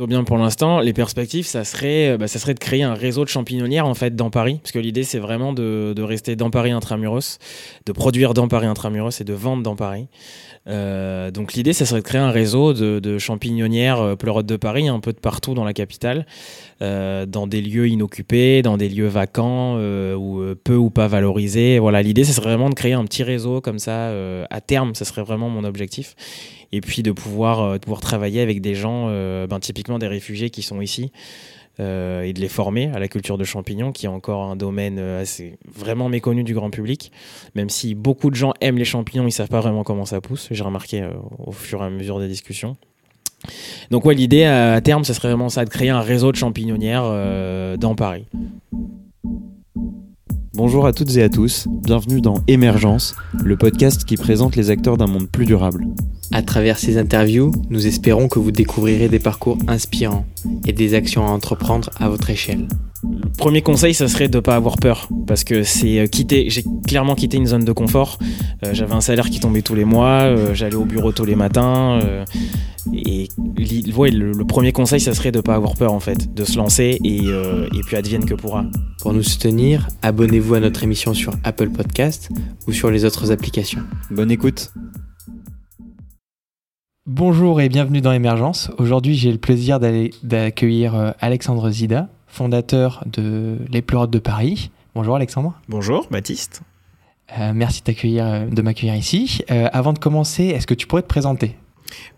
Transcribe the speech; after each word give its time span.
Bien 0.00 0.24
pour 0.24 0.38
l'instant. 0.38 0.80
Les 0.80 0.94
perspectives, 0.94 1.44
ça 1.46 1.64
serait, 1.64 2.16
bah, 2.16 2.26
ça 2.26 2.38
serait 2.38 2.54
de 2.54 2.58
créer 2.58 2.82
un 2.82 2.94
réseau 2.94 3.24
de 3.24 3.28
champignonnières 3.28 3.86
en 3.86 3.92
fait 3.92 4.16
dans 4.16 4.30
Paris, 4.30 4.58
parce 4.62 4.72
que 4.72 4.78
l'idée 4.78 5.02
c'est 5.02 5.18
vraiment 5.18 5.52
de, 5.52 5.94
rester 6.00 6.34
dans 6.34 6.48
Paris 6.48 6.70
intramuros, 6.70 7.38
de 7.84 7.92
produire 7.92 8.32
dans 8.32 8.48
Paris 8.48 8.66
intramuros 8.66 9.20
et 9.20 9.24
de 9.24 9.34
vendre 9.34 9.62
dans 9.62 9.76
Paris. 9.76 10.08
Euh, 10.66 11.30
donc 11.30 11.52
l'idée, 11.52 11.74
ça 11.74 11.84
serait 11.84 12.00
de 12.00 12.06
créer 12.06 12.20
un 12.22 12.30
réseau 12.30 12.72
de, 12.72 13.18
champignonnières 13.18 14.00
euh, 14.00 14.16
pleurotes 14.16 14.46
de 14.46 14.56
Paris, 14.56 14.88
un 14.88 14.98
peu 14.98 15.12
de 15.12 15.18
partout 15.18 15.52
dans 15.52 15.64
la 15.64 15.74
capitale, 15.74 16.24
euh, 16.82 17.26
dans 17.26 17.46
des 17.46 17.60
lieux 17.60 17.86
inoccupés, 17.86 18.60
dans 18.62 18.76
des 18.76 18.88
lieux 18.88 19.06
vacants 19.06 19.76
euh, 19.78 20.16
ou 20.16 20.40
euh, 20.40 20.54
peu 20.54 20.74
ou 20.74 20.90
pas 20.90 21.06
valorisés. 21.06 21.78
Voilà, 21.78 22.02
l'idée, 22.02 22.24
ce 22.24 22.32
serait 22.32 22.48
vraiment 22.48 22.70
de 22.70 22.74
créer 22.74 22.94
un 22.94 23.04
petit 23.04 23.22
réseau 23.22 23.60
comme 23.60 23.78
ça 23.78 24.10
à 24.50 24.60
terme. 24.60 24.94
Ce 24.94 25.04
serait 25.04 25.22
vraiment 25.22 25.48
mon 25.48 25.64
objectif 25.64 26.16
et 26.72 26.80
puis 26.80 27.02
de 27.02 27.12
pouvoir, 27.12 27.60
euh, 27.60 27.74
de 27.74 27.78
pouvoir 27.78 28.00
travailler 28.00 28.40
avec 28.40 28.60
des 28.60 28.74
gens, 28.74 29.06
euh, 29.08 29.46
ben, 29.46 29.60
typiquement 29.60 29.98
des 29.98 30.08
réfugiés 30.08 30.50
qui 30.50 30.62
sont 30.62 30.80
ici. 30.80 31.12
Euh, 31.80 32.22
et 32.22 32.34
de 32.34 32.40
les 32.40 32.50
former 32.50 32.90
à 32.92 32.98
la 32.98 33.08
culture 33.08 33.38
de 33.38 33.44
champignons, 33.44 33.92
qui 33.92 34.04
est 34.04 34.08
encore 34.10 34.42
un 34.42 34.56
domaine 34.56 34.98
assez 34.98 35.56
vraiment 35.74 36.10
méconnu 36.10 36.44
du 36.44 36.52
grand 36.52 36.68
public. 36.68 37.10
Même 37.54 37.70
si 37.70 37.94
beaucoup 37.94 38.28
de 38.28 38.34
gens 38.34 38.52
aiment 38.60 38.76
les 38.76 38.84
champignons, 38.84 39.26
ils 39.26 39.32
savent 39.32 39.48
pas 39.48 39.60
vraiment 39.60 39.82
comment 39.82 40.04
ça 40.04 40.20
pousse. 40.20 40.48
J'ai 40.50 40.64
remarqué 40.64 41.02
au 41.38 41.50
fur 41.50 41.82
et 41.82 41.86
à 41.86 41.90
mesure 41.90 42.20
des 42.20 42.28
discussions. 42.28 42.76
Donc 43.90 44.04
ouais, 44.04 44.14
l'idée 44.14 44.44
à 44.44 44.82
terme, 44.82 45.02
ce 45.02 45.14
serait 45.14 45.28
vraiment 45.28 45.48
ça, 45.48 45.64
de 45.64 45.70
créer 45.70 45.88
un 45.88 46.02
réseau 46.02 46.30
de 46.30 46.36
champignonnières 46.36 47.04
dans 47.78 47.94
Paris. 47.94 48.26
Bonjour 50.52 50.84
à 50.84 50.92
toutes 50.92 51.16
et 51.16 51.22
à 51.22 51.30
tous, 51.30 51.66
bienvenue 51.70 52.20
dans 52.20 52.44
Émergence, 52.48 53.16
le 53.42 53.56
podcast 53.56 54.04
qui 54.04 54.18
présente 54.18 54.56
les 54.56 54.68
acteurs 54.70 54.98
d'un 54.98 55.06
monde 55.06 55.30
plus 55.30 55.46
durable. 55.46 55.86
À 56.32 56.42
travers 56.42 56.78
ces 56.78 56.96
interviews, 56.96 57.52
nous 57.68 57.86
espérons 57.86 58.28
que 58.28 58.38
vous 58.38 58.50
découvrirez 58.52 59.08
des 59.08 59.18
parcours 59.18 59.58
inspirants 59.68 60.24
et 60.66 60.72
des 60.72 60.94
actions 60.94 61.26
à 61.26 61.30
entreprendre 61.30 61.90
à 62.00 62.08
votre 62.08 62.30
échelle. 62.30 62.68
Le 63.02 63.28
premier 63.36 63.62
conseil, 63.62 63.94
ça 63.94 64.08
serait 64.08 64.28
de 64.28 64.36
ne 64.36 64.40
pas 64.40 64.54
avoir 64.56 64.76
peur, 64.76 65.08
parce 65.26 65.44
que 65.44 65.62
c'est 65.62 65.98
euh, 65.98 66.06
quitter. 66.06 66.48
J'ai 66.48 66.64
clairement 66.86 67.14
quitté 67.16 67.36
une 67.36 67.46
zone 67.46 67.64
de 67.64 67.72
confort. 67.72 68.18
Euh, 68.64 68.70
J'avais 68.72 68.94
un 68.94 69.00
salaire 69.00 69.28
qui 69.28 69.40
tombait 69.40 69.62
tous 69.62 69.74
les 69.74 69.84
mois, 69.84 70.22
euh, 70.22 70.54
j'allais 70.54 70.76
au 70.76 70.84
bureau 70.84 71.12
tous 71.12 71.24
les 71.24 71.34
matins. 71.34 72.00
Euh, 72.02 72.24
et 72.92 73.28
ouais, 73.96 74.10
le, 74.10 74.32
le, 74.32 74.44
premier 74.44 74.72
conseil, 74.72 75.00
ça 75.00 75.14
serait 75.14 75.32
de 75.32 75.38
ne 75.38 75.42
pas 75.42 75.54
avoir 75.54 75.76
peur 75.76 75.92
en 75.92 76.00
fait, 76.00 76.32
de 76.32 76.44
se 76.44 76.56
lancer 76.56 76.98
et, 77.04 77.20
euh, 77.26 77.68
et 77.74 77.80
puis 77.86 77.96
advienne 77.96 78.24
que 78.24 78.34
pourra. 78.34 78.64
Pour 79.00 79.12
nous 79.12 79.22
soutenir, 79.22 79.88
abonnez-vous 80.02 80.54
à 80.54 80.60
notre 80.60 80.82
émission 80.82 81.12
sur 81.14 81.34
Apple 81.44 81.70
Podcast 81.70 82.30
ou 82.66 82.72
sur 82.72 82.90
les 82.90 83.04
autres 83.04 83.30
applications. 83.32 83.82
Bonne 84.10 84.30
écoute. 84.30 84.72
Bonjour 87.06 87.60
et 87.60 87.68
bienvenue 87.68 88.00
dans 88.00 88.12
Émergence. 88.12 88.70
Aujourd'hui, 88.78 89.16
j'ai 89.16 89.32
le 89.32 89.38
plaisir 89.38 89.80
d'accueillir 89.80 90.94
euh, 90.94 91.10
Alexandre 91.20 91.68
Zida, 91.68 92.08
fondateur 92.28 93.02
de 93.06 93.58
Les 93.70 93.82
Pleurotes 93.82 94.10
de 94.10 94.20
Paris. 94.20 94.70
Bonjour 94.94 95.16
Alexandre. 95.16 95.60
Bonjour 95.68 96.06
Baptiste. 96.12 96.62
Euh, 97.36 97.52
merci 97.54 97.82
de 97.82 98.62
m'accueillir 98.62 98.94
ici. 98.94 99.42
Euh, 99.50 99.68
avant 99.72 99.92
de 99.92 99.98
commencer, 99.98 100.44
est-ce 100.44 100.66
que 100.66 100.74
tu 100.74 100.86
pourrais 100.86 101.02
te 101.02 101.08
présenter? 101.08 101.56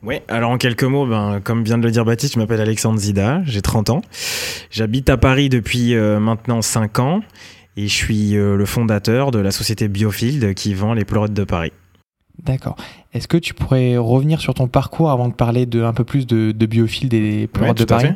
Oui, 0.03 0.17
alors 0.29 0.51
en 0.51 0.59
quelques 0.59 0.85
mots, 0.85 1.07
ben, 1.07 1.41
comme 1.43 1.65
vient 1.65 1.79
de 1.79 1.85
le 1.85 1.91
dire 1.91 2.05
Baptiste, 2.05 2.35
je 2.35 2.39
m'appelle 2.39 2.61
Alexandre 2.61 2.99
Zida, 2.99 3.43
j'ai 3.45 3.63
30 3.63 3.91
ans. 3.91 4.03
J'habite 4.71 5.09
à 5.09 5.17
Paris 5.17 5.49
depuis 5.49 5.95
euh, 5.95 6.21
maintenant 6.21 6.61
5 6.61 6.99
ans 6.99 7.21
et 7.77 7.89
je 7.89 7.95
suis 7.95 8.37
euh, 8.37 8.57
le 8.57 8.67
fondateur 8.67 9.31
de 9.31 9.39
la 9.39 9.51
société 9.51 9.89
Biofield 9.89 10.55
qui 10.55 10.75
vend 10.75 10.95
les 10.95 11.05
pleurotes 11.05 11.33
de 11.33 11.45
Paris. 11.45 11.73
D'accord. 12.43 12.77
Est-ce 13.13 13.29
que 13.29 13.37
tu 13.37 13.55
pourrais 13.55 13.97
revenir 13.97 14.41
sur 14.41 14.55
ton 14.55 14.67
parcours 14.67 15.11
avant 15.11 15.29
de 15.29 15.35
parler 15.35 15.67
de, 15.67 15.83
un 15.83 15.93
peu 15.93 16.05
plus 16.05 16.27
de, 16.27 16.53
de 16.53 16.67
Biofield 16.67 17.15
et 17.15 17.21
des 17.21 17.47
pleurotes 17.47 17.79
ouais, 17.79 17.85
de 17.85 17.89
Paris? 17.89 18.09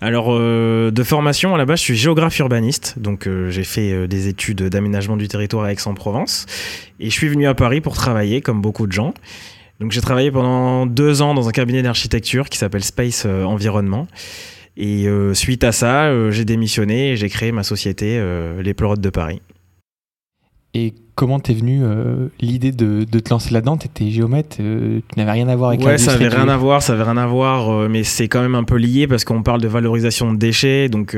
Alors, 0.00 0.26
euh, 0.28 0.90
de 0.90 1.02
formation, 1.02 1.54
à 1.54 1.58
la 1.58 1.64
base, 1.64 1.78
je 1.78 1.84
suis 1.84 1.96
géographe 1.96 2.38
urbaniste. 2.38 2.98
Donc, 2.98 3.26
euh, 3.26 3.50
j'ai 3.50 3.64
fait 3.64 3.92
euh, 3.92 4.06
des 4.06 4.28
études 4.28 4.62
d'aménagement 4.62 5.16
du 5.16 5.26
territoire 5.26 5.64
à 5.64 5.72
Aix-en-Provence. 5.72 6.46
Et 7.00 7.06
je 7.06 7.14
suis 7.14 7.28
venu 7.28 7.46
à 7.46 7.54
Paris 7.54 7.80
pour 7.80 7.94
travailler, 7.94 8.40
comme 8.40 8.60
beaucoup 8.60 8.86
de 8.86 8.92
gens. 8.92 9.14
Donc 9.82 9.90
j'ai 9.90 10.00
travaillé 10.00 10.30
pendant 10.30 10.86
deux 10.86 11.22
ans 11.22 11.34
dans 11.34 11.48
un 11.48 11.50
cabinet 11.50 11.82
d'architecture 11.82 12.48
qui 12.48 12.56
s'appelle 12.56 12.84
Space 12.84 13.24
euh, 13.26 13.42
Environnement. 13.42 14.06
Et 14.76 15.08
euh, 15.08 15.34
suite 15.34 15.64
à 15.64 15.72
ça, 15.72 16.30
j'ai 16.30 16.44
démissionné 16.44 17.10
et 17.10 17.16
j'ai 17.16 17.28
créé 17.28 17.50
ma 17.50 17.64
société 17.64 18.16
euh, 18.16 18.62
Les 18.62 18.74
Pleurotes 18.74 19.00
de 19.00 19.10
Paris. 19.10 19.42
Et 20.74 20.94
comment 21.14 21.38
t'es 21.38 21.52
venu 21.52 21.80
euh, 21.82 22.28
l'idée 22.40 22.72
de, 22.72 23.04
de, 23.04 23.18
te 23.18 23.30
lancer 23.30 23.52
là-dedans? 23.52 23.76
T'étais 23.76 24.10
géomètre, 24.10 24.56
euh, 24.60 25.00
tu 25.12 25.18
n'avais 25.18 25.32
rien 25.32 25.48
à 25.48 25.56
voir 25.56 25.70
avec 25.70 25.84
Ouais, 25.84 25.98
ça 25.98 26.12
avait 26.12 26.28
rien 26.28 26.48
à 26.48 26.56
voir, 26.56 26.82
ça 26.82 26.94
avait 26.94 27.02
rien 27.02 27.18
à 27.18 27.26
voir, 27.26 27.88
mais 27.90 28.04
c'est 28.04 28.28
quand 28.28 28.40
même 28.40 28.54
un 28.54 28.64
peu 28.64 28.76
lié 28.76 29.06
parce 29.06 29.24
qu'on 29.24 29.42
parle 29.42 29.60
de 29.60 29.68
valorisation 29.68 30.32
de 30.32 30.38
déchets, 30.38 30.88
donc 30.88 31.14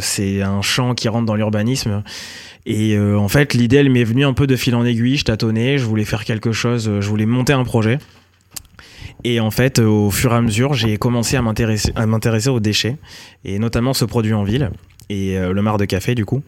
c'est 0.00 0.42
un 0.42 0.62
champ 0.62 0.94
qui 0.94 1.08
rentre 1.08 1.26
dans 1.26 1.36
l'urbanisme. 1.36 2.02
Et 2.70 2.96
euh, 2.96 3.18
en 3.18 3.28
fait, 3.28 3.54
l'idée, 3.54 3.76
elle 3.76 3.90
m'est 3.90 4.04
venue 4.04 4.26
un 4.26 4.34
peu 4.34 4.46
de 4.46 4.54
fil 4.54 4.74
en 4.74 4.84
aiguille. 4.84 5.16
Je 5.16 5.24
tâtonnais, 5.24 5.78
je 5.78 5.86
voulais 5.86 6.04
faire 6.04 6.24
quelque 6.24 6.52
chose, 6.52 7.00
je 7.00 7.08
voulais 7.08 7.24
monter 7.24 7.54
un 7.54 7.64
projet. 7.64 7.98
Et 9.24 9.40
en 9.40 9.50
fait, 9.50 9.78
au 9.78 10.10
fur 10.10 10.32
et 10.32 10.36
à 10.36 10.42
mesure, 10.42 10.74
j'ai 10.74 10.98
commencé 10.98 11.36
à 11.36 11.42
m'intéresser, 11.42 11.92
à 11.96 12.04
m'intéresser 12.04 12.50
aux 12.50 12.60
déchets, 12.60 12.96
et 13.44 13.58
notamment 13.58 13.94
ce 13.94 14.04
produit 14.04 14.34
en 14.34 14.44
ville, 14.44 14.70
et 15.08 15.38
euh, 15.38 15.54
le 15.54 15.62
marc 15.62 15.78
de 15.78 15.86
café, 15.86 16.14
du 16.14 16.26
coup. 16.26 16.42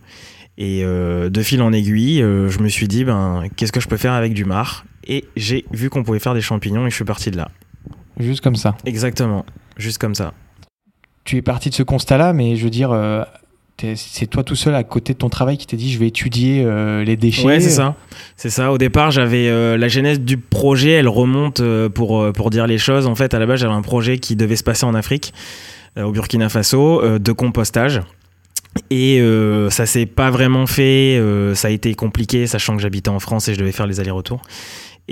Et 0.58 0.82
euh, 0.84 1.30
de 1.30 1.42
fil 1.42 1.62
en 1.62 1.72
aiguille, 1.72 2.22
euh, 2.22 2.50
je 2.50 2.58
me 2.58 2.68
suis 2.68 2.88
dit, 2.88 3.04
ben, 3.04 3.44
qu'est-ce 3.56 3.72
que 3.72 3.80
je 3.80 3.88
peux 3.88 3.96
faire 3.96 4.12
avec 4.12 4.34
du 4.34 4.44
marc 4.44 4.84
Et 5.06 5.24
j'ai 5.36 5.64
vu 5.72 5.90
qu'on 5.90 6.02
pouvait 6.02 6.18
faire 6.18 6.34
des 6.34 6.42
champignons, 6.42 6.86
et 6.86 6.90
je 6.90 6.94
suis 6.94 7.04
parti 7.04 7.30
de 7.30 7.36
là. 7.36 7.48
Juste 8.18 8.42
comme 8.42 8.56
ça 8.56 8.76
Exactement, 8.84 9.46
juste 9.78 9.98
comme 9.98 10.14
ça. 10.14 10.34
Tu 11.24 11.38
es 11.38 11.42
parti 11.42 11.70
de 11.70 11.74
ce 11.74 11.82
constat-là, 11.82 12.32
mais 12.34 12.56
je 12.56 12.64
veux 12.64 12.70
dire, 12.70 12.90
euh, 12.92 13.24
c'est 13.94 14.26
toi 14.26 14.44
tout 14.44 14.56
seul 14.56 14.74
à 14.74 14.84
côté 14.84 15.14
de 15.14 15.18
ton 15.18 15.30
travail 15.30 15.56
qui 15.56 15.66
t'es 15.66 15.78
dit 15.78 15.90
je 15.90 15.98
vais 15.98 16.08
étudier 16.08 16.66
les 17.06 17.16
déchets. 17.16 17.46
Ouais, 17.46 17.60
c'est 17.60 17.70
ça. 17.70 17.96
C'est 18.36 18.50
ça. 18.50 18.72
Au 18.72 18.76
départ, 18.76 19.10
j'avais 19.10 19.48
la 19.78 19.88
genèse 19.88 20.20
du 20.20 20.36
projet, 20.36 20.90
elle 20.90 21.08
remonte 21.08 21.62
pour 21.94 22.30
pour 22.34 22.50
dire 22.50 22.66
les 22.66 22.76
choses. 22.76 23.06
En 23.06 23.14
fait, 23.14 23.32
à 23.32 23.38
la 23.38 23.46
base, 23.46 23.60
j'avais 23.60 23.72
un 23.72 23.80
projet 23.80 24.18
qui 24.18 24.36
devait 24.36 24.56
se 24.56 24.64
passer 24.64 24.84
en 24.84 24.92
Afrique, 24.92 25.32
au 25.96 26.12
Burkina 26.12 26.50
Faso, 26.50 27.18
de 27.18 27.32
compostage. 27.32 28.02
Et 28.90 29.20
euh, 29.20 29.68
ça 29.70 29.86
s'est 29.86 30.06
pas 30.06 30.30
vraiment 30.30 30.66
fait. 30.66 31.20
ça 31.54 31.68
a 31.68 31.70
été 31.70 31.94
compliqué, 31.94 32.46
sachant 32.46 32.76
que 32.76 32.82
j'habitais 32.82 33.08
en 33.10 33.20
France 33.20 33.48
et 33.48 33.54
je 33.54 33.58
devais 33.58 33.72
faire 33.72 33.86
les 33.86 34.00
allers-retours. 34.00 34.42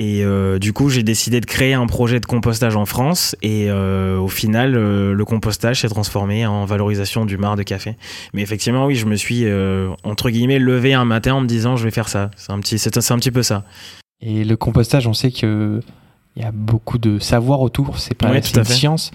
Et 0.00 0.22
euh, 0.22 0.60
du 0.60 0.72
coup, 0.72 0.90
j'ai 0.90 1.02
décidé 1.02 1.40
de 1.40 1.46
créer 1.46 1.74
un 1.74 1.88
projet 1.88 2.20
de 2.20 2.24
compostage 2.24 2.76
en 2.76 2.86
France. 2.86 3.34
Et 3.42 3.66
euh, 3.68 4.16
au 4.16 4.28
final, 4.28 4.76
euh, 4.76 5.12
le 5.12 5.24
compostage 5.24 5.80
s'est 5.80 5.88
transformé 5.88 6.46
en 6.46 6.64
valorisation 6.64 7.26
du 7.26 7.36
marc 7.36 7.58
de 7.58 7.64
café. 7.64 7.96
Mais 8.32 8.42
effectivement, 8.42 8.86
oui, 8.86 8.94
je 8.94 9.06
me 9.06 9.16
suis, 9.16 9.44
entre 10.04 10.30
guillemets, 10.30 10.60
levé 10.60 10.94
un 10.94 11.04
matin 11.04 11.34
en 11.34 11.40
me 11.40 11.48
disant, 11.48 11.74
je 11.76 11.82
vais 11.82 11.90
faire 11.90 12.08
ça. 12.08 12.30
C'est 12.36 12.52
un 12.52 12.60
petit, 12.60 12.78
c'est, 12.78 12.96
un 13.10 13.18
petit 13.18 13.32
peu 13.32 13.42
ça. 13.42 13.64
Et 14.20 14.44
le 14.44 14.56
compostage, 14.56 15.08
on 15.08 15.14
sait 15.14 15.32
qu'il 15.32 15.82
y 16.36 16.44
a 16.44 16.52
beaucoup 16.52 16.98
de 16.98 17.18
savoir 17.18 17.60
autour. 17.60 17.98
C'est 17.98 18.14
pas 18.14 18.30
ouais, 18.30 18.38
une 18.38 18.64
science. 18.64 19.10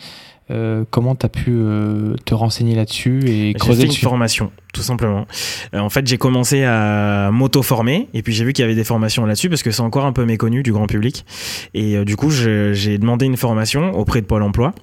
Euh, 0.51 0.83
comment 0.89 1.15
tu 1.15 1.25
as 1.25 1.29
pu 1.29 1.51
euh, 1.51 2.15
te 2.25 2.33
renseigner 2.33 2.75
là-dessus 2.75 3.21
et 3.27 3.53
creuser 3.53 3.81
J'ai 3.81 3.81
fait 3.81 3.87
dessus? 3.87 4.01
une 4.03 4.09
formation, 4.09 4.51
tout 4.73 4.81
simplement. 4.81 5.25
Euh, 5.73 5.79
en 5.79 5.89
fait, 5.89 6.05
j'ai 6.05 6.17
commencé 6.17 6.63
à 6.63 7.29
m'auto-former 7.31 8.09
et 8.13 8.21
puis 8.21 8.33
j'ai 8.33 8.43
vu 8.43 8.53
qu'il 8.53 8.63
y 8.63 8.65
avait 8.65 8.75
des 8.75 8.83
formations 8.83 9.25
là-dessus 9.25 9.49
parce 9.49 9.63
que 9.63 9.71
c'est 9.71 9.81
encore 9.81 10.05
un 10.05 10.11
peu 10.11 10.25
méconnu 10.25 10.61
du 10.61 10.73
grand 10.73 10.87
public. 10.87 11.25
Et 11.73 12.03
du 12.03 12.15
coup, 12.15 12.29
j'ai 12.29 12.97
demandé 12.97 13.25
une 13.25 13.37
formation 13.37 13.91
auprès 13.97 14.21
de 14.21 14.25
Pôle 14.25 14.43
emploi. 14.43 14.73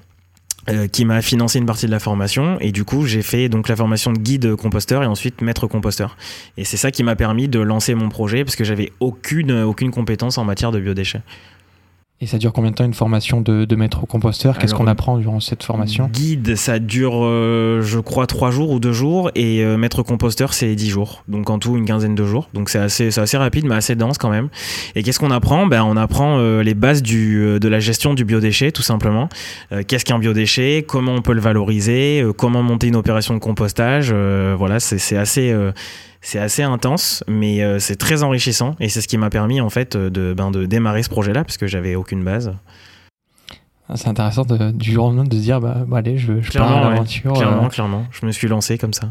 Qui 0.93 1.05
m'a 1.07 1.21
financé 1.23 1.59
une 1.59 1.67
partie 1.67 1.87
de 1.87 1.91
la 1.91 1.99
formation 1.99 2.59
et 2.61 2.71
du 2.71 2.85
coup 2.85 3.07
j'ai 3.07 3.23
fait 3.23 3.49
donc 3.49 3.67
la 3.67 3.75
formation 3.75 4.13
de 4.13 4.19
guide 4.19 4.55
composteur 4.55 5.03
et 5.03 5.07
ensuite 5.07 5.41
maître 5.41 5.67
composteur 5.67 6.17
et 6.59 6.65
c'est 6.65 6.77
ça 6.77 6.91
qui 6.93 7.03
m'a 7.03 7.17
permis 7.17 7.49
de 7.49 7.59
lancer 7.59 7.95
mon 7.95 8.09
projet 8.09 8.45
parce 8.45 8.57
que 8.57 8.63
j'avais 8.63 8.93
aucune 9.01 9.53
aucune 9.63 9.91
compétence 9.91 10.37
en 10.39 10.45
matière 10.45 10.71
de 10.71 10.79
biodéchets 10.79 11.23
et 12.23 12.27
ça 12.27 12.37
dure 12.37 12.53
combien 12.53 12.71
de 12.71 12.77
temps 12.77 12.85
une 12.85 12.93
formation 12.93 13.41
de, 13.41 13.65
de 13.65 13.77
maître 13.77 14.07
composteur? 14.07 14.59
Qu'est-ce 14.59 14.75
qu'on 14.75 14.87
apprend 14.87 15.17
durant 15.17 15.41
cette 15.41 15.63
formation? 15.63 16.11
Guide, 16.13 16.55
ça 16.55 16.79
dure, 16.79 17.25
euh, 17.25 17.81
je 17.83 17.99
crois, 17.99 18.27
trois 18.27 18.51
jours 18.51 18.71
ou 18.71 18.79
deux 18.79 18.93
jours. 18.93 19.31
Et 19.35 19.65
euh, 19.65 19.79
maître 19.79 20.03
composteur, 20.03 20.53
c'est 20.53 20.75
dix 20.75 20.91
jours. 20.91 21.25
Donc 21.29 21.49
en 21.49 21.59
tout, 21.59 21.79
une 21.79 21.87
quinzaine 21.87 22.15
de 22.15 22.25
jours. 22.27 22.51
Donc 22.53 22.69
c'est 22.69 22.79
assez, 22.79 23.19
assez 23.19 23.37
rapide, 23.39 23.65
mais 23.65 23.75
assez 23.75 23.95
dense 23.95 24.19
quand 24.19 24.29
même. 24.29 24.49
Et 24.95 25.03
qu'est-ce 25.03 25.19
qu'on 25.19 25.31
apprend? 25.31 25.67
Ben, 25.67 25.83
On 25.83 25.97
apprend 25.97 26.37
euh, 26.39 26.63
les 26.63 26.75
bases 26.75 27.03
du, 27.03 27.59
de 27.59 27.69
la 27.69 27.81
gestion 27.81 28.13
du 28.13 28.27
biodéchet, 28.27 28.71
tout 28.71 28.83
simplement. 28.83 29.31
Euh, 29.73 29.83
qu'est-ce 29.87 30.05
qu'un 30.05 30.19
biodéchet? 30.19 30.85
Comment 30.87 31.15
on 31.15 31.23
peut 31.23 31.33
le 31.33 31.41
valoriser? 31.41 32.21
Euh, 32.23 32.35
Comment 32.35 32.63
monter 32.63 32.89
une 32.89 32.97
opération 32.97 33.33
de 33.33 33.39
compostage? 33.39 34.11
Euh, 34.13 34.55
Voilà, 34.59 34.79
c'est 34.79 35.17
assez 35.17 35.55
c'est 36.21 36.39
assez 36.39 36.63
intense, 36.63 37.25
mais 37.29 37.63
euh, 37.63 37.79
c'est 37.79 37.97
très 37.97 38.23
enrichissant 38.23 38.77
et 38.81 38.89
c'est 38.89 39.01
ce 39.01 39.09
qui 39.09 39.17
m'a 39.19 39.31
permis 39.31 39.61
en 39.61 39.71
fait 39.71 39.97
de, 39.97 40.35
ben, 40.35 40.51
de 40.51 40.67
démarrer 40.67 41.03
ce 41.03 41.09
projet-là 41.11 41.45
parce 41.45 41.57
que 41.57 41.67
j'avais 41.67 41.95
aucune 41.95 42.23
base. 42.25 42.55
C'est 43.97 44.07
intéressant 44.09 44.45
de, 44.45 44.71
du 44.71 44.93
jour 44.93 45.07
au 45.07 45.09
lendemain 45.09 45.25
de 45.25 45.35
se 45.35 45.41
dire 45.41 45.61
bah, 45.61 45.79
bah 45.87 45.97
allez 45.99 46.17
je, 46.17 46.41
je 46.41 46.53
pars 46.53 46.71
à 46.71 46.85
ouais, 46.85 46.91
l'aventure. 46.91 47.33
clairement, 47.33 47.65
euh, 47.65 47.69
clairement. 47.69 48.07
Je 48.13 48.25
me 48.25 48.31
suis 48.31 48.47
lancé 48.47 48.79
comme 48.79 48.93
ça. 48.93 49.11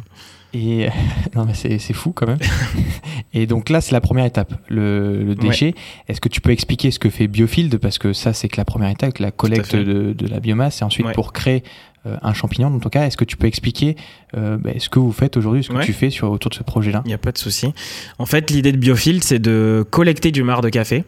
Et 0.54 0.88
non 1.36 1.46
mais 1.46 1.54
c'est 1.54 1.80
c'est 1.80 1.94
fou 1.94 2.12
quand 2.14 2.28
même. 2.28 2.40
et 3.34 3.46
donc 3.46 3.70
là 3.70 3.82
c'est 3.82 3.92
la 3.92 4.00
première 4.02 4.24
étape, 4.26 4.54
le, 4.70 5.22
le 5.24 5.36
déchet. 5.36 5.66
Ouais. 5.68 5.76
Est-ce 6.08 6.22
que 6.22 6.30
tu 6.30 6.40
peux 6.40 6.52
expliquer 6.52 6.92
ce 6.92 7.00
que 7.00 7.10
fait 7.10 7.28
Biofield? 7.28 7.78
Parce 7.78 7.98
que 7.98 8.14
ça 8.14 8.32
c'est 8.32 8.48
que 8.48 8.56
la 8.58 8.66
première 8.66 8.90
étape, 8.90 9.18
la 9.18 9.32
collecte 9.32 9.76
de, 9.76 10.14
de, 10.14 10.28
la 10.28 10.40
biomasse 10.40 10.82
et 10.82 10.86
ensuite 10.86 11.08
Ouais. 11.08 11.14
pour 11.14 11.34
créer 11.34 11.64
un 12.06 12.34
champignon 12.34 12.68
en 12.68 12.80
tout 12.80 12.90
cas. 12.90 13.06
Est-ce 13.06 13.18
que 13.18 13.26
tu 13.26 13.38
peux 13.38 13.48
expliquer 13.48 13.96
bah, 14.34 14.72
ce 14.78 14.90
que 14.90 15.00
vous 15.00 15.12
faites 15.12 15.38
aujourd'hui, 15.38 15.64
ce 15.64 15.70
que 15.70 15.84
tu 15.84 15.94
fais 15.94 16.10
sur, 16.10 16.32
autour 16.32 16.50
de 16.50 16.56
ce 16.56 16.64
projet-là? 16.64 17.02
Il 17.06 17.10
n'y 17.10 17.14
a 17.14 17.18
pas 17.18 17.32
de 17.32 17.38
souci. 17.38 17.74
En 18.18 18.26
fait, 18.26 18.52
l'idée 18.52 18.72
de 18.72 18.78
Biofield, 18.78 19.24
c'est 19.24 19.40
de 19.40 19.86
collecter 19.90 20.32
du 20.32 20.44
marc 20.44 20.64
de 20.64 20.70
café 20.70 21.04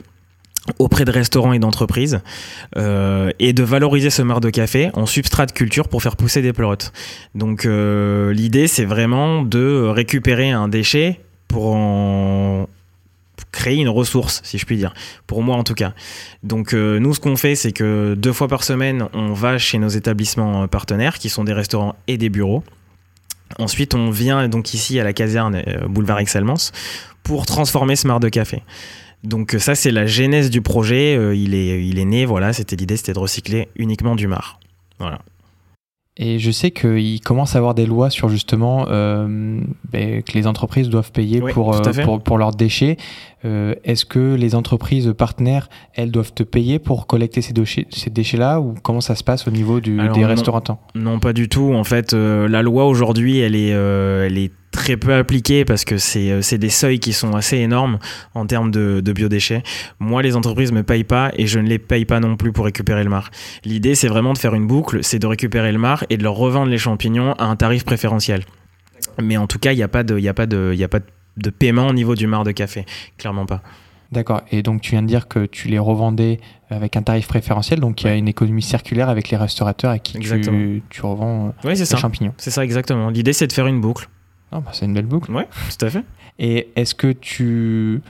auprès 0.80 1.06
de 1.06 1.12
restaurants 1.12 1.54
et 1.54 1.60
d'entreprises 1.60 2.22
euh, 2.78 3.32
et 3.40 3.54
de 3.54 3.64
valoriser 3.64 4.10
ce 4.10 4.22
marc 4.22 4.42
de 4.42 4.50
café 4.50 4.90
en 4.94 5.06
substrat 5.06 5.46
de 5.46 5.52
culture 5.52 5.88
pour 5.88 6.04
faire 6.04 6.16
pousser 6.16 6.42
des 6.42 6.54
pleurotes. 6.54 6.92
Donc 7.34 7.66
euh, 7.66 8.32
l'idée 8.34 8.68
c'est 8.68 8.86
vraiment 8.86 9.42
de 9.42 9.88
récupérer 9.88 10.52
un 10.52 10.68
déchet 10.68 11.20
pour 11.48 11.74
en 11.76 12.31
créer 13.62 13.78
une 13.78 13.90
ressource, 13.90 14.42
si 14.44 14.58
je 14.58 14.66
puis 14.66 14.78
dire, 14.78 14.94
pour 15.28 15.44
moi 15.44 15.56
en 15.56 15.64
tout 15.64 15.76
cas. 15.76 15.94
Donc 16.42 16.74
euh, 16.74 17.00
nous, 17.00 17.14
ce 17.14 17.20
qu'on 17.20 17.38
fait, 17.38 17.56
c'est 17.56 17.72
que 17.72 18.16
deux 18.18 18.34
fois 18.34 18.48
par 18.48 18.64
semaine, 18.64 19.08
on 19.14 19.34
va 19.34 19.60
chez 19.60 19.78
nos 19.78 19.90
établissements 19.90 20.68
partenaires, 20.68 21.20
qui 21.20 21.30
sont 21.30 21.44
des 21.44 21.54
restaurants 21.54 21.96
et 22.08 22.18
des 22.18 22.30
bureaux. 22.30 22.64
Ensuite, 23.60 23.94
on 23.94 24.10
vient 24.10 24.48
donc 24.48 24.74
ici 24.74 25.00
à 25.00 25.04
la 25.04 25.14
caserne 25.14 25.62
boulevard 25.88 26.20
Excellence 26.20 26.72
pour 27.22 27.46
transformer 27.46 27.96
ce 27.96 28.08
marc 28.08 28.22
de 28.22 28.30
café. 28.30 28.64
Donc 29.24 29.56
ça, 29.60 29.76
c'est 29.76 29.92
la 29.92 30.08
genèse 30.08 30.50
du 30.50 30.62
projet. 30.62 31.16
Euh, 31.16 31.36
il, 31.36 31.54
est, 31.54 31.86
il 31.86 32.00
est 32.00 32.06
né, 32.06 32.26
voilà, 32.26 32.54
c'était 32.54 32.76
l'idée, 32.76 32.98
c'était 32.98 33.14
de 33.14 33.20
recycler 33.20 33.70
uniquement 33.76 34.16
du 34.16 34.28
mar. 34.28 34.60
Voilà. 35.00 35.20
Et 36.18 36.40
je 36.40 36.52
sais 36.52 36.72
qu'il 36.72 37.22
commence 37.22 37.56
à 37.56 37.60
avoir 37.60 37.74
des 37.74 37.86
lois 37.86 38.10
sur 38.10 38.28
justement 38.28 38.86
euh, 38.90 39.62
ben, 39.92 40.22
que 40.22 40.34
les 40.34 40.46
entreprises 40.46 40.90
doivent 40.90 41.12
payer 41.12 41.40
pour, 41.40 41.74
euh, 41.74 41.82
pour, 42.04 42.22
pour, 42.22 42.38
leurs 42.38 42.52
déchets. 42.52 42.98
Est-ce 43.44 44.06
que 44.06 44.36
les 44.36 44.54
entreprises 44.54 45.14
partenaires, 45.18 45.68
elles 45.96 46.12
doivent 46.12 46.34
te 46.34 46.44
payer 46.44 46.80
pour 46.80 47.08
collecter 47.08 47.42
ces, 47.42 47.54
déchets, 47.54 47.88
ces 47.90 48.10
déchets-là 48.10 48.60
ou 48.60 48.76
comment 48.84 49.02
ça 49.02 49.16
se 49.16 49.24
passe 49.24 49.48
au 49.48 49.52
niveau 49.52 49.80
du, 49.80 49.98
des 50.14 50.26
restaurants 50.26 50.62
Non, 50.94 51.20
pas 51.20 51.34
du 51.34 51.50
tout. 51.50 51.74
En 51.74 51.84
fait, 51.84 52.14
la 52.14 52.62
loi 52.62 52.86
aujourd'hui, 52.86 53.40
elle 53.40 53.56
est, 53.56 53.70
elle 53.70 54.38
est 54.38 54.52
très 54.72 54.98
peu 54.98 55.14
appliqué 55.14 55.66
parce 55.66 55.86
que 55.86 55.96
euh, 55.96 56.42
c'est 56.42 56.58
des 56.58 56.70
seuils 56.70 57.00
qui 57.00 57.14
sont 57.14 57.36
assez 57.36 57.58
énormes 57.58 58.00
en 58.34 58.46
termes 58.46 58.72
de, 58.72 59.02
de, 59.04 59.14
biodéchets. 59.14 59.64
Moi, 60.00 60.22
les 60.22 60.36
entreprises 60.36 60.72
me 60.72 60.84
payent 60.84 61.04
pas 61.04 61.32
et 61.36 61.46
je 61.46 61.60
ne 61.60 61.68
les 61.68 61.80
paye 61.80 62.06
pas 62.06 62.20
non 62.20 62.38
plus 62.38 62.52
pour 62.52 62.66
récupérer 62.66 63.04
le 63.04 63.10
mar. 63.10 63.30
L'idée, 63.66 63.96
c'est 63.96 64.08
vraiment 64.08 64.34
de 64.34 64.38
faire 64.38 64.56
une 64.56 64.68
boucle, 64.68 65.04
c'est 65.04 65.20
de 65.20 65.28
récupérer 65.28 65.72
le 65.72 65.78
mar 65.78 66.06
et 66.10 66.18
de 66.18 66.24
leur 66.24 66.36
revendre 66.36 66.72
les 66.72 66.78
champignons 66.78 67.34
à 67.34 67.46
un 67.46 67.56
tarif 67.56 67.84
préférentiel. 67.84 68.44
Mais 69.22 69.38
en 69.38 69.48
tout 69.48 69.60
cas, 69.60 69.74
il 69.74 69.78
n'y 69.78 69.84
a 69.84 69.88
pas 69.88 70.04
de, 70.04 70.18
il 70.18 70.28
a 70.28 70.34
pas 70.34 70.46
de, 70.46 70.72
il 70.74 70.84
a 70.84 70.88
pas 70.88 71.00
de 71.38 71.50
paiement 71.50 71.88
au 71.88 71.94
niveau 71.94 72.16
du 72.16 72.28
mar 72.28 72.44
de 72.44 72.52
café, 72.52 72.86
clairement 73.18 73.46
pas. 73.46 73.62
D'accord. 74.12 74.42
Et 74.52 74.62
donc, 74.62 74.82
tu 74.82 74.92
viens 74.92 75.02
de 75.02 75.08
dire 75.08 75.30
que 75.30 75.46
tu 75.46 75.70
les 75.70 75.80
revendais 75.80 76.42
avec 76.70 76.98
un 76.98 77.02
tarif 77.02 77.28
préférentiel. 77.28 77.80
Donc, 77.80 78.02
il 78.02 78.08
y 78.08 78.10
a 78.10 78.16
une 78.16 78.28
économie 78.28 78.62
circulaire 78.62 79.08
avec 79.08 79.30
les 79.30 79.38
restaurateurs 79.38 79.92
à 79.92 80.00
qui 80.00 80.20
tu, 80.20 80.84
tu, 80.90 81.02
revends 81.02 81.48
euh, 81.48 81.52
oui, 81.64 81.76
les 81.76 81.86
ça. 81.86 81.98
champignons. 81.98 82.34
C'est 82.38 82.52
ça, 82.52 82.64
exactement. 82.64 83.10
L'idée, 83.10 83.32
c'est 83.32 83.48
de 83.48 83.54
faire 83.54 83.68
une 83.68 83.80
boucle. 83.80 84.10
Bah, 84.52 84.64
c'est 84.74 84.86
une 84.86 84.94
belle 84.94 85.06
boucle. 85.06 85.32
Ouais, 85.32 85.48
tout 85.78 85.86
à 85.86 85.90
fait. 85.90 86.04
Et 86.40 86.70
est-ce 86.76 86.96
que 86.96 87.12
tu 87.12 88.02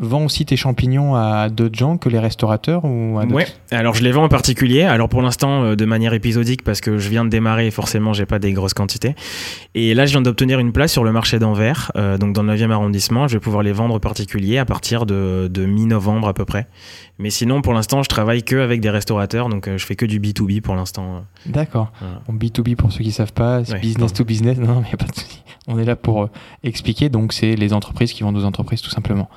vends 0.00 0.24
aussi 0.24 0.46
tes 0.46 0.56
champignons 0.56 1.16
à 1.16 1.48
d'autres 1.48 1.76
gens 1.76 1.96
que 1.98 2.08
les 2.08 2.20
restaurateurs 2.20 2.84
ou 2.84 3.18
à 3.18 3.24
Ouais, 3.24 3.46
alors 3.72 3.94
je 3.94 4.02
les 4.04 4.12
vends 4.12 4.24
en 4.24 4.28
particulier. 4.28 4.82
Alors 4.82 5.08
pour 5.08 5.22
l'instant, 5.22 5.64
euh, 5.64 5.74
de 5.76 5.84
manière 5.84 6.14
épisodique 6.14 6.62
parce 6.62 6.80
que 6.80 6.98
je 6.98 7.08
viens 7.08 7.24
de 7.24 7.30
démarrer 7.30 7.66
et 7.66 7.70
forcément, 7.70 8.12
j'ai 8.12 8.26
pas 8.26 8.38
des 8.38 8.52
grosses 8.52 8.74
quantités. 8.74 9.14
Et 9.74 9.94
là, 9.94 10.06
je 10.06 10.12
viens 10.12 10.20
d'obtenir 10.22 10.60
une 10.60 10.72
place 10.72 10.92
sur 10.92 11.02
le 11.04 11.12
marché 11.12 11.38
d'Anvers, 11.38 11.90
euh, 11.96 12.16
donc 12.16 12.32
dans 12.32 12.42
le 12.42 12.54
9e 12.54 12.70
arrondissement. 12.70 13.26
Je 13.28 13.34
vais 13.34 13.40
pouvoir 13.40 13.62
les 13.62 13.72
vendre 13.72 13.94
en 13.94 14.00
particulier 14.00 14.58
à 14.58 14.64
partir 14.64 15.04
de, 15.04 15.48
de 15.52 15.64
mi-novembre 15.64 16.28
à 16.28 16.34
peu 16.34 16.44
près. 16.44 16.68
Mais 17.18 17.30
sinon, 17.30 17.60
pour 17.62 17.72
l'instant, 17.74 18.02
je 18.04 18.08
travaille 18.08 18.44
que 18.44 18.56
avec 18.56 18.80
des 18.80 18.90
restaurateurs, 18.90 19.48
donc 19.48 19.66
euh, 19.66 19.78
je 19.78 19.84
fais 19.84 19.96
que 19.96 20.06
du 20.06 20.20
B2B 20.20 20.60
pour 20.60 20.76
l'instant. 20.76 21.24
D'accord. 21.46 21.90
B2B, 22.30 22.76
pour 22.76 22.92
ceux 22.92 23.02
qui 23.02 23.10
savent 23.10 23.32
pas, 23.32 23.64
c'est 23.64 23.80
business 23.80 24.12
to 24.12 24.24
business. 24.24 24.58
Non, 24.68 24.82
mais 24.82 24.96
pas 24.96 25.06
de 25.06 25.14
souci. 25.14 25.42
On 25.68 25.78
est 25.78 25.84
là 25.84 25.94
pour 25.94 26.24
euh, 26.24 26.30
expliquer. 26.64 27.08
Donc, 27.08 27.32
c'est 27.32 27.54
les 27.54 27.72
entreprises 27.72 28.12
qui 28.12 28.22
vendent 28.22 28.36
aux 28.36 28.44
entreprises, 28.44 28.82
tout 28.82 28.90
simplement. 28.90 29.28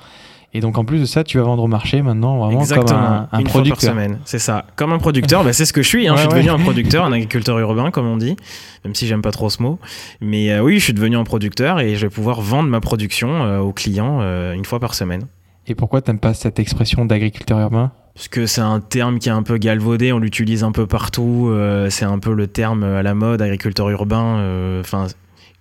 Et 0.54 0.60
donc 0.60 0.76
en 0.76 0.84
plus 0.84 1.00
de 1.00 1.04
ça, 1.06 1.24
tu 1.24 1.38
vas 1.38 1.44
vendre 1.44 1.62
au 1.62 1.66
marché 1.66 2.02
maintenant 2.02 2.38
vraiment 2.38 2.60
Exactement. 2.60 2.86
comme 2.86 2.98
un, 2.98 3.28
un 3.32 3.38
Une 3.38 3.46
producteur. 3.46 3.78
Fois 3.78 3.88
par 3.88 3.94
semaine, 3.94 4.18
c'est 4.24 4.38
ça. 4.38 4.66
Comme 4.76 4.92
un 4.92 4.98
producteur, 4.98 5.44
bah, 5.44 5.52
c'est 5.54 5.64
ce 5.64 5.72
que 5.72 5.82
je 5.82 5.88
suis. 5.88 6.08
Hein. 6.08 6.14
je 6.16 6.20
suis 6.20 6.28
devenu 6.28 6.50
un 6.50 6.58
producteur, 6.58 7.04
un 7.06 7.12
agriculteur 7.12 7.58
urbain, 7.58 7.90
comme 7.90 8.06
on 8.06 8.18
dit, 8.18 8.36
même 8.84 8.94
si 8.94 9.06
j'aime 9.06 9.22
pas 9.22 9.30
trop 9.30 9.48
ce 9.48 9.62
mot. 9.62 9.78
Mais 10.20 10.52
euh, 10.52 10.60
oui, 10.60 10.78
je 10.78 10.84
suis 10.84 10.92
devenu 10.92 11.16
un 11.16 11.24
producteur 11.24 11.80
et 11.80 11.96
je 11.96 12.06
vais 12.06 12.10
pouvoir 12.10 12.42
vendre 12.42 12.68
ma 12.68 12.80
production 12.80 13.44
euh, 13.44 13.60
aux 13.60 13.72
clients 13.72 14.20
une 14.52 14.64
fois 14.64 14.78
par 14.78 14.94
semaine. 14.94 15.22
Et 15.66 15.74
pourquoi 15.74 16.02
t'aimes 16.02 16.18
pas 16.18 16.34
cette 16.34 16.58
expression 16.58 17.06
d'agriculteur 17.06 17.58
urbain? 17.58 17.92
Parce 18.14 18.28
que 18.28 18.44
c'est 18.44 18.60
un 18.60 18.80
terme 18.80 19.20
qui 19.20 19.30
est 19.30 19.32
un 19.32 19.42
peu 19.42 19.56
galvaudé, 19.56 20.12
on 20.12 20.18
l'utilise 20.18 20.64
un 20.64 20.72
peu 20.72 20.86
partout, 20.86 21.50
c'est 21.88 22.04
un 22.04 22.18
peu 22.18 22.34
le 22.34 22.46
terme 22.46 22.82
à 22.82 23.02
la 23.02 23.14
mode, 23.14 23.40
agriculteur 23.40 23.88
urbain. 23.88 24.80
Enfin, 24.80 25.06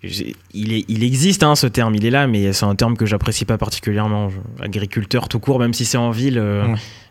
il, 0.04 0.74
est, 0.74 0.86
il 0.88 1.04
existe 1.04 1.44
hein, 1.44 1.56
ce 1.56 1.68
terme, 1.68 1.94
il 1.96 2.06
est 2.06 2.10
là, 2.10 2.28
mais 2.28 2.54
c'est 2.54 2.66
un 2.66 2.76
terme 2.76 2.98
que 2.98 3.06
j'apprécie 3.06 3.46
pas 3.46 3.58
particulièrement. 3.58 4.30
agriculteur 4.60 5.30
tout 5.30 5.40
court, 5.40 5.60
même 5.60 5.74
si 5.74 5.86
c'est 5.86 5.98
en 5.98 6.12
ville, 6.12 6.40
euh, 6.40 6.66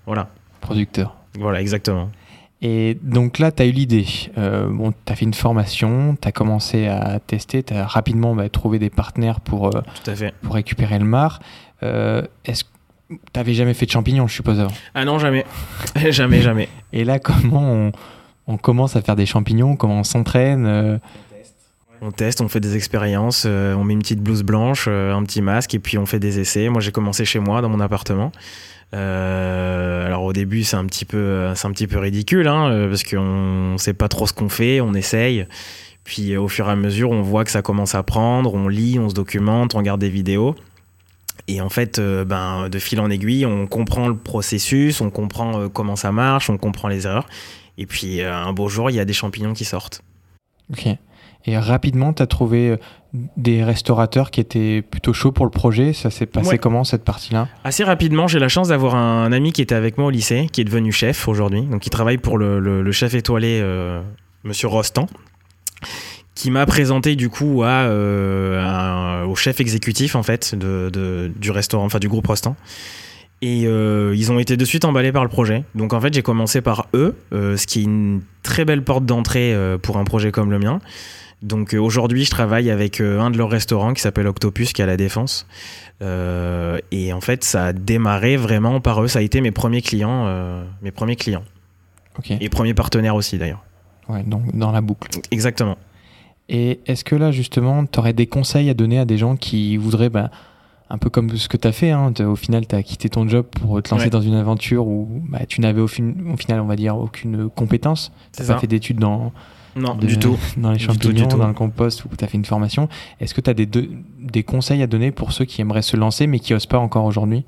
voilà. 0.07 0.29
Producteur. 0.61 1.15
Voilà, 1.39 1.61
exactement. 1.61 2.11
Et 2.63 2.99
donc 3.03 3.39
là, 3.39 3.53
tu 3.53 3.63
as 3.63 3.67
eu 3.67 3.71
l'idée. 3.71 4.07
Euh, 4.37 4.69
bon, 4.69 4.93
tu 4.93 5.13
as 5.13 5.17
fait 5.17 5.25
une 5.25 5.35
formation, 5.35 6.17
tu 6.21 6.29
as 6.29 6.33
commencé 6.33 6.89
à 6.89 7.21
tester, 7.21 7.63
tu 7.63 7.73
as 7.73 7.87
rapidement 7.87 8.35
bah, 8.35 8.49
trouvé 8.49 8.79
des 8.79 8.91
partenaires 8.91 9.41
pour, 9.41 9.75
euh, 9.75 9.81
Tout 10.03 10.11
à 10.11 10.17
fait. 10.17 10.35
pour 10.43 10.55
récupérer 10.55 10.99
le 10.99 11.05
mar. 11.05 11.41
Est-ce 11.83 12.65
tu 13.33 13.55
jamais 13.55 13.75
fait 13.75 13.87
de 13.87 13.91
champignons, 13.91 14.29
je 14.29 14.35
suppose, 14.35 14.61
avant 14.61 14.73
Ah 14.95 15.05
non, 15.05 15.19
jamais. 15.19 15.45
jamais, 16.11 16.43
jamais. 16.43 16.69
Et 16.93 17.05
là, 17.05 17.19
comment 17.21 17.73
on, 17.73 17.93
on, 18.47 18.57
commence 18.57 18.95
à 18.95 19.03
faire 19.03 19.17
des 19.17 19.27
champignons? 19.27 19.75
Comment 19.77 20.01
on 20.01 20.05
s'entraîne 20.05 21.01
on 22.03 22.11
teste, 22.11 22.41
on 22.41 22.49
fait 22.49 22.61
des 22.61 22.77
expériences, 22.77 23.45
euh, 23.47 23.75
on 23.75 23.85
met 23.85 23.93
une 23.93 24.01
petite 24.01 24.21
blouse 24.21 24.43
blanche, 24.43 24.87
euh, 24.89 25.15
un 25.15 25.23
petit 25.23 25.43
masque 25.43 25.75
et 25.75 25.79
puis 25.79 25.99
on 25.99 26.07
fait 26.07 26.19
des 26.19 26.41
essais. 26.41 26.69
Moi 26.69 26.81
j'ai 26.81 26.93
commencé 26.93 27.25
chez 27.25 27.39
moi 27.39 27.61
dans 27.61 27.69
mon 27.69 27.81
appartement. 27.81 28.33
Euh, 28.95 30.07
alors 30.07 30.25
au 30.25 30.33
début 30.33 30.65
c'est 30.65 30.77
un 30.77 30.87
petit 30.87 31.05
peu, 31.05 31.53
c'est 31.55 31.67
un 31.67 31.73
petit 31.73 31.87
peu 31.87 31.99
ridicule 31.99 32.49
hein, 32.49 32.89
parce 32.89 33.05
qu'on 33.05 33.77
sait 33.79 33.95
pas 33.95 34.09
trop 34.09 34.27
ce 34.27 34.33
qu'on 34.33 34.49
fait, 34.49 34.81
on 34.81 34.95
essaye. 34.95 35.47
Puis 36.05 36.37
au 36.37 36.49
fur 36.49 36.69
et 36.69 36.73
à 36.73 36.77
mesure 36.77 37.11
on 37.11 37.23
voit 37.23 37.45
que 37.45 37.51
ça 37.51 37.63
commence 37.63 37.95
à 37.95 38.03
prendre, 38.03 38.55
on 38.55 38.69
lit, 38.69 38.99
on 38.99 39.09
se 39.09 39.15
documente, 39.15 39.75
on 39.75 39.79
regarde 39.79 40.01
des 40.01 40.11
vidéos. 40.11 40.55
Et 41.49 41.61
en 41.61 41.69
fait, 41.69 42.01
ben, 42.01 42.69
de 42.69 42.79
fil 42.79 43.01
en 43.01 43.11
aiguille, 43.11 43.45
on 43.45 43.67
comprend 43.67 44.07
le 44.07 44.17
processus, 44.17 45.01
on 45.01 45.11
comprend 45.11 45.69
comment 45.69 45.97
ça 45.97 46.13
marche, 46.13 46.49
on 46.49 46.59
comprend 46.59 46.87
les 46.87 47.07
erreurs. 47.07 47.27
Et 47.77 47.87
puis 47.87 48.23
un 48.23 48.53
beau 48.53 48.69
jour, 48.69 48.89
il 48.91 48.97
y 48.97 49.01
a 49.01 49.05
des 49.05 49.13
champignons 49.13 49.53
qui 49.53 49.65
sortent. 49.65 50.03
Ok. 50.71 50.87
Et 51.47 51.57
rapidement, 51.59 52.13
tu 52.13 52.23
as 52.23 52.27
trouvé 52.27 52.71
euh, 52.71 52.77
des 53.37 53.65
restaurateurs 53.65 54.31
qui 54.31 54.41
étaient 54.41 54.83
plutôt 54.83 55.13
chauds 55.13 55.33
pour 55.33 55.47
le 55.47 55.51
projet. 55.51 55.93
Ça 55.93 56.11
s'est 56.11 56.27
passé 56.27 56.59
comment 56.59 56.85
cette 56.85 57.05
partie-là? 57.05 57.49
Assez 57.65 57.83
rapidement, 57.83 58.29
j'ai 58.29 58.39
la 58.39 58.49
chance 58.49 58.69
d'avoir 58.69 58.95
un 58.95 59.33
ami 59.33 59.53
qui 59.53 59.63
était 59.63 59.75
avec 59.75 59.97
moi 59.97 60.09
au 60.09 60.11
lycée, 60.11 60.49
qui 60.53 60.61
est 60.61 60.65
devenu 60.65 60.93
chef 60.93 61.29
aujourd'hui. 61.29 61.63
Donc, 61.63 61.87
il 61.87 61.91
travaille 61.91 62.19
pour 62.19 62.37
le, 62.39 62.93
chef 62.93 63.15
étoilé, 63.15 63.61
euh, 63.63 64.03
Monsieur 64.45 64.69
Rostand, 64.69 65.07
qui 66.35 66.51
m'a 66.51 66.67
présenté 66.67 67.17
du 67.17 67.31
coup 67.31 67.63
à, 67.63 67.85
euh, 67.85 69.25
au 69.25 69.35
chef 69.35 69.61
exécutif 69.61 70.17
en 70.17 70.23
fait 70.23 70.55
de, 70.55 71.31
du 71.35 71.51
restaurant, 71.51 71.85
enfin 71.85 71.99
du 71.99 72.09
groupe 72.09 72.27
Rostand. 72.27 72.57
Et 73.43 73.63
ils 73.63 74.33
ont 74.33 74.39
été 74.39 74.59
de 74.59 74.65
suite 74.67 74.85
emballés 74.85 75.13
par 75.13 75.23
le 75.23 75.31
projet. 75.31 75.65
Donc 75.75 75.95
en 75.95 76.01
fait, 76.01 76.13
j'ai 76.13 76.21
commencé 76.21 76.61
par 76.61 76.89
eux, 76.93 77.17
ce 77.33 77.67
qui 77.67 77.81
est 77.81 77.85
une 77.85 78.21
très 78.43 78.67
belle 78.67 78.85
porte 78.85 79.07
d'entrée 79.07 79.57
pour 79.83 79.97
un 79.97 80.05
projet 80.05 80.31
comme 80.31 80.51
le 80.51 80.59
mien. 80.59 80.81
Donc 81.43 81.75
euh, 81.75 81.79
aujourd'hui, 81.79 82.25
je 82.25 82.31
travaille 82.31 82.71
avec 82.71 83.01
euh, 83.01 83.21
un 83.21 83.31
de 83.31 83.39
leurs 83.39 83.49
restaurants 83.49 83.95
qui 83.95 84.03
s'appelle 84.03 84.27
Octopus, 84.27 84.73
qui 84.73 84.83
est 84.83 84.85
à 84.85 84.87
la 84.87 84.97
Défense. 84.97 85.47
Euh, 86.03 86.79
et 86.91 87.13
en 87.13 87.21
fait, 87.21 87.45
ça 87.45 87.67
a 87.67 87.73
démarré 87.73 88.37
vraiment 88.37 88.81
par 88.81 89.03
eux. 89.03 89.09
Ça 89.09 89.21
a 89.21 89.23
été 89.23 89.41
mes 89.41 89.51
premiers 89.51 89.83
clients, 89.83 90.27
mes 90.83 90.91
premiers 90.91 91.17
clients. 91.17 91.45
Et 92.29 92.49
premiers 92.51 92.75
partenaires 92.75 93.15
aussi 93.15 93.39
d'ailleurs. 93.39 93.65
Ouais, 94.09 94.23
donc 94.23 94.55
dans 94.55 94.73
la 94.73 94.81
boucle. 94.81 95.09
Exactement. 95.31 95.79
Et 96.49 96.81
est-ce 96.87 97.05
que 97.05 97.15
là, 97.15 97.31
justement, 97.31 97.87
tu 97.87 97.99
aurais 97.99 98.13
des 98.13 98.27
conseils 98.27 98.69
à 98.69 98.75
donner 98.75 98.99
à 98.99 99.05
des 99.05 99.17
gens 99.17 99.37
qui 99.37 99.77
voudraient, 99.77 100.11
bah, 100.11 100.31
un 100.91 100.99
peu 100.99 101.09
comme 101.09 101.35
ce 101.37 101.49
que 101.49 101.57
tu 101.57 101.69
as 101.69 101.73
fait, 101.73 101.93
hein, 101.93 102.13
au 102.19 102.35
final, 102.35 102.67
tu 102.67 102.75
as 102.75 102.83
quitté 102.83 103.09
ton 103.09 103.27
job 103.29 103.47
pour 103.47 103.81
te 103.81 103.95
lancer 103.95 104.11
dans 104.11 104.21
une 104.21 104.35
aventure 104.35 104.87
où 104.87 105.09
bah, 105.29 105.47
tu 105.49 105.61
n'avais 105.61 105.81
au, 105.81 105.85
au, 105.85 105.89
final, 106.37 106.61
on 106.61 106.67
va 106.67 106.77
dire, 106.77 106.99
aucune 106.99 107.49
compétence. 107.49 108.13
Tu 108.37 108.43
n'as 108.43 108.49
pas 108.49 108.59
fait 108.59 108.67
d'études 108.67 108.99
dans, 108.99 109.33
non, 109.77 109.95
du 109.95 110.19
tout. 110.19 110.39
Dans 110.57 110.73
les 110.73 110.79
champignons, 110.79 111.27
dans 111.27 111.47
le 111.49 111.55
compost, 111.55 112.05
où 112.05 112.09
tu 112.17 112.25
as 112.25 112.29
fait 112.29 112.37
une 112.37 112.45
formation. 112.45 112.89
Est-ce 113.21 113.35
que 113.35 113.41
tu 113.41 113.51
as 113.51 113.55
des, 113.55 113.67
des 113.67 114.43
conseils 114.43 114.83
à 114.83 114.87
donner 114.87 115.11
pour 115.11 115.33
ceux 115.33 115.45
qui 115.45 115.61
aimeraient 115.61 115.83
se 115.83 115.97
lancer 115.97 116.27
mais 116.27 116.39
qui 116.39 116.53
n'osent 116.53 116.67
pas 116.67 116.79
encore 116.79 117.05
aujourd'hui? 117.05 117.45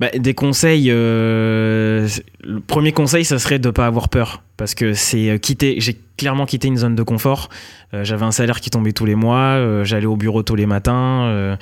Bah, 0.00 0.10
Des 0.16 0.34
conseils. 0.34 0.88
Euh, 0.90 2.08
le 2.42 2.60
premier 2.60 2.92
conseil, 2.92 3.24
ça 3.24 3.38
serait 3.38 3.58
de 3.58 3.68
ne 3.68 3.72
pas 3.72 3.86
avoir 3.86 4.08
peur. 4.08 4.42
Parce 4.56 4.74
que 4.74 4.94
c'est 4.94 5.30
euh, 5.30 5.38
quitter. 5.38 5.76
J'ai 5.80 5.98
clairement 6.16 6.46
quitté 6.46 6.68
une 6.68 6.76
zone 6.76 6.94
de 6.94 7.02
confort. 7.02 7.48
Euh, 7.94 8.04
j'avais 8.04 8.24
un 8.24 8.32
salaire 8.32 8.60
qui 8.60 8.70
tombait 8.70 8.92
tous 8.92 9.06
les 9.06 9.14
mois. 9.14 9.84
J'allais 9.84 10.06
au 10.06 10.16
bureau 10.16 10.42
tous 10.42 10.56
les 10.56 10.66
matins. 10.66 11.56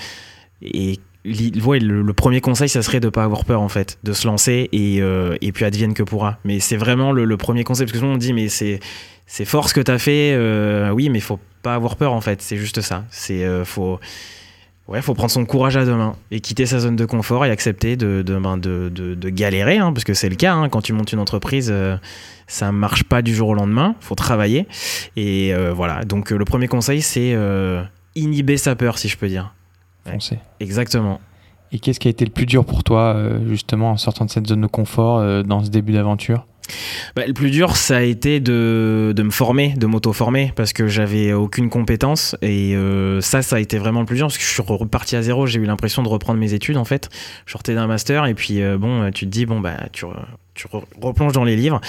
et 0.63 0.99
le, 1.25 2.13
premier 2.13 2.43
conseil, 2.43 2.69
ça 2.69 2.83
serait 2.83 3.01
de 3.01 3.09
pas 3.09 3.25
avoir 3.25 3.47
peur 3.47 3.63
en 3.63 3.69
fait, 3.71 3.99
de 4.05 4.13
se 4.13 4.27
lancer 4.27 4.69
et, 4.73 4.99
et 4.99 5.53
puis 5.53 5.65
advienne 5.65 5.95
que 5.95 6.03
pourra. 6.03 6.39
Mais 6.45 6.61
c'est 6.61 6.77
vraiment 6.77 7.13
le, 7.13 7.37
premier 7.39 7.65
conseil 7.65 7.87
parce 7.87 7.93
que 7.93 7.99
tout 7.99 8.05
le 8.05 8.11
monde 8.11 8.21
dit 8.21 8.35
mais 8.35 8.49
c'est 8.49 8.81
c'est 9.27 9.45
fort 9.45 9.69
ce 9.69 9.75
que 9.75 9.81
tu 9.81 9.91
as 9.91 9.99
fait, 9.99 10.37
oui, 10.93 11.09
mais 11.09 11.19
il 11.19 11.23
faut 11.23 11.41
pas 11.63 11.75
avoir 11.75 11.97
peur 11.97 12.13
en 12.13 12.21
fait, 12.21 12.43
c'est 12.43 12.57
juste 12.57 12.81
ça. 12.81 13.05
C'est 13.11 13.45
faut 13.65 13.99
Ouais, 14.87 15.01
faut 15.01 15.15
prendre 15.15 15.31
son 15.31 15.47
courage 15.47 15.79
à 15.79 15.87
deux 15.87 15.95
mains 15.95 16.15
et 16.31 16.41
quitter 16.41 16.67
sa 16.67 16.79
zone 16.79 16.95
de 16.95 17.07
confort 17.07 17.47
et 17.47 17.51
accepter 17.51 17.97
de, 17.97 18.21
de, 18.21 18.37
ben, 18.37 18.59
de, 18.59 18.91
de 18.91 19.31
galérer, 19.31 19.79
hein, 19.79 19.95
parce 19.95 20.05
que 20.05 20.13
c'est 20.13 20.29
le 20.29 20.37
cas. 20.37 20.53
Hein, 20.53 20.69
quand 20.69 20.83
tu 20.83 20.93
montes 20.93 21.11
une 21.11 21.21
entreprise, 21.21 21.71
euh, 21.73 21.97
ça 22.47 22.71
marche 22.71 23.05
pas 23.05 23.23
du 23.23 23.35
jour 23.35 23.49
au 23.49 23.55
lendemain. 23.55 23.95
Faut 24.01 24.15
travailler. 24.15 24.67
Et 25.17 25.55
euh, 25.55 25.73
voilà. 25.73 26.05
Donc 26.05 26.33
euh, 26.33 26.37
le 26.37 26.45
premier 26.45 26.69
conseil, 26.69 27.01
c'est 27.01 27.35
inhiber 28.15 28.59
sa 28.59 28.77
peur, 28.77 28.99
si 28.99 29.09
je 29.09 29.17
peux 29.17 29.29
dire. 29.29 29.55
Foncer. 30.05 30.39
Exactement. 30.61 31.19
Et 31.73 31.79
qu'est-ce 31.79 31.99
qui 31.99 32.09
a 32.09 32.11
été 32.11 32.27
le 32.27 32.31
plus 32.31 32.47
dur 32.47 32.67
pour 32.67 32.85
toi, 32.85 33.17
justement, 33.49 33.93
en 33.93 33.97
sortant 33.97 34.27
de 34.27 34.31
cette 34.31 34.47
zone 34.47 34.61
de 34.61 34.67
confort 34.67 35.45
dans 35.45 35.65
ce 35.65 35.71
début 35.71 35.95
d'aventure? 35.95 36.47
Bah, 37.17 37.27
le 37.27 37.33
plus 37.33 37.51
dur, 37.51 37.77
ça 37.77 37.99
a 37.99 38.03
été 38.03 38.41
de, 38.41 39.13
de 39.15 39.23
me 39.23 39.31
former, 39.31 39.75
de 39.77 39.87
m'auto-former, 39.87 40.53
parce 40.57 40.73
que 40.73 40.87
j'avais 40.87 41.33
aucune 41.33 41.71
compétence. 41.71 42.37
Et 42.43 42.75
euh, 42.75 43.21
ça, 43.21 43.43
ça 43.43 43.57
a 43.57 43.61
été 43.61 43.79
vraiment 43.79 44.01
le 44.01 44.07
plus 44.07 44.17
dur, 44.17 44.27
parce 44.27 44.39
que 44.39 44.45
je 44.45 44.49
suis 44.49 44.63
reparti 44.63 45.17
à 45.17 45.23
zéro. 45.23 45.47
J'ai 45.47 45.61
eu 45.61 45.67
l'impression 45.67 46.03
de 46.03 46.09
reprendre 46.09 46.41
mes 46.41 46.55
études, 46.55 46.77
en 46.77 46.85
fait. 46.85 47.09
Je 47.47 47.53
sortais 47.53 47.75
d'un 47.75 47.87
master, 47.87 48.27
et 48.27 48.35
puis, 48.35 48.63
euh, 48.63 48.79
bon, 48.79 49.11
tu 49.11 49.27
te 49.27 49.31
dis, 49.31 49.47
bon, 49.47 49.61
bah, 49.61 49.77
tu, 49.93 50.07
tu 50.55 50.67
replonges 51.01 51.33
dans 51.33 51.45
les 51.45 51.57
livres. 51.57 51.81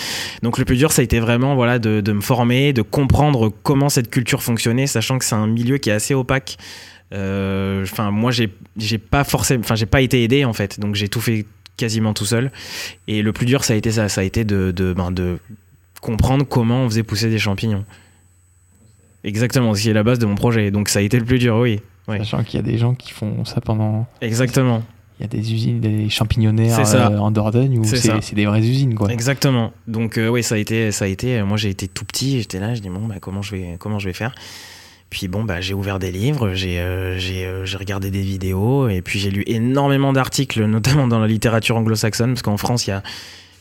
Donc, 0.43 0.57
le 0.57 0.65
plus 0.65 0.77
dur, 0.77 0.91
ça 0.91 1.01
a 1.01 1.03
été 1.03 1.19
vraiment 1.19 1.55
voilà, 1.55 1.79
de, 1.79 2.01
de 2.01 2.11
me 2.11 2.21
former, 2.21 2.73
de 2.73 2.81
comprendre 2.81 3.51
comment 3.63 3.89
cette 3.89 4.09
culture 4.09 4.43
fonctionnait, 4.43 4.87
sachant 4.87 5.17
que 5.19 5.25
c'est 5.25 5.35
un 5.35 5.47
milieu 5.47 5.77
qui 5.77 5.89
est 5.89 5.93
assez 5.93 6.13
opaque. 6.13 6.57
Euh, 7.13 7.83
enfin, 7.83 8.11
moi, 8.11 8.31
j'ai 8.31 8.97
pas 8.97 9.23
forcément, 9.23 9.61
enfin, 9.63 9.75
j'ai 9.75 9.85
pas 9.85 10.01
été 10.01 10.23
aidé, 10.23 10.43
en 10.43 10.53
fait. 10.53 10.79
Donc, 10.79 10.95
j'ai 10.95 11.07
tout 11.07 11.21
fait 11.21 11.45
quasiment 11.77 12.13
tout 12.13 12.25
seul. 12.25 12.51
Et 13.07 13.21
le 13.21 13.33
plus 13.33 13.45
dur, 13.45 13.63
ça 13.63 13.73
a 13.73 13.75
été 13.75 13.91
ça, 13.91 14.09
ça 14.09 14.21
a 14.21 14.23
été 14.23 14.43
de, 14.43 14.71
de, 14.71 14.93
ben, 14.93 15.11
de 15.11 15.37
comprendre 16.01 16.45
comment 16.45 16.83
on 16.83 16.89
faisait 16.89 17.03
pousser 17.03 17.29
des 17.29 17.39
champignons. 17.39 17.85
Exactement, 19.23 19.73
ce 19.73 19.81
qui 19.81 19.89
est 19.89 19.93
la 19.93 20.03
base 20.03 20.19
de 20.19 20.25
mon 20.25 20.35
projet. 20.35 20.69
Donc 20.71 20.89
ça 20.89 20.99
a 20.99 21.01
été 21.01 21.17
le 21.17 21.25
plus 21.25 21.39
dur, 21.39 21.57
oui. 21.57 21.81
Sachant 22.07 22.43
qu'il 22.43 22.59
y 22.59 22.63
a 22.63 22.65
des 22.65 22.77
gens 22.77 22.93
qui 22.93 23.11
font 23.11 23.43
ça 23.45 23.61
pendant. 23.61 24.05
Exactement. 24.21 24.83
Il 25.19 25.23
y 25.23 25.25
a 25.25 25.29
des 25.29 25.53
usines, 25.53 25.79
des 25.79 26.09
champignonnaires 26.09 26.77
euh, 26.93 27.17
en 27.17 27.31
Dordogne 27.31 27.79
où 27.79 27.85
c'est 27.85 28.35
des 28.35 28.45
vraies 28.45 28.59
usines, 28.59 28.95
quoi. 28.95 29.11
Exactement. 29.11 29.71
Donc 29.87 30.17
euh, 30.17 30.27
oui, 30.27 30.43
ça 30.43 30.55
a 30.55 30.57
été, 30.57 30.91
ça 30.91 31.05
a 31.05 31.07
été. 31.07 31.41
Moi, 31.41 31.57
j'ai 31.57 31.69
été 31.69 31.87
tout 31.87 32.05
petit, 32.05 32.39
j'étais 32.41 32.59
là, 32.59 32.75
je 32.75 32.81
dis 32.81 32.89
bon, 32.89 33.07
bah, 33.07 33.15
comment 33.19 33.41
je 33.41 33.55
vais, 33.55 33.75
comment 33.79 33.97
je 33.97 34.07
vais 34.07 34.13
faire? 34.13 34.35
Puis 35.15 35.29
bon, 35.29 35.45
bah, 35.45 35.61
j'ai 35.61 35.73
ouvert 35.73 35.97
des 35.97 36.11
livres, 36.11 36.55
j'ai 36.55 36.77
euh, 36.77 37.17
euh, 37.17 37.63
j'ai 37.63 37.77
regardé 37.77 38.11
des 38.11 38.19
vidéos, 38.19 38.89
et 38.89 39.01
puis 39.01 39.17
j'ai 39.17 39.31
lu 39.31 39.45
énormément 39.47 40.11
d'articles, 40.11 40.65
notamment 40.65 41.07
dans 41.07 41.19
la 41.19 41.27
littérature 41.27 41.77
anglo-saxonne, 41.77 42.31
parce 42.31 42.41
qu'en 42.41 42.57
France, 42.57 42.85
il 42.85 42.89
y 42.89 42.93
a 42.93 43.01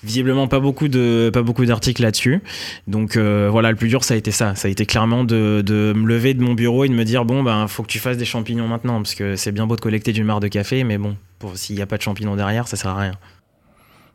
visiblement 0.03 0.49
pas 0.49 0.59
beaucoup 0.59 0.89
de 0.89 1.31
pas 1.33 1.43
beaucoup 1.43 1.65
d'articles 1.65 2.03
là-dessus. 2.03 2.43
Donc 2.89 3.17
euh, 3.17 3.49
voilà, 3.53 3.71
le 3.71 3.77
plus 3.77 3.87
dur 3.87 4.03
ça 4.03 4.15
a 4.15 4.17
été 4.17 4.33
ça, 4.33 4.57
ça 4.57 4.67
a 4.67 4.71
été 4.73 4.85
clairement 4.85 5.23
de, 5.23 5.63
de, 5.65 5.93
me 5.95 6.09
lever 6.09 6.35
de 6.35 6.43
mon 6.43 6.55
bureau 6.55 6.83
et 6.83 6.89
de 6.89 6.95
me 6.95 7.05
dire 7.05 7.25
bon 7.25 7.45
ben 7.45 7.69
faut 7.69 7.85
que 7.85 7.89
tu 7.89 8.01
fasses 8.01 8.19
des 8.19 8.25
champignons 8.25 8.67
maintenant 8.67 8.97
parce 8.97 9.15
que 9.15 9.37
c'est 9.37 9.53
bien 9.53 9.69
beau 9.69 9.77
de 9.77 9.81
collecter 9.81 10.13
du 10.13 10.25
marc 10.25 10.43
de 10.43 10.49
café, 10.49 10.83
mais 10.83 10.99
bon 10.99 11.17
s'il 11.55 11.77
n'y 11.77 11.83
a 11.83 11.87
pas 11.87 11.99
de 11.99 12.03
champignons 12.03 12.35
derrière, 12.35 12.67
ça 12.67 12.77
sert 12.77 12.91
à 12.91 13.01
rien. 13.01 13.15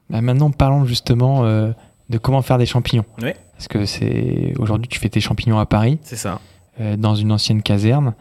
Bah 0.10 0.20
maintenant 0.20 0.52
parlons 0.52 0.84
justement 0.84 1.44
de 1.44 2.18
comment 2.18 2.42
faire 2.42 2.58
des 2.58 2.66
champignons. 2.66 3.06
Oui. 3.24 3.32
Parce 3.54 3.70
que 3.70 3.86
c'est 3.86 4.54
aujourd'hui 4.60 4.90
tu 4.90 5.00
fais 5.00 5.10
tes 5.10 5.22
champignons 5.22 5.58
à 5.58 5.66
Paris. 5.66 6.00
C'est 6.04 6.18
ça. 6.18 6.42
Euh, 6.82 6.96
dans 6.96 7.16
une 7.16 7.32
ancienne 7.32 7.62
caserne. 7.62 8.14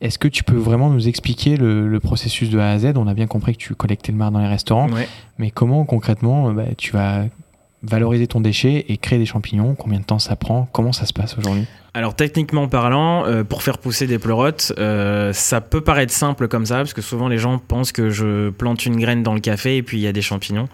Est-ce 0.00 0.18
que 0.18 0.28
tu 0.28 0.44
peux 0.44 0.56
vraiment 0.56 0.90
nous 0.90 1.08
expliquer 1.08 1.56
le, 1.56 1.98
processus 1.98 2.50
de 2.50 2.58
A 2.58 2.70
à 2.70 2.78
Z? 2.78 2.92
On 2.96 3.08
a 3.08 3.14
bien 3.14 3.26
compris 3.26 3.54
que 3.54 3.58
tu 3.58 3.74
collectais 3.74 4.12
le 4.12 4.18
mar 4.18 4.30
dans 4.30 4.38
les 4.38 4.46
restaurants, 4.46 4.88
mais 5.38 5.50
comment 5.50 5.84
concrètement 5.84 6.50
euh, 6.50 6.52
bah, 6.52 6.64
tu 6.76 6.92
vas 6.92 7.24
valoriser 7.82 8.26
ton 8.28 8.40
déchet 8.40 8.84
et 8.88 8.96
créer 8.96 9.18
des 9.18 9.26
champignons? 9.26 9.74
Combien 9.74 9.98
de 9.98 10.04
temps 10.04 10.20
ça 10.20 10.36
prend? 10.36 10.68
Comment 10.72 10.92
ça 10.92 11.06
se 11.06 11.12
passe 11.12 11.36
aujourd'hui? 11.36 11.66
Alors 11.94 12.14
techniquement 12.14 12.68
parlant, 12.68 13.24
euh, 13.24 13.42
pour 13.42 13.62
faire 13.62 13.78
pousser 13.78 14.06
des 14.06 14.18
pleurotes, 14.20 14.72
ça 15.32 15.60
peut 15.60 15.80
paraître 15.80 16.12
simple 16.12 16.46
comme 16.46 16.66
ça, 16.66 16.76
parce 16.76 16.94
que 16.94 17.02
souvent 17.02 17.26
les 17.26 17.38
gens 17.38 17.58
pensent 17.58 17.90
que 17.90 18.10
je 18.10 18.50
plante 18.50 18.86
une 18.86 19.00
graine 19.00 19.24
dans 19.24 19.34
le 19.34 19.40
café 19.40 19.78
et 19.78 19.82
puis 19.82 19.98
il 19.98 20.02
y 20.02 20.06
a 20.06 20.12
des 20.12 20.22
champignons. 20.22 20.68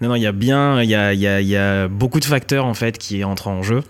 Non, 0.00 0.08
non, 0.08 0.14
il 0.16 0.22
y 0.22 0.26
a 0.26 0.32
bien, 0.32 0.82
il 0.82 0.88
y 0.88 0.96
a, 0.96 1.12
y 1.12 1.56
a, 1.56 1.86
beaucoup 1.86 2.18
de 2.18 2.24
facteurs 2.24 2.64
en 2.64 2.74
fait 2.74 2.98
qui 2.98 3.22
entrent 3.22 3.48
en 3.48 3.62
jeu. 3.62 3.84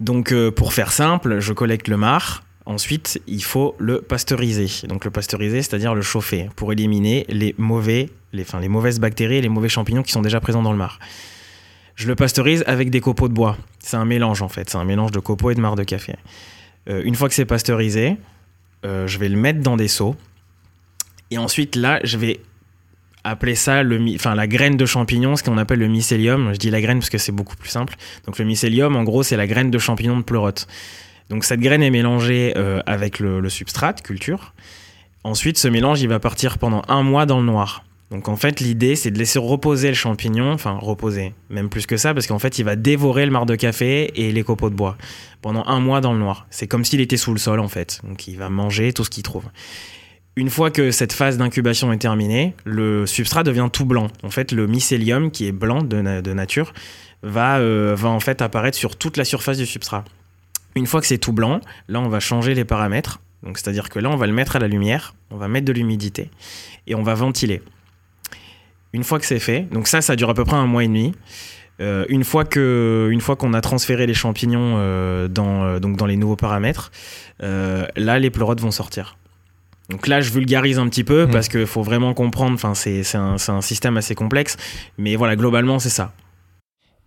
Donc 0.00 0.32
euh, 0.32 0.50
pour 0.50 0.72
faire 0.72 0.92
simple, 0.92 1.40
je 1.40 1.52
collecte 1.52 1.88
le 1.88 1.96
marc. 1.96 2.42
Ensuite, 2.66 3.20
il 3.26 3.44
faut 3.44 3.76
le 3.78 4.00
pasteuriser. 4.00 4.86
Donc 4.88 5.04
le 5.04 5.10
pasteuriser, 5.10 5.62
c'est-à-dire 5.62 5.94
le 5.94 6.02
chauffer 6.02 6.50
pour 6.56 6.72
éliminer 6.72 7.24
les 7.28 7.54
mauvais, 7.58 8.10
les, 8.32 8.44
les 8.60 8.68
mauvaises 8.68 8.98
bactéries 8.98 9.36
et 9.36 9.40
les 9.40 9.48
mauvais 9.48 9.68
champignons 9.68 10.02
qui 10.02 10.12
sont 10.12 10.22
déjà 10.22 10.40
présents 10.40 10.62
dans 10.62 10.72
le 10.72 10.78
marc. 10.78 11.00
Je 11.94 12.08
le 12.08 12.14
pasteurise 12.14 12.62
avec 12.66 12.90
des 12.90 13.00
copeaux 13.00 13.28
de 13.28 13.32
bois. 13.32 13.56
C'est 13.78 13.96
un 13.96 14.04
mélange 14.04 14.42
en 14.42 14.48
fait, 14.48 14.68
c'est 14.68 14.76
un 14.76 14.84
mélange 14.84 15.12
de 15.12 15.20
copeaux 15.20 15.50
et 15.50 15.54
de 15.54 15.60
marc 15.60 15.76
de 15.76 15.84
café. 15.84 16.16
Euh, 16.88 17.02
une 17.04 17.14
fois 17.14 17.28
que 17.28 17.34
c'est 17.34 17.46
pasteurisé, 17.46 18.16
euh, 18.84 19.06
je 19.06 19.18
vais 19.18 19.28
le 19.28 19.38
mettre 19.38 19.60
dans 19.60 19.76
des 19.76 19.88
seaux. 19.88 20.14
Et 21.30 21.38
ensuite 21.38 21.74
là, 21.74 22.00
je 22.04 22.18
vais 22.18 22.40
appeler 23.28 23.54
ça 23.54 23.82
le, 23.82 24.00
enfin, 24.14 24.34
la 24.34 24.46
graine 24.46 24.76
de 24.76 24.86
champignon, 24.86 25.36
ce 25.36 25.42
qu'on 25.42 25.58
appelle 25.58 25.78
le 25.78 25.88
mycélium. 25.88 26.52
Je 26.52 26.58
dis 26.58 26.70
la 26.70 26.80
graine 26.80 26.98
parce 26.98 27.10
que 27.10 27.18
c'est 27.18 27.32
beaucoup 27.32 27.56
plus 27.56 27.68
simple. 27.68 27.94
Donc 28.26 28.38
le 28.38 28.44
mycélium, 28.44 28.96
en 28.96 29.04
gros, 29.04 29.22
c'est 29.22 29.36
la 29.36 29.46
graine 29.46 29.70
de 29.70 29.78
champignon 29.78 30.16
de 30.16 30.22
pleurote. 30.22 30.66
Donc 31.30 31.44
cette 31.44 31.60
graine 31.60 31.82
est 31.82 31.90
mélangée 31.90 32.54
euh, 32.56 32.80
avec 32.86 33.18
le, 33.18 33.40
le, 33.40 33.48
substrat, 33.48 33.94
culture. 33.94 34.54
Ensuite, 35.24 35.58
ce 35.58 35.68
mélange, 35.68 36.00
il 36.02 36.08
va 36.08 36.20
partir 36.20 36.58
pendant 36.58 36.82
un 36.88 37.02
mois 37.02 37.26
dans 37.26 37.40
le 37.40 37.46
noir. 37.46 37.84
Donc 38.10 38.28
en 38.28 38.36
fait, 38.36 38.60
l'idée, 38.60 38.94
c'est 38.94 39.10
de 39.10 39.18
laisser 39.18 39.40
reposer 39.40 39.88
le 39.88 39.94
champignon, 39.94 40.52
enfin 40.52 40.78
reposer, 40.80 41.34
même 41.50 41.68
plus 41.68 41.86
que 41.86 41.96
ça, 41.96 42.14
parce 42.14 42.28
qu'en 42.28 42.38
fait, 42.38 42.60
il 42.60 42.64
va 42.64 42.76
dévorer 42.76 43.26
le 43.26 43.32
marc 43.32 43.46
de 43.46 43.56
café 43.56 44.12
et 44.14 44.30
les 44.30 44.44
copeaux 44.44 44.70
de 44.70 44.76
bois 44.76 44.96
pendant 45.42 45.64
un 45.66 45.80
mois 45.80 46.00
dans 46.00 46.12
le 46.12 46.20
noir. 46.20 46.46
C'est 46.50 46.68
comme 46.68 46.84
s'il 46.84 47.00
était 47.00 47.16
sous 47.16 47.32
le 47.32 47.38
sol, 47.38 47.58
en 47.58 47.68
fait. 47.68 48.00
Donc 48.04 48.28
il 48.28 48.36
va 48.36 48.48
manger 48.48 48.92
tout 48.92 49.02
ce 49.02 49.10
qu'il 49.10 49.24
trouve. 49.24 49.44
Une 50.38 50.50
fois 50.50 50.70
que 50.70 50.90
cette 50.90 51.14
phase 51.14 51.38
d'incubation 51.38 51.90
est 51.94 51.98
terminée, 51.98 52.54
le 52.66 53.06
substrat 53.06 53.42
devient 53.42 53.70
tout 53.72 53.86
blanc. 53.86 54.08
En 54.22 54.28
fait, 54.28 54.52
le 54.52 54.66
mycélium, 54.66 55.30
qui 55.30 55.46
est 55.46 55.52
blanc 55.52 55.80
de, 55.80 56.02
nature, 56.02 56.74
va, 57.22 57.56
euh, 57.56 57.94
va 57.96 58.10
en 58.10 58.20
fait 58.20 58.42
apparaître 58.42 58.76
sur 58.76 58.96
toute 58.96 59.16
la 59.16 59.24
surface 59.24 59.56
du 59.56 59.64
substrat. 59.64 60.04
Une 60.74 60.86
fois 60.86 61.00
que 61.00 61.06
c'est 61.06 61.16
tout 61.16 61.32
blanc, 61.32 61.62
là, 61.88 62.00
on 62.00 62.10
va 62.10 62.20
changer 62.20 62.52
les 62.52 62.66
paramètres. 62.66 63.20
Donc, 63.42 63.56
c'est-à-dire 63.56 63.88
que 63.88 63.98
là, 63.98 64.10
on 64.10 64.16
va 64.16 64.26
le 64.26 64.34
mettre 64.34 64.56
à 64.56 64.58
la 64.58 64.68
lumière, 64.68 65.14
on 65.30 65.38
va 65.38 65.48
mettre 65.48 65.64
de 65.64 65.72
l'humidité 65.72 66.30
et 66.86 66.94
on 66.94 67.02
va 67.02 67.14
ventiler. 67.14 67.62
Une 68.92 69.04
fois 69.04 69.18
que 69.18 69.24
c'est 69.24 69.38
fait, 69.38 69.62
donc 69.72 69.88
ça, 69.88 70.02
ça 70.02 70.16
dure 70.16 70.28
à 70.28 70.34
peu 70.34 70.44
près 70.44 70.56
un 70.56 70.66
mois 70.66 70.84
et 70.84 70.88
demi. 70.88 71.14
Euh, 71.80 72.04
une 72.10 72.24
fois 72.24 72.44
qu'on 72.44 73.54
a 73.54 73.60
transféré 73.62 74.06
les 74.06 74.14
champignons 74.14 74.74
euh, 74.76 75.28
dans, 75.28 75.80
donc 75.80 75.96
dans 75.96 76.06
les 76.06 76.16
nouveaux 76.18 76.36
paramètres, 76.36 76.92
là, 77.40 78.18
les 78.18 78.30
pleurotes 78.30 78.60
vont 78.60 78.70
sortir. 78.70 79.16
Donc 79.88 80.08
là, 80.08 80.20
je 80.20 80.30
vulgarise 80.32 80.78
un 80.78 80.88
petit 80.88 81.04
peu 81.04 81.26
mmh. 81.26 81.30
parce 81.30 81.48
qu'il 81.48 81.66
faut 81.66 81.82
vraiment 81.82 82.12
comprendre. 82.14 82.54
Enfin, 82.54 82.74
c'est 82.74 83.02
un, 83.14 83.36
un, 83.48 83.60
système 83.60 83.96
assez 83.96 84.14
complexe, 84.14 84.56
mais 84.98 85.16
voilà, 85.16 85.36
globalement, 85.36 85.78
c'est 85.78 85.90
ça. 85.90 86.12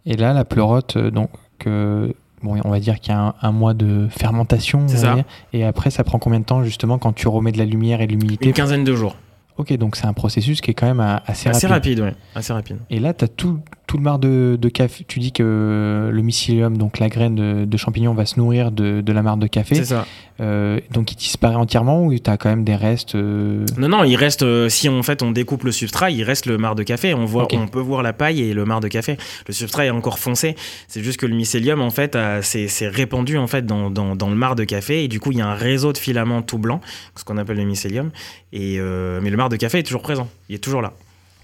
Et 0.06 0.16
là, 0.16 0.34
la 0.34 0.46
pleurote, 0.46 0.96
euh, 0.96 1.12
donc, 1.12 1.30
bon, 1.66 2.62
on 2.64 2.70
va 2.70 2.80
dire 2.80 3.00
qu'il 3.00 3.14
y 3.14 3.16
a 3.16 3.36
un, 3.42 3.52
mois 3.52 3.74
de 3.74 4.08
fermentation. 4.10 4.88
C'est 4.88 4.98
ça. 4.98 5.18
Et 5.54 5.66
après, 5.66 5.92
ça 5.92 6.04
prend 6.04 6.20
combien 6.20 6.40
de 6.40 6.46
temps 6.46 6.64
justement 6.64 6.98
quand 6.98 7.14
tu 7.14 7.28
remets 7.28 7.52
de 7.52 7.58
la 7.58 7.66
lumière 7.66 8.02
et 8.02 8.08
de 8.08 8.14
l'humidité 8.14 8.46
Une 8.46 8.54
quinzaine 8.54 8.84
de 8.84 8.96
jours. 8.96 9.16
Ok, 9.58 9.74
donc 9.74 9.98
c'est 9.98 10.06
un 10.06 10.14
processus 10.14 10.62
qui 10.62 10.72
est 10.72 10.74
quand 10.74 10.88
même 10.88 11.02
assez, 11.02 11.50
assez 11.50 11.68
rapide. 11.68 12.00
rapide. 12.00 12.18
Assez 12.34 12.54
rapide. 12.54 12.78
Et 12.90 13.00
là, 13.00 13.14
tu 13.14 13.26
as 13.26 13.28
tout, 13.28 13.60
tout 13.90 13.98
le 13.98 14.04
marc 14.04 14.20
de, 14.20 14.70
café. 14.70 15.04
Tu 15.08 15.18
dis 15.18 15.32
que 15.32 16.12
le 16.14 16.22
mycélium, 16.22 16.78
donc 16.78 17.00
la 17.00 17.10
graine 17.10 17.34
de, 17.34 17.66
de 17.66 17.78
champignon, 17.78 18.14
va 18.14 18.28
se 18.28 18.40
nourrir 18.40 18.72
de, 18.72 19.02
de 19.02 19.12
la 19.12 19.24
marc 19.24 19.40
de 19.40 19.48
café. 19.48 19.74
C'est 19.74 19.86
ça. 19.86 20.06
Euh, 20.42 20.80
donc 20.92 21.12
il 21.12 21.16
disparaît 21.16 21.56
entièrement 21.56 22.06
ou 22.06 22.16
tu 22.16 22.30
as 22.30 22.38
quand 22.38 22.50
même 22.50 22.64
des 22.64 22.76
restes 22.76 23.16
euh 23.16 23.66
Non, 23.78 23.90
non, 23.90 24.04
il 24.04 24.16
reste, 24.16 24.44
euh, 24.44 24.70
si 24.70 24.88
en 24.88 25.02
fait 25.02 25.24
on 25.24 25.32
découpe 25.32 25.64
le 25.64 25.72
substrat, 25.72 26.12
il 26.12 26.24
reste 26.24 26.46
le 26.46 26.60
marc 26.60 26.76
de 26.76 26.84
café. 26.84 27.16
On, 27.16 27.26
voit, 27.26 27.48
on 27.52 27.68
peut 27.68 27.80
voir 27.80 28.04
la 28.04 28.14
paille 28.14 28.44
et 28.44 28.54
le 28.54 28.64
marc 28.64 28.84
de 28.84 28.90
café. 28.90 29.18
Le 29.48 29.54
substrat 29.56 29.88
est 29.88 29.90
encore 29.90 30.20
foncé. 30.20 30.56
C'est 30.88 31.02
juste 31.02 31.20
que 31.20 31.26
le 31.26 31.36
mycélium, 31.36 31.82
en 31.82 31.90
fait, 31.90 32.16
c'est 32.44 32.88
répandu 32.88 33.40
en 33.40 33.48
fait 33.48 33.66
dans, 33.66 33.90
dans, 33.90 34.16
dans, 34.16 34.30
le 34.30 34.36
marc 34.36 34.56
de 34.56 34.66
café. 34.66 35.04
Et 35.04 35.08
du 35.08 35.20
coup, 35.20 35.32
il 35.32 35.40
y 35.40 35.42
a 35.42 35.48
un 35.48 35.56
réseau 35.56 35.94
de 35.94 35.98
filaments 35.98 36.44
tout 36.44 36.60
blanc, 36.60 36.80
ce 37.16 37.24
qu'on 37.24 37.38
appelle 37.40 37.58
le 37.58 37.66
mycélium. 37.66 38.12
Et, 38.54 38.80
mais 38.80 39.32
le 39.32 39.38
marc 39.38 39.50
de 39.50 39.58
café 39.58 39.80
est 39.80 39.84
toujours 39.84 40.04
présent. 40.04 40.30
Il 40.48 40.54
est 40.54 40.60
toujours 40.60 40.84
là. 40.84 40.94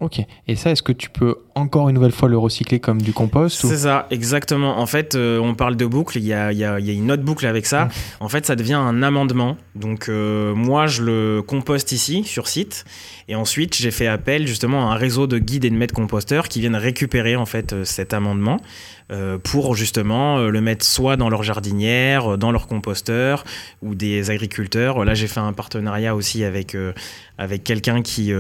Ok. 0.02 0.20
Et 0.48 0.56
ça, 0.58 0.72
est-ce 0.72 0.84
que 0.84 0.92
tu 0.92 1.10
peux 1.10 1.38
encore 1.56 1.88
une 1.88 1.96
nouvelle 1.96 2.12
fois 2.12 2.28
le 2.28 2.38
recycler 2.38 2.82
comme 2.82 3.02
du 3.02 3.14
compost 3.14 3.66
C'est 3.66 3.78
ça, 3.78 4.08
exactement. 4.12 4.78
En 4.80 4.86
fait, 4.86 5.16
euh, 5.16 5.40
on 5.40 5.56
parle 5.56 5.78
de 5.78 5.86
boucle, 5.86 6.18
il 6.18 6.26
y 6.26 6.34
a, 6.34 6.52
y 6.52 6.66
a, 6.66 6.80
une 6.80 7.12
autre 7.12 7.24
boucle 7.24 7.46
avec 7.46 7.66
ça. 7.66 7.86
Mmh. 7.86 7.90
En 8.20 8.28
fait, 8.28 8.46
ça 8.46 8.58
devient 8.58 8.74
un 8.74 9.02
amendement. 9.04 9.56
Donc, 9.74 10.10
euh, 10.10 10.54
moi, 10.54 10.86
je 10.88 11.02
le 11.02 11.42
composte 11.42 11.94
ici, 11.94 12.26
sur 12.26 12.50
site. 12.50 12.84
Et 13.30 13.36
ensuite, 13.36 13.76
j'ai 13.76 13.92
fait 13.92 14.08
appel 14.08 14.48
justement 14.48 14.92
à 14.92 14.96
un 14.96 14.98
réseau 14.98 15.28
de 15.28 15.40
guides 15.40 15.64
et 15.64 15.70
de 15.70 15.76
maîtres 15.76 15.96
composteurs 15.96 16.50
qui 16.50 16.60
viennent 16.60 16.76
récupérer 16.76 17.38
en 17.38 17.46
fait 17.46 17.72
euh, 17.72 17.86
cet 17.86 18.14
amendement 18.14 18.58
pour 19.44 19.76
justement 19.76 20.40
le 20.40 20.62
mettre 20.62 20.86
soit 20.86 21.16
dans 21.18 21.30
leur 21.30 21.44
jardinière, 21.44 22.38
dans 22.38 22.52
leur 22.52 22.68
composteur 22.68 23.44
ou 23.82 23.96
des 23.96 24.32
agriculteurs. 24.32 25.06
Là, 25.06 25.14
j'ai 25.14 25.28
fait 25.28 25.40
un 25.40 25.54
partenariat 25.54 26.16
aussi 26.16 26.44
avec, 26.44 26.76
avec 27.38 27.64
quelqu'un 27.64 28.02
qui, 28.02 28.32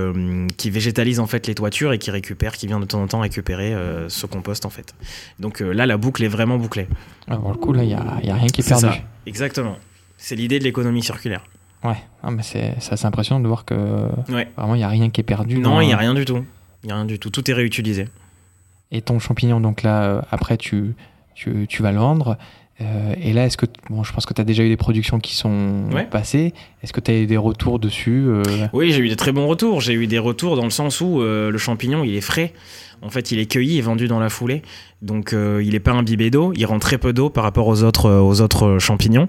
qui 0.57 0.69
végétalise 0.69 1.19
en 1.19 1.27
fait 1.27 1.47
les 1.47 1.55
toitures 1.55 1.93
et 1.93 1.99
qui 1.99 2.11
récupère, 2.11 2.53
qui 2.53 2.67
vient 2.67 2.79
de 2.79 2.85
temps 2.85 3.01
en 3.01 3.07
temps 3.07 3.19
récupérer 3.19 3.75
ce 4.07 4.25
compost 4.25 4.65
en 4.65 4.69
fait. 4.69 4.95
Donc 5.39 5.59
là, 5.59 5.85
la 5.85 5.97
boucle 5.97 6.23
est 6.23 6.29
vraiment 6.29 6.57
bouclée. 6.57 6.87
Alors, 7.27 7.51
le 7.51 7.57
coup, 7.57 7.73
là, 7.73 7.83
il 7.83 7.87
n'y 7.87 7.93
a, 7.93 8.19
y 8.23 8.29
a 8.31 8.35
rien 8.35 8.47
qui 8.47 8.61
est 8.61 8.67
perdu. 8.67 8.85
Ça. 8.85 8.95
Exactement. 9.25 9.77
C'est 10.17 10.35
l'idée 10.35 10.59
de 10.59 10.63
l'économie 10.63 11.03
circulaire. 11.03 11.43
Ouais, 11.83 11.97
ah, 12.23 12.31
mais 12.31 12.41
c'est 12.41 12.73
assez 12.89 13.05
impressionnant 13.05 13.41
de 13.41 13.47
voir 13.47 13.65
que 13.65 13.75
vraiment 14.57 14.73
il 14.73 14.79
n'y 14.79 14.83
a 14.83 14.89
rien 14.89 15.11
qui 15.11 15.21
est 15.21 15.25
perdu. 15.25 15.59
Non, 15.59 15.81
il 15.81 15.87
n'y 15.87 15.93
a 15.93 15.97
rien 15.97 16.15
du 16.15 16.25
tout. 16.25 16.43
Il 16.83 16.87
n'y 16.87 16.91
a 16.91 16.95
rien 16.95 17.05
du 17.05 17.19
tout. 17.19 17.29
Tout 17.29 17.49
est 17.51 17.53
réutilisé. 17.53 18.07
Et 18.91 19.01
ton 19.01 19.19
champignon, 19.19 19.59
donc 19.59 19.83
là, 19.83 20.03
euh, 20.03 20.21
après, 20.31 20.57
tu, 20.57 20.95
tu, 21.33 21.65
tu, 21.67 21.81
vas 21.81 21.91
le 21.91 21.97
vendre. 21.97 22.37
Euh, 22.81 23.15
et 23.21 23.33
là, 23.33 23.45
est-ce 23.45 23.57
que. 23.57 23.65
Bon, 23.89 24.03
je 24.03 24.13
pense 24.13 24.25
que 24.25 24.33
tu 24.33 24.41
as 24.41 24.43
déjà 24.43 24.63
eu 24.63 24.69
des 24.69 24.77
productions 24.77 25.19
qui 25.19 25.35
sont 25.35 25.89
passées. 26.11 26.53
Est-ce 26.83 26.93
que 26.93 26.99
tu 26.99 27.11
as 27.11 27.15
eu 27.15 27.25
des 27.25 27.37
retours 27.37 27.79
dessus 27.79 28.25
euh? 28.27 28.43
Oui, 28.73 28.91
j'ai 28.91 28.99
eu 28.99 29.09
des 29.09 29.15
très 29.15 29.31
bons 29.31 29.47
retours. 29.47 29.81
J'ai 29.81 29.93
eu 29.93 30.07
des 30.07 30.19
retours 30.19 30.55
dans 30.55 30.63
le 30.63 30.69
sens 30.69 31.01
où 31.01 31.21
le 31.21 31.57
champignon, 31.57 32.03
il 32.03 32.15
est 32.15 32.21
frais. 32.21 32.53
En 33.01 33.09
fait, 33.09 33.31
il 33.31 33.39
est 33.39 33.51
cueilli 33.51 33.77
et 33.77 33.81
vendu 33.81 34.07
dans 34.07 34.19
la 34.19 34.29
foulée. 34.29 34.61
Donc, 35.01 35.33
il 35.33 35.69
n'est 35.69 35.79
pas 35.79 35.93
imbibé 35.93 36.29
d'eau. 36.29 36.53
Il 36.55 36.65
rend 36.65 36.79
très 36.79 36.97
peu 36.97 37.13
d'eau 37.13 37.29
par 37.29 37.43
rapport 37.43 37.67
aux 37.67 37.83
autres, 37.83 38.11
aux 38.11 38.41
autres 38.41 38.77
champignons. 38.79 39.27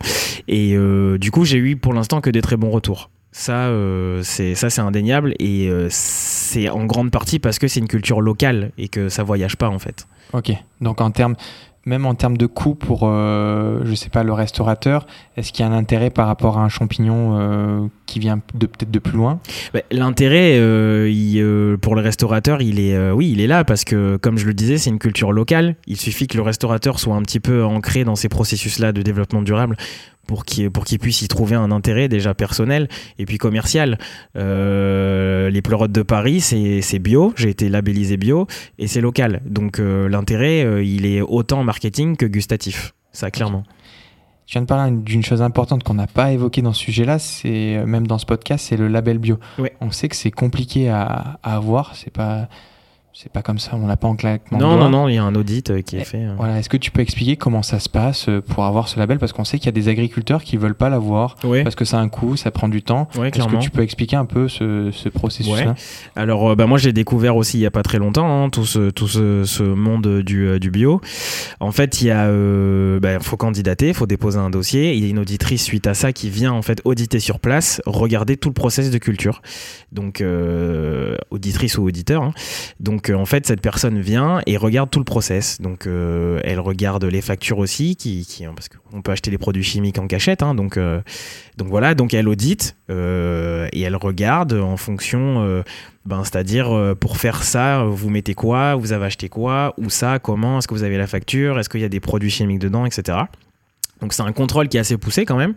Et 0.49 0.77
du 1.19 1.31
coup, 1.31 1.45
j'ai 1.45 1.59
eu 1.59 1.77
pour 1.77 1.95
l'instant 1.95 2.21
que 2.21 2.31
des 2.31 2.43
très 2.43 2.57
bons 2.57 2.71
retours. 2.71 3.11
Ça, 3.39 3.71
c'est 4.23 4.55
ça, 4.55 4.71
c'est 4.71 4.81
indéniable 4.81 5.35
et 5.39 5.71
c'est 5.91 6.71
en 6.71 6.87
grande 6.87 7.11
partie 7.11 7.39
parce 7.39 7.59
que 7.59 7.69
c'est 7.69 7.81
une 7.81 7.89
culture 7.89 8.23
locale 8.23 8.73
et 8.79 8.89
que 8.89 9.11
ça 9.11 9.23
voyage 9.23 9.57
pas 9.57 9.69
en 9.69 9.79
fait. 9.79 10.07
Ok. 10.33 10.53
Donc 10.81 11.03
en 11.03 11.11
termes 11.11 11.37
même 11.87 12.05
en 12.05 12.15
termes 12.15 12.37
de 12.37 12.47
coût 12.47 12.75
pour, 12.75 13.03
euh, 13.05 13.81
je 13.85 13.95
sais 13.95 14.09
pas, 14.09 14.25
le 14.25 14.33
restaurateur, 14.33 15.07
est-ce 15.37 15.53
qu'il 15.53 15.65
y 15.65 15.69
a 15.69 15.71
un 15.71 15.77
intérêt 15.77 16.11
par 16.11 16.27
rapport 16.27 16.59
à 16.59 16.65
un 16.65 16.69
champignon 16.69 17.39
euh, 17.39 17.87
qui 18.07 18.19
vient 18.19 18.41
de 18.55 18.67
peut-être 18.67 18.91
de 18.91 18.99
plus 18.99 19.17
loin? 19.17 19.39
Bah, 19.73 19.81
L'intérêt 19.93 20.57
euh, 20.59 21.77
pour 21.77 21.95
le 21.95 22.03
restaurateur, 22.03 22.61
il 22.61 22.81
est, 22.81 23.11
oui, 23.13 23.31
il 23.31 23.41
est 23.41 23.47
là 23.47 23.65
parce 23.65 23.85
que, 23.85 24.17
comme 24.17 24.37
je 24.37 24.47
le 24.47 24.55
disais, 24.55 24.79
c'est 24.79 24.91
une 24.91 24.99
culture 24.99 25.33
locale. 25.33 25.77
Il 25.87 25.97
suffit 25.97 26.27
que 26.27 26.37
le 26.37 26.43
restaurateur 26.43 26.99
soit 26.99 27.15
un 27.15 27.23
petit 27.23 27.41
peu 27.41 27.65
ancré 27.65 28.03
dans 28.05 28.17
ces 28.17 28.29
processus-là 28.29 28.93
de 28.93 29.03
développement 29.03 29.43
durable 29.43 29.77
pour 30.27 30.45
qu'il 30.45 30.71
pour 30.71 30.85
puisse 30.85 31.23
y 31.23 31.29
trouver 31.29 31.57
un 31.57 31.71
intérêt 31.71 32.09
déjà 32.09 32.35
personnel 32.35 32.89
et 33.19 33.27
puis 33.27 33.39
commercial. 33.39 33.99
Euh, 34.37 35.51
les 35.51 35.63
pleurotes 35.63 35.93
de 35.93 36.03
Paris, 36.03 36.41
c'est 36.41 36.99
bio, 36.99 37.33
j'ai 37.37 37.51
été 37.51 37.69
labellisé 37.69 38.17
bio 38.17 38.47
et 38.79 38.87
c'est 38.87 39.01
local. 39.01 39.43
Donc 39.47 39.79
euh, 39.79 40.09
l'intérêt, 40.09 40.65
euh, 40.65 40.83
il 40.83 41.07
est 41.07 41.21
autant 41.21 41.63
marketing 41.65 42.17
que 42.17 42.27
gustatif, 42.27 42.95
ça 43.13 43.31
clairement. 43.31 43.65
Tu 44.47 44.53
viens 44.53 44.63
de 44.63 44.67
parler 44.67 44.97
d'une 44.97 45.25
chose 45.25 45.43
importante 45.43 45.83
qu'on 45.83 45.95
n'a 45.95 46.07
pas 46.07 46.31
évoquée 46.33 46.63
dans 46.63 46.73
ce 46.73 46.81
sujet-là, 46.81 47.19
c'est 47.19 47.85
même 47.85 48.07
dans 48.07 48.19
ce 48.19 48.27
podcast, 48.27 48.67
c'est 48.69 48.77
le 48.77 48.87
label 48.87 49.19
bio. 49.19 49.41
On 49.81 49.91
sait 49.91 50.09
que 50.09 50.15
c'est 50.15 50.31
compliqué 50.31 50.89
à, 50.89 51.41
à 51.43 51.57
avoir, 51.57 51.97
c'est 51.97 52.13
pas 52.13 52.49
c'est 53.19 53.33
pas 53.33 53.41
comme 53.41 53.59
ça, 53.59 53.71
on 53.73 53.87
l'a 53.87 53.97
pas 53.97 54.09
en 54.09 54.15
claquement. 54.15 54.59
Non, 54.59 54.77
non, 54.77 54.91
non, 54.91 55.09
il 55.09 55.15
y 55.15 55.17
a 55.17 55.25
un 55.25 55.35
audit 55.35 55.71
euh, 55.71 55.81
qui 55.81 55.97
est 55.97 56.05
fait. 56.05 56.27
Euh. 56.27 56.35
Voilà, 56.37 56.59
est-ce 56.59 56.69
que 56.69 56.77
tu 56.77 56.91
peux 56.91 57.01
expliquer 57.01 57.39
comment 57.39 57.63
ça 57.63 57.81
se 57.81 57.89
passe 57.89 58.29
euh, 58.29 58.43
pour 58.43 58.67
avoir 58.67 58.89
ce 58.89 58.99
label? 58.99 59.19
Parce 59.19 59.33
qu'on 59.33 59.45
sait 59.45 59.57
qu'il 59.57 59.65
y 59.65 59.69
a 59.71 59.73
des 59.73 59.89
agriculteurs 59.89 60.45
qui 60.45 60.59
veulent 60.59 60.75
pas 60.75 60.91
l'avoir 60.91 61.37
parce 61.37 61.75
que 61.75 61.87
ça 61.87 61.99
a 61.99 62.03
un 62.03 62.11
coût, 62.11 62.37
ça 62.37 62.51
prend 62.51 62.69
du 62.69 62.83
temps. 62.83 63.09
est-ce 63.25 63.49
que 63.49 63.57
tu 63.57 63.71
peux 63.71 63.81
expliquer 63.81 64.17
un 64.17 64.27
peu 64.27 64.49
ce, 64.49 64.91
ce 64.93 65.09
processus-là? 65.09 65.75
Alors, 66.15 66.57
bah, 66.57 66.67
moi, 66.67 66.77
j'ai 66.77 66.93
découvert 66.93 67.37
aussi 67.37 67.57
il 67.57 67.63
y 67.63 67.67
a 67.67 67.71
pas 67.71 67.83
très 67.83 67.97
longtemps 67.97 68.45
hein, 68.45 68.51
tout, 68.51 68.67
ce, 68.67 68.91
tout 68.91 69.09
ce, 69.09 69.45
ce 69.45 69.63
monde 69.63 70.21
du, 70.21 70.61
du, 70.61 70.71
bio. 70.71 71.01
En 71.61 71.73
fait, 71.73 72.03
il 72.03 72.09
y 72.09 72.11
a, 72.11 72.31
bah, 73.01 73.19
faut 73.21 73.39
candidater, 73.39 73.95
faut 73.95 74.07
déposer 74.07 74.39
un 74.39 74.51
dossier. 74.51 74.93
Il 74.93 75.03
y 75.03 75.07
a 75.07 75.09
une 75.09 75.21
auditrice 75.21 75.65
suite 75.65 75.87
à 75.87 75.95
ça 75.95 76.13
qui 76.13 76.29
vient 76.29 76.53
en 76.53 76.61
fait 76.61 76.83
auditer 76.85 77.19
sur 77.19 77.41
place, 77.41 77.81
regarder 77.87 78.37
tout 78.37 78.51
le 78.51 78.55
process 78.55 78.91
de 78.91 78.99
culture. 78.99 79.41
Donc, 79.91 80.23
auditrice 81.31 81.79
ou 81.79 81.87
auditeur. 81.87 82.23
Hein. 82.23 82.35
Donc 82.79 83.06
en 83.11 83.27
fait, 83.27 83.47
cette 83.47 83.61
personne 83.61 84.01
vient 84.01 84.41
et 84.47 84.57
regarde 84.57 84.91
tout 84.91 84.99
le 84.99 85.05
process. 85.05 85.61
Donc, 85.61 85.87
euh, 85.87 86.41
elle 86.45 86.61
regarde 86.61 87.05
les 87.05 87.21
factures 87.21 87.59
aussi, 87.59 87.97
qui, 87.97 88.27
parce 88.55 88.69
qu'on 88.69 89.03
peut 89.03 89.13
acheter 89.13 89.31
des 89.31 89.39
produits 89.39 89.63
chimiques 89.63 89.99
en 89.99 90.07
cachette. 90.07 90.43
Hein. 90.43 90.55
donc, 90.55 90.77
euh, 90.77 91.01
donc 91.57 91.69
voilà, 91.69 91.95
donc 91.95 92.15
elle 92.15 92.29
audite 92.29 92.77
euh, 92.91 93.69
et 93.73 93.83
elle 93.83 93.97
regarde 93.97 94.53
en 94.53 94.77
fonction. 94.77 95.63
Ben, 96.05 96.23
c'est-à-dire 96.23 96.95
pour 97.01 97.17
faire 97.17 97.43
ça, 97.43 97.83
vous 97.83 98.11
mettez 98.11 98.35
quoi, 98.35 98.77
vous 98.77 98.93
avez 98.93 99.07
acheté 99.07 99.29
quoi, 99.29 99.75
où 99.77 99.91
ça, 99.91 100.21
comment, 100.21 100.59
est-ce 100.59 100.69
que 100.69 100.75
vous 100.75 100.85
avez 100.85 100.99
la 100.99 101.09
facture, 101.09 101.59
est-ce 101.59 101.69
qu'il 101.69 101.81
y 101.81 101.85
a 101.85 101.89
des 101.89 101.99
produits 101.99 102.31
chimiques 102.31 102.61
dedans, 102.61 102.87
etc. 102.87 103.19
Donc 104.01 104.13
c'est 104.13 104.23
un 104.23 104.33
contrôle 104.33 104.69
qui 104.69 104.77
est 104.77 104.81
assez 104.81 104.97
poussé 104.97 105.25
quand 105.25 105.37
même. 105.37 105.55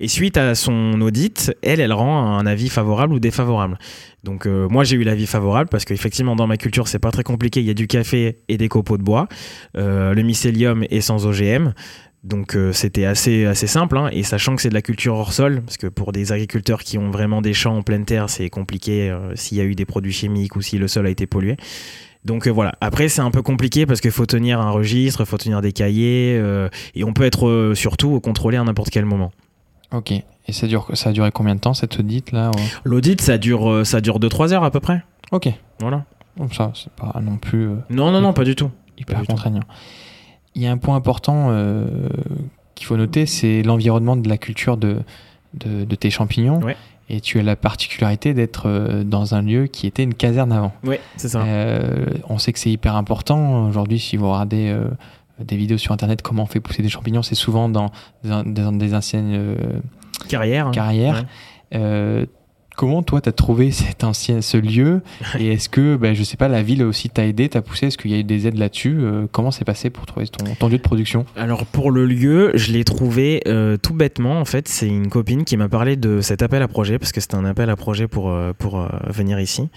Et 0.00 0.08
suite 0.08 0.36
à 0.36 0.56
son 0.56 1.00
audit, 1.00 1.54
elle, 1.62 1.80
elle 1.80 1.92
rend 1.92 2.36
un 2.36 2.44
avis 2.44 2.68
favorable 2.68 3.14
ou 3.14 3.20
défavorable. 3.20 3.78
Donc 4.24 4.46
euh, 4.46 4.68
moi 4.68 4.82
j'ai 4.82 4.96
eu 4.96 5.04
l'avis 5.04 5.26
favorable 5.26 5.68
parce 5.70 5.84
qu'effectivement 5.84 6.34
dans 6.34 6.48
ma 6.48 6.56
culture 6.56 6.88
c'est 6.88 6.98
pas 6.98 7.12
très 7.12 7.22
compliqué, 7.22 7.60
il 7.60 7.66
y 7.66 7.70
a 7.70 7.74
du 7.74 7.86
café 7.86 8.38
et 8.48 8.56
des 8.56 8.68
copeaux 8.68 8.98
de 8.98 9.04
bois, 9.04 9.28
euh, 9.76 10.12
le 10.12 10.22
mycélium 10.22 10.84
est 10.90 11.00
sans 11.00 11.24
OGM, 11.24 11.72
donc 12.24 12.56
euh, 12.56 12.72
c'était 12.72 13.04
assez, 13.04 13.46
assez 13.46 13.68
simple, 13.68 13.96
hein. 13.96 14.08
et 14.12 14.24
sachant 14.24 14.56
que 14.56 14.62
c'est 14.62 14.70
de 14.70 14.74
la 14.74 14.82
culture 14.82 15.14
hors 15.14 15.32
sol, 15.32 15.62
parce 15.62 15.76
que 15.76 15.86
pour 15.86 16.10
des 16.10 16.32
agriculteurs 16.32 16.82
qui 16.82 16.98
ont 16.98 17.10
vraiment 17.10 17.40
des 17.40 17.52
champs 17.52 17.76
en 17.76 17.82
pleine 17.82 18.04
terre, 18.04 18.28
c'est 18.28 18.50
compliqué 18.50 19.16
s'il 19.34 19.58
y 19.58 19.60
a 19.60 19.64
eu 19.64 19.76
des 19.76 19.84
produits 19.84 20.12
chimiques 20.12 20.56
ou 20.56 20.62
si 20.62 20.78
le 20.78 20.88
sol 20.88 21.06
a 21.06 21.10
été 21.10 21.26
pollué. 21.26 21.56
Donc 22.24 22.46
voilà. 22.46 22.74
Après, 22.80 23.08
c'est 23.08 23.20
un 23.20 23.30
peu 23.30 23.42
compliqué 23.42 23.84
parce 23.84 24.00
qu'il 24.00 24.12
faut 24.12 24.26
tenir 24.26 24.60
un 24.60 24.70
registre, 24.70 25.20
il 25.20 25.26
faut 25.26 25.38
tenir 25.38 25.60
des 25.60 25.72
cahiers, 25.72 26.40
et 26.94 27.04
on 27.04 27.12
peut 27.12 27.24
être 27.24 27.72
surtout 27.74 28.20
contrôlé 28.20 28.56
à 28.56 28.64
n'importe 28.64 28.90
quel 28.90 29.04
moment. 29.04 29.32
Ok. 29.92 30.12
Et 30.48 30.52
ça, 30.52 30.66
dure, 30.66 30.88
ça 30.94 31.10
a 31.10 31.12
duré 31.12 31.30
combien 31.30 31.54
de 31.54 31.60
temps 31.60 31.74
cette 31.74 31.98
audit 31.98 32.32
là 32.32 32.50
L'audit, 32.84 33.20
ça 33.20 33.38
dure, 33.38 33.70
euh, 33.70 33.84
ça 33.84 34.00
dure 34.00 34.18
2-3 34.18 34.52
heures 34.52 34.64
à 34.64 34.70
peu 34.70 34.80
près. 34.80 35.04
Ok. 35.30 35.48
Voilà. 35.80 36.04
Donc 36.36 36.54
ça, 36.54 36.72
c'est 36.74 36.92
pas 36.92 37.20
non 37.20 37.36
plus. 37.36 37.68
Euh, 37.68 37.76
non, 37.90 38.10
non, 38.10 38.20
non, 38.20 38.32
pas 38.32 38.44
du 38.44 38.56
tout. 38.56 38.70
Hyper 38.98 39.24
contraignant. 39.24 39.62
Il 40.54 40.62
y 40.62 40.66
a 40.66 40.72
un 40.72 40.78
point 40.78 40.96
important 40.96 41.48
euh, 41.50 42.08
qu'il 42.74 42.86
faut 42.86 42.96
noter, 42.96 43.26
c'est 43.26 43.62
l'environnement 43.62 44.16
de 44.16 44.28
la 44.28 44.36
culture 44.36 44.76
de, 44.76 44.98
de, 45.54 45.94
tes 45.94 46.10
champignons. 46.10 46.60
Ouais. 46.60 46.76
Et 47.12 47.20
tu 47.20 47.38
as 47.38 47.42
la 47.42 47.56
particularité 47.56 48.32
d'être 48.32 49.02
dans 49.04 49.34
un 49.34 49.42
lieu 49.42 49.66
qui 49.66 49.86
était 49.86 50.02
une 50.02 50.14
caserne 50.14 50.50
avant. 50.50 50.72
Oui, 50.82 50.96
c'est 51.16 51.28
ça. 51.28 51.44
on 52.28 52.38
sait 52.38 52.52
que 52.52 52.58
c'est 52.58 52.70
hyper 52.70 52.96
important. 52.96 53.68
Aujourd'hui, 53.68 53.98
si 53.98 54.16
vous 54.16 54.32
regardez 54.32 54.74
des 55.44 55.56
vidéos 55.56 55.78
sur 55.78 55.92
internet 55.92 56.22
comment 56.22 56.44
on 56.44 56.46
fait 56.46 56.60
pousser 56.60 56.82
des 56.82 56.88
champignons, 56.88 57.22
c'est 57.22 57.34
souvent 57.34 57.68
dans, 57.68 57.90
des 58.24 58.94
anciennes 58.94 59.32
euh, 59.34 59.56
carrières. 60.28 60.70
carrières. 60.70 61.24
Euh, 61.74 62.26
comment 62.76 63.02
toi 63.02 63.20
tu 63.20 63.28
as 63.28 63.32
trouvé 63.32 63.70
cet 63.70 64.04
ancien 64.04 64.40
ce 64.40 64.56
lieu 64.56 65.02
et 65.38 65.52
est-ce 65.52 65.68
que 65.68 65.96
ben, 65.96 66.14
je 66.14 66.22
sais 66.22 66.36
pas 66.36 66.48
la 66.48 66.62
ville 66.62 66.82
aussi 66.82 67.10
t'a 67.10 67.26
aidé, 67.26 67.48
t'a 67.48 67.62
poussé, 67.62 67.86
est-ce 67.86 67.98
qu'il 67.98 68.10
y 68.10 68.14
a 68.14 68.18
eu 68.18 68.24
des 68.24 68.46
aides 68.46 68.58
là-dessus? 68.58 68.96
Euh, 69.00 69.26
Comment 69.30 69.50
c'est 69.50 69.64
passé 69.64 69.90
pour 69.90 70.06
trouver 70.06 70.26
ton, 70.28 70.68
lieu 70.68 70.78
de 70.78 70.82
production? 70.82 71.24
Alors 71.36 71.66
pour 71.66 71.90
le 71.90 72.06
lieu, 72.06 72.52
je 72.54 72.72
l'ai 72.72 72.84
trouvé 72.84 73.42
tout 73.82 73.94
bêtement 73.94 74.40
en 74.40 74.44
fait, 74.44 74.68
c'est 74.68 74.88
une 74.88 75.08
copine 75.08 75.44
qui 75.44 75.56
m'a 75.56 75.68
parlé 75.68 75.96
de 75.96 76.20
cet 76.20 76.42
appel 76.42 76.62
à 76.62 76.68
projet 76.68 76.98
parce 76.98 77.12
que 77.12 77.20
c'était 77.20 77.36
un 77.36 77.44
appel 77.44 77.70
à 77.70 77.76
projet 77.76 78.08
pour 78.08 78.34
pour 78.58 78.86
venir 79.08 79.40
ici. 79.40 79.68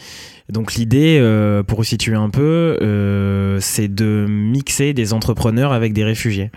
Donc 0.50 0.76
l'idée, 0.76 1.18
euh, 1.20 1.64
pour 1.64 1.84
situer 1.86 2.16
un 2.16 2.30
peu, 2.30 2.78
euh, 2.82 3.60
c'est 3.62 3.88
de 3.88 4.26
mixer 4.30 4.94
des 4.94 5.14
entrepreneurs 5.14 5.74
avec 5.74 5.94
des 5.94 6.04
réfugiés. 6.04 6.52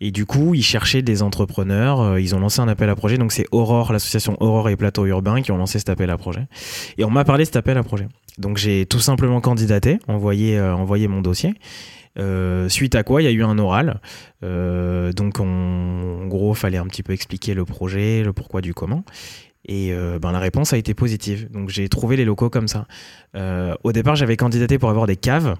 Et 0.00 0.10
du 0.10 0.26
coup, 0.26 0.54
ils 0.54 0.62
cherchaient 0.62 1.02
des 1.02 1.22
entrepreneurs. 1.22 2.00
Euh, 2.00 2.20
ils 2.20 2.34
ont 2.34 2.40
lancé 2.40 2.60
un 2.60 2.68
appel 2.68 2.88
à 2.88 2.96
projet. 2.96 3.18
Donc 3.18 3.32
c'est 3.32 3.46
Aurore, 3.52 3.92
l'association 3.92 4.36
Aurore 4.40 4.68
et 4.68 4.76
Plateau 4.76 5.06
Urbain 5.06 5.42
qui 5.42 5.52
ont 5.52 5.56
lancé 5.56 5.78
cet 5.78 5.88
appel 5.88 6.10
à 6.10 6.16
projet. 6.16 6.46
Et 6.98 7.04
on 7.04 7.10
m'a 7.10 7.24
parlé 7.24 7.44
de 7.44 7.46
cet 7.46 7.56
appel 7.56 7.76
à 7.78 7.82
projet. 7.82 8.08
Donc 8.38 8.56
j'ai 8.56 8.86
tout 8.86 9.00
simplement 9.00 9.40
candidaté, 9.40 9.98
envoyé, 10.06 10.60
envoyé 10.60 11.08
mon 11.08 11.20
dossier. 11.20 11.54
suite 12.68 12.94
à 12.94 13.02
quoi 13.02 13.22
il 13.22 13.24
y 13.24 13.28
a 13.28 13.32
eu 13.32 13.42
un 13.42 13.58
oral. 13.58 14.00
donc 14.42 15.40
en 15.40 16.26
gros, 16.26 16.54
fallait 16.54 16.78
un 16.78 16.86
petit 16.86 17.02
peu 17.02 17.12
expliquer 17.12 17.54
le 17.54 17.64
projet, 17.64 18.22
le 18.22 18.32
pourquoi 18.32 18.60
du 18.60 18.74
comment. 18.74 19.02
Et 19.68 19.92
euh, 19.92 20.18
ben, 20.18 20.32
la 20.32 20.38
réponse 20.38 20.72
a 20.72 20.78
été 20.78 20.94
positive. 20.94 21.50
Donc 21.50 21.68
j'ai 21.68 21.88
trouvé 21.88 22.16
les 22.16 22.24
locaux 22.24 22.50
comme 22.50 22.68
ça. 22.68 22.86
Euh, 23.36 23.74
au 23.84 23.92
départ, 23.92 24.16
j'avais 24.16 24.36
candidaté 24.36 24.78
pour 24.78 24.90
avoir 24.90 25.06
des 25.06 25.16
caves. 25.16 25.56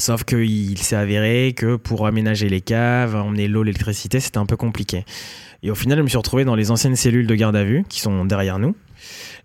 Sauf 0.00 0.24
qu'il 0.24 0.78
s'est 0.78 0.96
avéré 0.96 1.54
que 1.56 1.76
pour 1.76 2.06
aménager 2.06 2.48
les 2.48 2.60
caves, 2.60 3.16
emmener 3.16 3.48
l'eau, 3.48 3.62
l'électricité, 3.62 4.20
c'était 4.20 4.38
un 4.38 4.46
peu 4.46 4.56
compliqué. 4.56 5.04
Et 5.62 5.70
au 5.70 5.74
final, 5.74 5.98
je 5.98 6.02
me 6.02 6.08
suis 6.08 6.18
retrouvé 6.18 6.44
dans 6.44 6.54
les 6.54 6.70
anciennes 6.70 6.96
cellules 6.96 7.26
de 7.26 7.34
garde 7.34 7.56
à 7.56 7.64
vue 7.64 7.84
qui 7.88 8.00
sont 8.00 8.24
derrière 8.24 8.58
nous. 8.58 8.76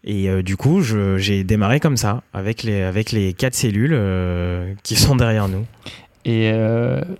Et 0.04 0.30
euh, 0.30 0.44
du 0.44 0.58
coup, 0.58 0.82
j'ai 0.82 1.44
démarré 1.44 1.80
comme 1.80 1.98
ça, 1.98 2.24
avec 2.34 2.63
les, 2.63 2.82
avec 2.82 3.12
les 3.12 3.34
quatre 3.34 3.56
cellules 3.56 3.98
qui 4.84 4.96
sont 4.96 5.16
derrière 5.16 5.48
nous. 5.48 5.66
Et 6.26 6.52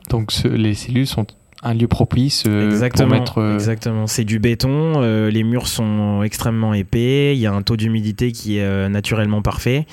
donc, 0.10 0.32
les 0.46 0.76
cellules 0.76 1.08
sont 1.08 1.26
un 1.63 1.74
lieu 1.74 1.88
propice 1.88 2.43
euh, 2.46 2.69
exactement, 2.69 3.10
pour 3.10 3.17
mettre. 3.17 3.38
Euh, 3.39 3.54
exactement. 3.56 4.06
C'est 4.06 4.26
du 4.26 4.39
béton. 4.39 5.02
les 5.02 5.43
murs 5.43 5.67
sont 5.67 6.22
extrêmement 6.24 6.74
épais. 6.74 7.36
Il 7.36 7.39
y 7.39 7.48
a 7.48 7.54
un 7.54 7.62
taux 7.62 7.78
d'humidité 7.78 8.32
qui 8.32 8.58
est 8.58 8.89
naturellement 8.89 9.41
parfait. 9.41 9.88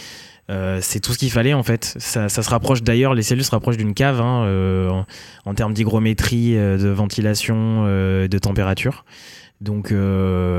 C'est 0.80 1.00
tout 1.00 1.12
ce 1.12 1.18
qu'il 1.18 1.30
fallait 1.30 1.54
en 1.54 1.62
fait. 1.62 1.94
Ça, 1.98 2.28
se 2.28 2.50
rapproche 2.50 2.82
d'ailleurs, 2.82 3.14
les 3.14 3.22
cellules 3.22 3.44
se 3.44 3.50
rapprochent 3.50 3.76
d'une 3.76 3.94
cave 3.94 4.20
hein, 4.20 5.04
en, 5.44 5.54
termes 5.54 5.72
d'hygrométrie, 5.72 6.54
de 6.54 6.88
ventilation, 6.88 7.84
de 7.84 8.38
température. 8.38 9.04
Donc 9.60 9.94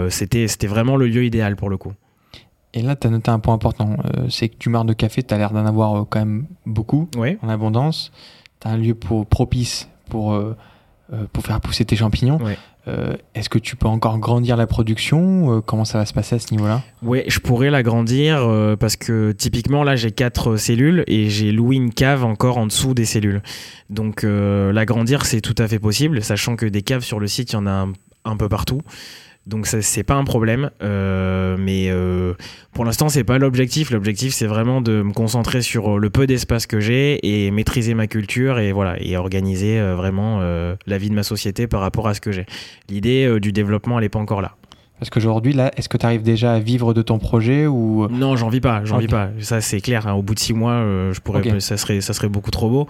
c'était 0.10 0.68
vraiment 0.68 0.96
le 0.96 1.08
lieu 1.08 1.26
idéal 1.26 1.56
pour 1.56 1.70
le 1.70 1.78
coup. 1.78 1.94
Et 2.74 2.82
là, 2.82 2.96
tu 2.96 3.08
as 3.08 3.10
noté 3.10 3.30
un 3.30 3.40
point 3.40 3.54
important, 3.54 3.98
c'est 4.30 4.48
que 4.48 4.58
du 4.58 4.70
marc 4.70 4.86
de 4.86 4.94
café, 4.94 5.24
tu 5.24 5.34
as 5.34 5.38
l'air 5.38 5.52
d'en 5.52 5.66
avoir 5.66 6.06
quand 6.10 6.20
même 6.20 6.48
beaucoup, 6.66 7.10
en 7.18 7.50
abondance. 7.50 8.12
Tu 8.62 8.68
as 8.68 8.72
un 8.72 8.78
lieu 8.78 8.96
pour, 8.96 9.26
propice 9.26 9.90
pour, 10.10 10.34
pour 11.34 11.44
faire 11.44 11.60
pousser 11.60 11.86
tes 11.86 11.96
champignons. 11.96 12.40
Euh, 12.88 13.16
est-ce 13.36 13.48
que 13.48 13.60
tu 13.60 13.76
peux 13.76 13.88
encore 13.88 14.18
grandir 14.18 14.58
la 14.58 14.66
production 14.66 15.58
euh, 15.58 15.62
Comment 15.62 15.86
ça 15.86 16.00
va 16.00 16.06
se 16.06 16.14
passer 16.14 16.36
à 16.36 16.40
ce 16.40 16.52
niveau-là? 16.52 16.82
Oui, 17.04 17.22
je 17.28 17.40
pourrais 17.40 17.70
l'agrandir 17.70 18.40
euh, 18.40 18.76
parce 18.76 18.96
que 18.96 19.32
typiquement 19.34 19.84
là 19.84 19.96
j'ai 19.96 20.12
quatre 20.12 20.58
cellules 20.58 21.04
et 21.06 21.30
j'ai 21.30 21.52
loué 21.52 21.76
une 21.76 21.94
cave 21.94 22.24
encore 22.26 22.58
en 22.58 22.66
dessous 22.66 22.96
des 22.96 23.06
cellules. 23.06 23.44
Donc 23.90 24.24
l'agrandir 24.24 25.26
c'est 25.26 25.42
tout 25.42 25.56
à 25.58 25.68
fait 25.68 25.80
possible, 25.80 26.24
sachant 26.24 26.56
que 26.56 26.66
des 26.66 26.82
caves 26.82 27.04
sur 27.04 27.20
le 27.20 27.28
site 27.28 27.52
il 27.52 27.56
y 27.56 27.60
en 27.60 27.68
a 27.68 27.88
un 28.26 28.38
peu 28.38 28.50
partout. 28.50 28.82
Donc 29.48 29.66
c'est 29.66 30.04
pas 30.04 30.14
un 30.14 30.24
problème, 30.24 30.70
euh, 30.84 31.58
mais 31.58 31.88
euh, 31.90 32.36
pour 32.74 32.86
l'instant 32.86 33.10
c'est 33.10 33.24
pas 33.24 33.40
l'objectif. 33.40 33.90
L'objectif 33.90 34.34
c'est 34.34 34.46
vraiment 34.46 34.82
de 34.82 35.02
me 35.02 35.14
concentrer 35.14 35.64
sur 35.64 35.98
le 35.98 36.10
peu 36.12 36.28
d'espace 36.28 36.68
que 36.68 36.80
j'ai 36.80 37.46
et 37.46 37.50
maîtriser 37.50 37.96
ma 37.96 38.06
culture 38.06 38.60
et 38.60 38.72
voilà 38.72 39.02
et 39.02 39.18
organiser 39.18 39.80
euh, 39.80 39.96
vraiment 39.96 40.42
la 40.42 40.98
vie 40.98 41.10
de 41.10 41.16
ma 41.16 41.24
société 41.24 41.66
par 41.66 41.82
rapport 41.82 42.08
à 42.08 42.14
ce 42.14 42.22
que 42.22 42.32
j'ai. 42.32 42.46
L'idée 42.88 43.40
du 43.40 43.52
développement 43.52 43.98
elle 43.98 44.06
est 44.06 44.10
pas 44.10 44.20
encore 44.20 44.42
là. 44.42 44.56
Parce 45.00 45.10
qu'aujourd'hui, 45.10 45.54
là, 45.54 45.72
est-ce 45.78 45.90
que 45.90 45.98
tu 45.98 46.06
arrives 46.06 46.22
déjà 46.22 46.54
à 46.54 46.60
vivre 46.60 46.94
de 46.94 47.02
ton 47.02 47.18
projet 47.18 47.66
ou 47.66 48.08
Non, 48.10 48.36
j'en 48.36 48.50
vis 48.50 48.62
pas, 48.62 48.86
j'en 48.86 49.00
vis 49.00 49.08
pas. 49.08 49.32
Ça, 49.40 49.60
c'est 49.60 49.82
clair. 49.82 50.06
Hein. 50.06 50.14
au 50.14 50.22
bout 50.22 50.36
de 50.36 50.40
six 50.40 50.54
mois, 50.54 50.84
je 51.12 51.20
pourrais, 51.22 51.60
ça 51.60 51.78
serait, 51.78 52.02
ça 52.02 52.14
serait 52.14 52.30
beaucoup 52.30 52.52
trop 52.52 52.70
beau. 52.70 52.88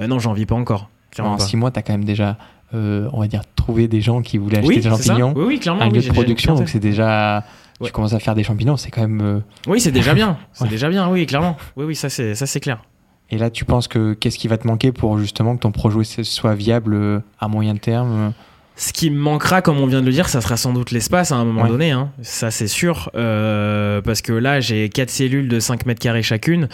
non, 0.00 0.18
j'en 0.18 0.32
vis 0.32 0.46
pas 0.46 0.54
encore. 0.54 0.88
En 1.18 1.38
six 1.38 1.58
mois, 1.58 1.70
tu 1.70 1.78
as 1.78 1.82
quand 1.82 1.92
même 1.92 2.06
déjà 2.06 2.38
euh, 2.74 3.08
on 3.12 3.20
va 3.20 3.26
dire, 3.26 3.42
trouver 3.56 3.88
des 3.88 4.00
gens 4.00 4.22
qui 4.22 4.38
voulaient 4.38 4.58
acheter 4.58 4.80
des 4.80 4.88
champignons. 4.88 5.32
Oui, 5.36 5.44
oui, 5.46 5.58
clairement. 5.58 5.82
Un 5.82 5.90
lieu 5.90 6.00
de 6.00 6.08
production, 6.08 6.54
donc 6.54 6.68
c'est 6.68 6.80
déjà. 6.80 7.44
Tu 7.82 7.90
commences 7.90 8.12
à 8.12 8.20
faire 8.20 8.34
des 8.34 8.44
champignons, 8.44 8.76
c'est 8.76 8.90
quand 8.90 9.00
même. 9.00 9.20
Euh, 9.20 9.40
oui, 9.66 9.80
c'est 9.80 9.90
déjà 9.90 10.14
bien. 10.14 10.38
C'est 10.52 10.68
déjà 10.68 10.88
bien, 10.88 11.10
oui, 11.10 11.26
clairement. 11.26 11.56
Oui, 11.76 11.84
oui, 11.84 11.96
ça 11.96 12.08
c'est 12.08 12.36
ça 12.36 12.46
c'est 12.46 12.60
clair. 12.60 12.82
Et 13.30 13.38
là, 13.38 13.50
tu 13.50 13.64
penses 13.64 13.88
que 13.88 14.12
qu'est-ce 14.12 14.38
qui 14.38 14.46
va 14.46 14.58
te 14.58 14.66
manquer 14.66 14.92
pour 14.92 15.18
justement 15.18 15.56
que 15.56 15.62
ton 15.62 15.72
projet 15.72 16.04
soit 16.04 16.54
viable 16.54 16.94
euh, 16.94 17.20
à 17.40 17.48
moyen 17.48 17.74
terme 17.76 18.32
ce 18.76 18.92
qui 18.92 19.10
me 19.10 19.18
manquera, 19.18 19.62
comme 19.62 19.78
on 19.78 19.86
vient 19.86 20.00
de 20.00 20.06
le 20.06 20.12
dire, 20.12 20.28
ça 20.28 20.40
sera 20.40 20.56
sans 20.56 20.72
doute 20.72 20.90
l'espace 20.90 21.32
à 21.32 21.36
un 21.36 21.44
moment 21.44 21.66
donné. 21.66 21.90
Hein. 21.90 22.10
Ça, 22.22 22.50
c'est 22.50 22.68
sûr. 22.68 23.10
parce 23.12 24.22
que 24.22 24.32
là, 24.32 24.60
j'ai 24.60 24.88
quatre 24.88 25.10
cellules 25.10 25.48
de 25.48 25.60
5 25.60 25.86
mètres 25.86 26.00
carrés 26.00 26.22
chacune. 26.22 26.68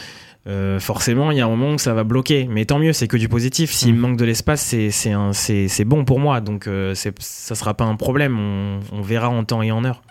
Euh, 0.49 0.81
forcément, 0.81 1.31
il 1.31 1.37
y 1.37 1.41
a 1.41 1.47
un 1.47 1.49
moment 1.49 1.75
où 1.75 1.79
ça 1.79 1.93
va 1.93 2.05
bloquer. 2.05 2.47
Mais 2.49 2.65
tant 2.65 2.79
mieux, 2.79 2.93
c'est 2.93 3.07
que 3.07 3.17
du 3.17 3.29
positif. 3.29 3.71
S'il 3.71 3.93
me 3.93 3.99
mm. 3.99 4.01
manque 4.01 4.17
de 4.17 4.25
l'espace, 4.25 4.63
c'est 4.63 5.85
bon 5.85 6.05
pour 6.05 6.21
moi. 6.21 6.41
Donc, 6.41 6.67
euh, 6.67 6.95
ça 6.95 7.55
sera 7.55 7.75
pas 7.75 7.85
un 7.85 7.97
problème. 7.97 8.39
On, 8.39 9.03
verra 9.03 9.29
en 9.29 9.45
temps 9.45 9.63
et 9.63 9.71
en 9.71 9.85
heure. 9.85 10.03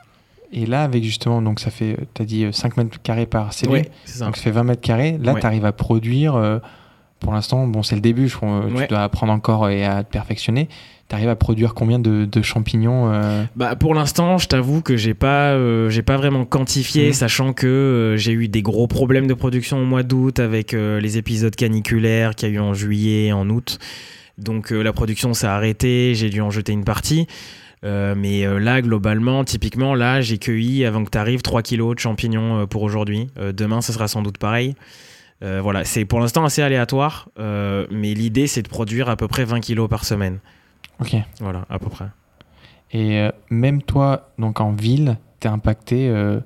Et 0.53 0.65
là, 0.65 0.83
avec 0.83 1.03
justement, 1.03 1.41
donc 1.41 1.59
ça 1.59 1.71
fait, 1.71 1.97
tu 2.13 2.21
as 2.21 2.25
dit 2.25 2.47
5 2.51 2.77
euh, 2.77 2.83
mètres 2.83 3.01
carrés 3.01 3.25
par 3.25 3.51
cellule. 3.51 3.83
donc 4.19 4.37
ça 4.37 4.43
fait 4.43 4.51
20 4.51 4.63
mètres 4.63 4.81
carrés. 4.81 5.17
Là, 5.21 5.35
tu 5.35 5.45
arrives 5.45 5.65
à 5.65 5.71
produire. 5.71 6.61
Pour 7.19 7.33
l'instant, 7.33 7.67
bon, 7.67 7.83
c'est 7.83 7.95
le 7.95 8.01
début. 8.01 8.27
Je, 8.27 8.37
tu 8.37 8.87
dois 8.87 9.03
apprendre 9.03 9.33
encore 9.33 9.69
et 9.69 9.85
à 9.85 10.03
te 10.03 10.11
perfectionner. 10.11 10.69
T'arrives 11.07 11.29
à 11.29 11.37
produire 11.37 11.73
combien 11.73 11.99
de, 11.99 12.41
champignons 12.41 13.13
euh? 13.13 13.45
Bah, 13.55 13.77
Pour 13.77 13.95
l'instant, 13.95 14.37
je 14.37 14.47
t'avoue 14.49 14.81
que 14.81 14.97
j'ai 14.97 15.13
pas, 15.13 15.53
euh, 15.53 15.89
j'ai 15.89 16.01
pas 16.01 16.17
vraiment 16.17 16.43
quantifié, 16.43 17.09
mmh. 17.09 17.13
sachant 17.13 17.53
que 17.53 17.65
euh, 17.65 18.17
j'ai 18.17 18.33
eu 18.33 18.49
des 18.49 18.61
gros 18.61 18.87
problèmes 18.87 19.25
de 19.25 19.33
production 19.33 19.77
au 19.79 19.85
mois 19.85 20.03
d'août 20.03 20.39
avec 20.39 20.73
les 20.73 21.17
épisodes 21.17 21.55
caniculaires 21.55 22.35
qu'il 22.35 22.49
y 22.49 22.51
a 22.51 22.55
eu 22.55 22.59
en 22.59 22.73
juillet 22.73 23.27
et 23.27 23.33
en 23.33 23.49
août. 23.49 23.79
Donc 24.37 24.69
la 24.71 24.93
production 24.93 25.33
s'est 25.33 25.47
arrêtée, 25.47 26.13
j'ai 26.13 26.29
dû 26.29 26.41
en 26.41 26.51
jeter 26.51 26.73
une 26.73 26.83
partie. 26.83 27.25
mais 27.83 28.45
là, 28.59 28.81
globalement, 28.81 29.45
typiquement, 29.45 29.95
là, 29.95 30.19
j'ai 30.19 30.37
cueilli 30.37 30.85
avant 30.85 31.05
que 31.05 31.09
tu 31.09 31.17
arrives 31.17 31.41
3 31.41 31.61
kilos 31.61 31.95
de 31.95 31.99
champignons 31.99 32.67
pour 32.67 32.83
aujourd'hui. 32.83 33.27
demain, 33.37 33.81
ce 33.81 33.93
sera 33.93 34.07
sans 34.07 34.21
doute 34.21 34.37
pareil. 34.37 34.75
Voilà, 35.41 35.85
c'est 35.85 36.05
pour 36.05 36.19
l'instant 36.19 36.45
assez 36.45 36.61
aléatoire, 36.61 37.29
mais 37.37 38.13
l'idée, 38.13 38.47
c'est 38.47 38.61
de 38.61 38.69
produire 38.69 39.09
à 39.09 39.15
peu 39.15 39.27
près 39.27 39.45
20 39.45 39.59
kilos 39.59 39.89
par 39.89 40.05
semaine. 40.05 40.39
Ok. 40.99 41.15
Voilà, 41.39 41.65
à 41.69 41.79
peu 41.79 41.89
près. 41.89 42.07
Et 42.91 43.19
euh, 43.19 43.31
même 43.49 43.81
toi, 43.81 44.29
donc 44.37 44.59
en 44.61 44.71
ville, 44.71 45.17
tu 45.39 45.47
es 45.47 45.51
impacté 45.51 46.09
euh, 46.09 46.39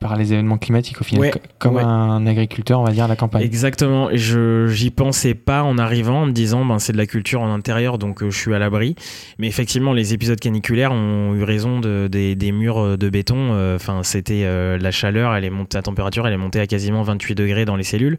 par 0.00 0.16
les 0.16 0.32
événements 0.32 0.58
climatiques 0.58 1.00
au 1.00 1.04
final, 1.04 1.32
comme 1.58 1.78
un 1.78 2.26
agriculteur, 2.26 2.80
on 2.80 2.84
va 2.84 2.92
dire, 2.92 3.04
à 3.04 3.08
la 3.08 3.16
campagne. 3.16 3.42
Exactement. 3.42 4.10
Et 4.10 4.18
je 4.18 4.66
j'y 4.68 4.90
pensais 4.90 5.34
pas 5.34 5.62
en 5.62 5.78
arrivant, 5.78 6.22
en 6.22 6.26
me 6.26 6.32
disant, 6.32 6.64
ben, 6.64 6.78
c'est 6.78 6.92
de 6.92 6.98
la 6.98 7.06
culture 7.06 7.40
en 7.40 7.52
intérieur, 7.52 7.98
donc 7.98 8.22
euh, 8.22 8.30
je 8.30 8.38
suis 8.38 8.54
à 8.54 8.58
l'abri. 8.58 8.94
Mais 9.38 9.48
effectivement, 9.48 9.92
les 9.92 10.14
épisodes 10.14 10.38
caniculaires 10.38 10.92
ont 10.92 11.34
eu 11.34 11.42
raison 11.42 11.80
de, 11.80 12.08
des, 12.10 12.34
des 12.34 12.52
murs 12.52 12.98
de 12.98 13.08
béton. 13.08 13.74
Enfin, 13.74 14.02
c'était 14.02 14.46
la 14.78 14.90
chaleur, 14.90 15.34
elle 15.34 15.44
est 15.44 15.50
montée, 15.50 15.78
la 15.78 15.82
température, 15.82 16.26
elle 16.26 16.34
est 16.34 16.38
montée 16.38 16.60
à 16.60 16.66
quasiment 16.66 17.02
28 17.02 17.34
degrés 17.34 17.64
dans 17.64 17.76
les 17.76 17.84
cellules. 17.84 18.18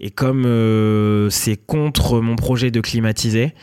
Et 0.00 0.10
comme 0.10 0.44
c'est 1.30 1.56
contre 1.56 2.20
mon 2.20 2.36
projet 2.36 2.70
de 2.70 2.80
climatiser, 2.80 3.54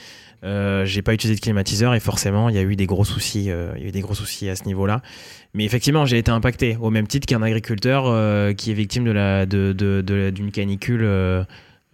euh, 0.43 0.83
j'ai 0.85 1.01
pas 1.01 1.13
utilisé 1.13 1.35
de 1.35 1.41
climatiseur 1.41 1.93
et 1.95 1.99
forcément 2.01 2.49
il 2.49 2.55
y 2.55 2.57
a 2.57 2.63
eu 2.63 2.75
des 2.75 2.85
gros 2.85 3.05
soucis, 3.05 3.49
euh, 3.49 3.71
il 3.77 3.83
y 3.83 3.85
a 3.85 3.89
eu 3.89 3.91
des 3.91 4.01
gros 4.01 4.13
soucis 4.13 4.49
à 4.49 4.55
ce 4.55 4.65
niveau-là. 4.65 5.01
Mais 5.53 5.63
effectivement, 5.63 6.05
j'ai 6.05 6.17
été 6.17 6.31
impacté 6.31 6.77
au 6.81 6.89
même 6.89 7.07
titre 7.07 7.27
qu'un 7.27 7.41
agriculteur 7.41 8.05
euh, 8.07 8.53
qui 8.53 8.71
est 8.71 8.73
victime 8.73 9.05
de 9.05 9.11
la 9.11 9.45
de, 9.45 9.71
de, 9.71 10.29
d'une 10.31 10.51
canicule 10.51 11.07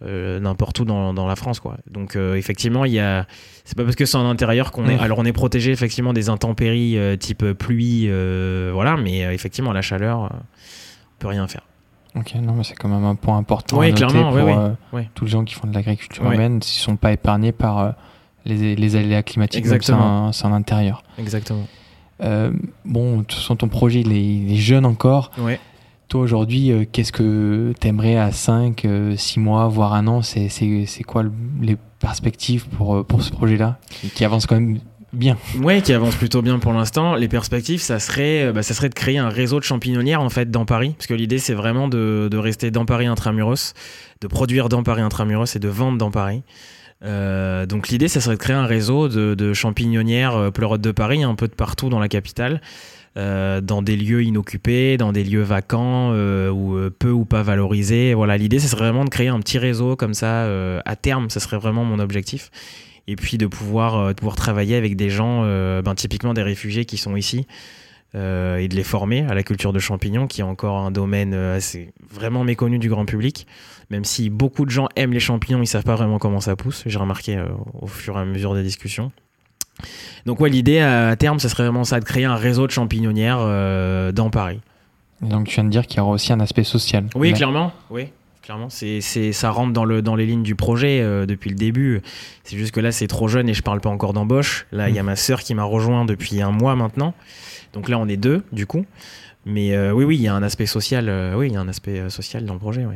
n'importe 0.02 0.80
où 0.80 0.84
dans, 0.84 1.12
dans, 1.14 1.26
la 1.26 1.36
France 1.36 1.60
quoi. 1.60 1.76
Donc 1.88 2.16
effectivement, 2.16 2.84
il 2.84 2.92
y 2.92 3.00
a 3.00 3.26
c'est 3.64 3.76
pas 3.76 3.84
parce 3.84 3.96
que 3.96 4.06
c'est 4.06 4.16
en 4.16 4.28
intérieur 4.28 4.72
qu'on 4.72 4.88
est 4.88 4.98
alors 4.98 5.18
on 5.18 5.24
est 5.24 5.32
protégé 5.32 5.70
effectivement 5.70 6.12
des 6.12 6.28
intempéries 6.28 6.98
type 7.18 7.52
pluie 7.52 8.10
voilà, 8.72 8.96
mais 8.96 9.20
effectivement 9.34 9.72
la 9.72 9.82
chaleur 9.82 10.20
on 10.22 11.18
peut 11.18 11.28
rien 11.28 11.46
faire. 11.46 11.62
Ok, 12.16 12.34
non, 12.42 12.54
mais 12.54 12.64
c'est 12.64 12.74
quand 12.74 12.88
même 12.88 13.04
un 13.04 13.14
point 13.14 13.38
important 13.38 13.78
oui, 13.78 13.94
clairement, 13.94 14.32
pour 14.32 14.74
oui, 14.94 15.04
tous 15.14 15.26
les 15.26 15.30
gens 15.30 15.44
qui 15.44 15.54
font 15.54 15.68
de 15.68 15.74
l'agriculture 15.74 16.28
humaine, 16.32 16.60
s'ils 16.60 16.82
sont 16.82 16.96
pas 16.96 17.12
épargnés 17.12 17.52
par 17.52 17.94
les, 18.44 18.76
les 18.76 18.96
aléas 18.96 19.22
climatiques, 19.22 19.66
c'est 19.66 19.92
en, 19.92 20.52
intérieur. 20.52 21.02
Exactement. 21.18 21.66
Euh, 22.22 22.50
bon, 22.84 23.24
façon, 23.28 23.56
ton 23.56 23.68
projet, 23.68 24.00
il 24.00 24.52
est, 24.52 24.56
jeune 24.56 24.84
encore. 24.84 25.30
Ouais. 25.38 25.58
Toi, 26.08 26.22
aujourd'hui, 26.22 26.72
euh, 26.72 26.84
qu'est-ce 26.90 27.12
que 27.12 27.72
tu 27.80 27.86
aimerais 27.86 28.16
à 28.16 28.32
5, 28.32 28.80
6 28.80 28.86
euh, 28.86 29.42
mois, 29.42 29.68
voire 29.68 29.94
un 29.94 30.06
an? 30.06 30.22
C'est 30.22 31.04
quoi 31.06 31.24
les 31.60 31.76
perspectives 31.98 32.66
pour, 32.68 33.04
pour 33.04 33.22
ce 33.22 33.30
projet-là 33.30 33.78
qui, 34.14 34.24
avance 34.24 34.46
quand 34.46 34.56
même 34.56 34.80
bien? 35.12 35.36
Ouais, 35.62 35.82
qui 35.82 35.92
avance 35.92 36.16
plutôt 36.16 36.42
bien 36.42 36.58
pour 36.58 36.72
l'instant. 36.72 37.14
Les 37.14 37.28
perspectives, 37.28 37.80
ça 37.80 38.00
serait, 38.00 38.52
bah, 38.52 38.62
ça 38.62 38.74
serait 38.74 38.88
de 38.88 38.94
créer 38.94 39.18
un 39.18 39.28
réseau 39.28 39.60
de 39.60 39.64
champignonnières 39.64 40.20
en 40.20 40.30
fait 40.30 40.50
dans 40.50 40.64
Paris, 40.64 40.94
parce 40.96 41.06
que 41.06 41.14
l'idée 41.14 41.38
c'est 41.38 41.54
vraiment 41.54 41.88
de, 41.88 42.28
de, 42.30 42.38
rester 42.38 42.70
dans 42.70 42.84
Paris 42.84 43.06
intramuros, 43.06 43.74
de 44.20 44.26
produire 44.26 44.68
dans 44.68 44.82
Paris 44.82 45.02
intramuros 45.02 45.54
et 45.54 45.58
de 45.58 45.68
vendre 45.68 45.96
dans 45.96 46.10
Paris. 46.10 46.42
Euh, 47.02 47.66
donc 47.66 47.88
l'idée, 47.88 48.08
ça 48.08 48.20
serait 48.20 48.36
de 48.36 48.40
créer 48.40 48.56
un 48.56 48.66
réseau 48.66 49.08
de, 49.08 49.52
champignonnières 49.52 50.36
euh, 50.36 50.50
pleurotes 50.50 50.80
de 50.80 50.92
Paris, 50.92 51.22
un 51.22 51.34
peu 51.34 51.48
de 51.48 51.54
partout 51.54 51.88
dans 51.88 51.98
la 51.98 52.08
capitale, 52.08 52.60
euh, 53.16 53.60
dans 53.60 53.82
des 53.82 53.96
lieux 53.96 54.22
inoccupés, 54.22 54.96
dans 54.96 55.12
des 55.12 55.24
lieux 55.24 55.42
vacants 55.42 56.12
ou 56.50 56.78
peu 56.98 57.10
ou 57.10 57.24
pas 57.24 57.42
valorisés. 57.42 58.14
Voilà, 58.14 58.36
l'idée, 58.36 58.58
ça 58.58 58.68
serait 58.68 58.84
vraiment 58.84 59.04
de 59.04 59.10
créer 59.10 59.28
un 59.28 59.40
petit 59.40 59.58
réseau 59.58 59.96
comme 59.96 60.14
ça 60.14 60.46
à 60.84 60.96
terme. 60.96 61.30
Ça 61.30 61.40
serait 61.40 61.58
vraiment 61.58 61.84
mon 61.84 61.98
objectif. 61.98 62.50
Et 63.08 63.16
puis 63.16 63.38
de 63.38 63.46
pouvoir, 63.46 64.08
de 64.08 64.12
pouvoir 64.12 64.36
travailler 64.36 64.76
avec 64.76 64.94
des 64.94 65.10
gens, 65.10 65.42
ben, 65.82 65.94
typiquement 65.94 66.34
des 66.34 66.42
réfugiés 66.42 66.84
qui 66.84 66.96
sont 66.96 67.16
ici. 67.16 67.46
et 68.14 68.68
de 68.68 68.74
les 68.76 68.84
former 68.84 69.22
à 69.22 69.34
la 69.34 69.42
culture 69.42 69.72
de 69.72 69.80
champignons, 69.80 70.28
qui 70.28 70.42
est 70.42 70.44
encore 70.44 70.78
un 70.78 70.92
domaine 70.92 71.34
assez 71.34 71.92
vraiment 72.12 72.44
méconnu 72.44 72.78
du 72.78 72.88
grand 72.88 73.06
public. 73.06 73.46
Même 73.90 74.04
si 74.04 74.30
beaucoup 74.30 74.64
de 74.64 74.70
gens 74.70 74.88
aiment 74.94 75.12
les 75.12 75.20
champignons, 75.20 75.60
ils 75.60 75.66
savent 75.66 75.84
pas 75.84 75.96
vraiment 75.96 76.18
comment 76.18 76.40
ça 76.40 76.54
pousse. 76.54 76.84
J'ai 76.86 76.98
remarqué 76.98 77.36
euh, 77.36 77.48
au 77.80 77.88
fur 77.88 78.16
et 78.16 78.20
à 78.20 78.24
mesure 78.24 78.54
des 78.54 78.62
discussions. 78.62 79.10
Donc 80.26 80.40
ouais, 80.40 80.48
l'idée 80.48 80.78
à 80.78 81.16
terme, 81.16 81.40
ce 81.40 81.48
serait 81.48 81.64
vraiment 81.64 81.84
ça, 81.84 81.98
de 81.98 82.04
créer 82.04 82.24
un 82.24 82.36
réseau 82.36 82.66
de 82.66 82.72
champignonnières 82.72 83.38
euh, 83.40 84.12
dans 84.12 84.30
Paris. 84.30 84.60
donc 85.22 85.48
tu 85.48 85.54
viens 85.54 85.64
de 85.64 85.70
dire 85.70 85.86
qu'il 85.86 85.98
y 85.98 86.00
aura 86.00 86.12
aussi 86.12 86.32
un 86.32 86.40
aspect 86.40 86.64
social. 86.64 87.06
Oui, 87.16 87.32
clairement. 87.32 87.72
Oui, 87.88 88.08
clairement. 88.42 88.68
C'est, 88.68 89.00
ça 89.32 89.50
rentre 89.50 89.72
dans, 89.72 89.86
le, 89.86 90.02
dans 90.02 90.14
les 90.14 90.26
lignes 90.26 90.42
du 90.42 90.54
projet 90.54 91.00
euh, 91.00 91.26
depuis 91.26 91.50
le 91.50 91.56
début. 91.56 92.00
C'est 92.44 92.58
juste 92.58 92.72
que 92.72 92.80
là, 92.80 92.92
c'est 92.92 93.08
trop 93.08 93.26
jeune 93.26 93.48
et 93.48 93.54
je 93.54 93.62
parle 93.62 93.80
pas 93.80 93.90
encore 93.90 94.12
d'embauche. 94.12 94.66
Là, 94.70 94.88
il 94.88 94.94
y 94.94 94.98
a 94.98 95.02
mm. 95.02 95.06
ma 95.06 95.16
sœur 95.16 95.40
qui 95.40 95.54
m'a 95.54 95.64
rejoint 95.64 96.04
depuis 96.04 96.42
un 96.42 96.52
mois 96.52 96.76
maintenant. 96.76 97.14
Donc 97.72 97.88
là, 97.88 97.98
on 97.98 98.06
est 98.06 98.18
deux, 98.18 98.44
du 98.52 98.66
coup. 98.66 98.84
Mais 99.46 99.76
oui, 99.90 100.04
oui, 100.04 100.16
il 100.16 100.22
y 100.22 100.28
a 100.28 100.34
un 100.34 100.42
aspect 100.42 100.66
social. 100.66 101.10
oui, 101.34 101.48
il 101.48 101.54
y 101.54 101.56
a 101.56 101.60
un 101.60 101.68
aspect 101.68 102.10
social 102.10 102.44
dans 102.44 102.52
le 102.52 102.60
projet. 102.60 102.86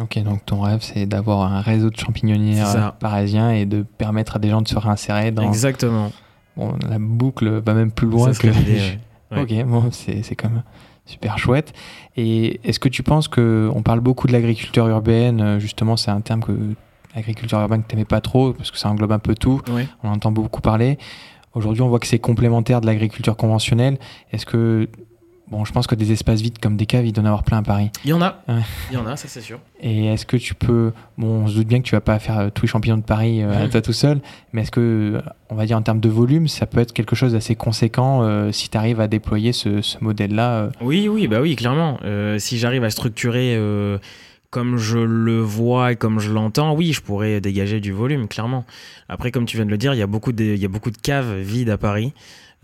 Ok, 0.00 0.18
donc 0.22 0.44
ton 0.44 0.60
rêve, 0.60 0.80
c'est 0.82 1.06
d'avoir 1.06 1.52
un 1.52 1.60
réseau 1.60 1.90
de 1.90 1.96
champignonnières 1.96 2.94
parisiens 2.94 3.50
et 3.50 3.64
de 3.64 3.82
permettre 3.82 4.36
à 4.36 4.38
des 4.38 4.50
gens 4.50 4.62
de 4.62 4.68
se 4.68 4.78
réinsérer 4.78 5.30
dans. 5.30 5.42
Exactement. 5.42 6.10
Bon, 6.56 6.74
la 6.88 6.98
boucle 6.98 7.60
va 7.64 7.74
même 7.74 7.90
plus 7.90 8.08
loin 8.08 8.32
que. 8.32 8.48
Ok, 9.36 9.52
bon, 9.64 9.90
c'est 9.90 10.36
comme 10.36 10.62
super 11.06 11.38
chouette. 11.38 11.72
Et 12.16 12.60
est-ce 12.62 12.78
que 12.78 12.88
tu 12.88 13.02
penses 13.02 13.26
que 13.26 13.68
on 13.74 13.82
parle 13.82 13.98
beaucoup 14.00 14.28
de 14.28 14.32
l'agriculture 14.32 14.86
urbaine, 14.86 15.58
justement, 15.58 15.96
c'est 15.96 16.10
un 16.12 16.20
terme 16.20 16.42
que 16.42 16.52
l'agriculture 17.16 17.58
urbaine 17.58 17.82
que 17.82 17.88
t'aimais 17.88 18.04
pas 18.04 18.20
trop 18.20 18.52
parce 18.52 18.70
que 18.70 18.78
ça 18.78 18.88
englobe 18.88 19.12
un 19.12 19.18
peu 19.18 19.34
tout. 19.34 19.60
On 20.02 20.08
entend 20.08 20.30
beaucoup 20.30 20.60
parler. 20.60 20.98
Aujourd'hui, 21.54 21.82
on 21.82 21.88
voit 21.88 22.00
que 22.00 22.06
c'est 22.06 22.18
complémentaire 22.18 22.80
de 22.80 22.86
l'agriculture 22.86 23.36
conventionnelle. 23.36 23.98
Est-ce 24.32 24.44
que 24.46 24.88
Bon, 25.48 25.64
je 25.64 25.72
pense 25.72 25.86
que 25.86 25.94
des 25.94 26.10
espaces 26.10 26.40
vides 26.40 26.58
comme 26.58 26.76
des 26.76 26.86
caves, 26.86 27.06
il 27.06 27.12
doit 27.12 27.22
en 27.22 27.26
avoir 27.26 27.42
plein 27.42 27.58
à 27.58 27.62
Paris. 27.62 27.90
Il 28.04 28.10
y 28.10 28.12
en 28.14 28.22
a. 28.22 28.42
Il 28.90 28.94
y 28.94 28.96
en 28.96 29.06
a, 29.06 29.16
ça 29.16 29.28
c'est 29.28 29.42
sûr. 29.42 29.60
Et 29.80 30.06
est-ce 30.06 30.24
que 30.24 30.38
tu 30.38 30.54
peux. 30.54 30.92
Bon, 31.18 31.44
on 31.44 31.46
se 31.46 31.54
doute 31.54 31.66
bien 31.66 31.80
que 31.80 31.84
tu 31.86 31.94
vas 31.94 32.00
pas 32.00 32.18
faire 32.18 32.38
euh, 32.38 32.48
tous 32.52 32.62
les 32.62 32.68
champignons 32.68 32.96
de 32.96 33.02
Paris 33.02 33.42
euh, 33.42 33.68
toi 33.68 33.82
tout 33.82 33.92
seul, 33.92 34.20
mais 34.52 34.62
est-ce 34.62 34.70
que, 34.70 34.80
euh, 35.16 35.20
on 35.50 35.54
va 35.54 35.66
dire 35.66 35.76
en 35.76 35.82
termes 35.82 36.00
de 36.00 36.08
volume, 36.08 36.48
ça 36.48 36.66
peut 36.66 36.80
être 36.80 36.94
quelque 36.94 37.14
chose 37.14 37.32
d'assez 37.32 37.56
conséquent 37.56 38.50
si 38.52 38.70
tu 38.70 38.78
arrives 38.78 39.00
à 39.00 39.08
déployer 39.08 39.52
ce, 39.52 39.80
modèle-là 40.00 40.70
Oui, 40.80 41.08
oui, 41.08 41.28
bah 41.28 41.40
oui, 41.40 41.56
clairement. 41.56 41.98
si 42.38 42.58
j'arrive 42.58 42.84
à 42.84 42.90
structurer 42.90 43.58
comme 44.50 44.76
je 44.76 44.98
le 44.98 45.40
vois 45.40 45.92
et 45.92 45.96
comme 45.96 46.20
je 46.20 46.30
l'entends, 46.30 46.74
oui, 46.74 46.92
je 46.92 47.02
pourrais 47.02 47.40
dégager 47.40 47.80
du 47.80 47.92
volume, 47.92 48.28
clairement. 48.28 48.64
Après, 49.08 49.30
comme 49.30 49.46
tu 49.46 49.56
viens 49.56 49.66
de 49.66 49.70
le 49.70 49.78
dire, 49.78 49.94
il 49.94 49.98
y 49.98 50.02
a 50.02 50.06
beaucoup 50.06 50.32
de, 50.32 50.44
il 50.44 50.60
y 50.60 50.64
a 50.64 50.68
beaucoup 50.68 50.90
de 50.90 50.96
caves 50.96 51.38
vides 51.38 51.70
à 51.70 51.76
Paris. 51.76 52.12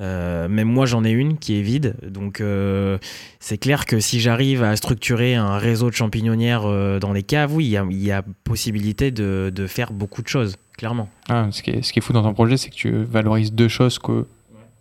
Euh, 0.01 0.49
même 0.49 0.69
moi, 0.69 0.87
j'en 0.87 1.05
ai 1.05 1.11
une 1.11 1.37
qui 1.37 1.59
est 1.59 1.63
vide. 1.63 1.95
Donc, 2.03 2.41
euh, 2.41 2.99
c'est 3.39 3.59
clair 3.59 3.85
que 3.85 4.01
si 4.01 4.21
j'arrive 4.21 4.63
à 4.63 4.75
structurer 4.77 5.35
un 5.35 5.59
réseau 5.59 5.91
de 5.91 5.95
champignonnières 5.95 6.63
euh, 6.65 6.99
dans 6.99 7.13
les 7.13 7.23
caves, 7.23 7.55
oui, 7.55 7.67
il 7.67 8.03
y, 8.03 8.13
a 8.13 8.23
possibilité 8.45 9.11
de, 9.11 9.67
faire 9.67 9.93
beaucoup 9.93 10.23
de 10.23 10.29
choses, 10.29 10.57
clairement. 10.79 11.09
Ah, 11.29 11.49
ce, 11.51 11.63
qui 11.63 11.71
est, 11.71 11.83
ce, 11.83 11.93
qui 11.93 11.99
est, 11.99 12.03
fou 12.03 12.13
dans 12.13 12.23
ton 12.23 12.33
projet, 12.33 12.57
c'est 12.57 12.71
que 12.71 12.75
tu 12.75 12.91
valorises 12.91 13.53
deux 13.53 13.69
choses 13.69 13.99
que 13.99 14.27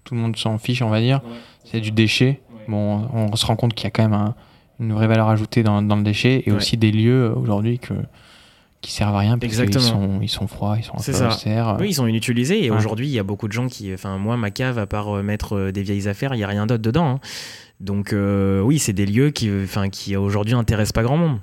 tout 0.06 0.16
le 0.16 0.22
monde 0.22 0.38
s'en 0.38 0.58
fiche, 0.58 0.82
on 0.82 0.90
va 0.90 1.02
dire. 1.02 1.22
C'est 1.66 1.82
du 1.82 1.92
déchet. 1.92 2.40
Bon, 2.68 3.08
on 3.14 3.36
se 3.36 3.46
rend 3.46 3.56
compte 3.56 3.74
qu'il 3.74 3.86
y 3.86 3.88
a 3.88 3.92
quand 3.92 4.08
même 4.08 4.34
une 4.80 4.94
vraie 4.94 5.08
valeur 5.08 5.28
ajoutée 5.28 5.64
dans, 5.64 5.82
dans 5.82 5.96
le 5.98 6.04
déchet 6.04 6.44
et 6.46 6.52
aussi 6.52 6.78
des 6.78 6.92
lieux 6.92 7.34
aujourd'hui 7.36 7.80
que 7.80 7.94
qui 8.82 8.92
servent 8.92 9.16
à 9.16 9.20
rien 9.20 9.38
parce 9.38 9.56
qu'ils 9.56 9.82
sont, 9.82 10.20
ils 10.22 10.30
sont 10.30 10.48
froids, 10.48 10.78
ils 10.78 10.84
sont 10.84 10.94
un 10.96 11.76
peu. 11.76 11.82
Oui, 11.82 11.90
ils 11.90 11.94
sont 11.94 12.08
inutilisés 12.08 12.64
et 12.64 12.72
aujourd'hui, 12.72 13.08
il 13.08 13.12
y 13.12 13.20
a 13.20 13.24
beaucoup 13.24 13.48
de 13.48 13.54
gens 13.54 13.68
qui. 13.68 13.94
Enfin, 13.94 14.18
moi, 14.18 14.38
ma 14.38 14.52
cave, 14.52 14.78
à 14.78 14.86
part 14.86 15.18
euh, 15.18 15.24
mettre 15.24 15.56
euh, 15.56 15.72
des 15.72 15.84
vieilles 15.84 16.08
affaires, 16.08 16.34
il 16.34 16.38
n'y 16.38 16.44
a 16.44 16.48
rien 16.48 16.66
d'autre 16.66 16.82
dedans. 16.82 17.08
Hein. 17.08 17.20
Donc, 17.82 18.14
euh, 18.14 18.62
oui, 18.62 18.80
c'est 18.80 18.94
des 18.94 19.06
lieux 19.06 19.32
qui, 19.32 19.52
enfin, 19.64 19.90
qui 19.90 20.16
aujourd'hui 20.16 20.54
n'intéressent 20.54 20.94
pas 20.94 21.04
grand 21.04 21.18
monde. 21.18 21.40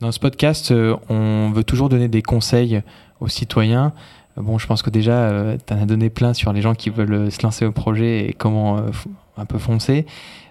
Dans 0.00 0.12
ce 0.12 0.18
podcast, 0.18 0.74
on 1.08 1.50
veut 1.54 1.64
toujours 1.64 1.88
donner 1.88 2.08
des 2.08 2.20
conseils 2.20 2.82
aux 3.20 3.28
citoyens. 3.28 3.94
Bon, 4.36 4.58
je 4.58 4.66
pense 4.66 4.82
que 4.82 4.90
déjà, 4.90 5.56
tu 5.66 5.72
en 5.72 5.82
as 5.82 5.86
donné 5.86 6.10
plein 6.10 6.34
sur 6.34 6.52
les 6.52 6.60
gens 6.60 6.74
qui 6.74 6.90
veulent 6.90 7.30
se 7.32 7.42
lancer 7.42 7.64
au 7.64 7.72
projet 7.72 8.28
et 8.28 8.34
comment 8.34 8.84
un 9.38 9.46
peu 9.46 9.56
foncer. 9.56 10.04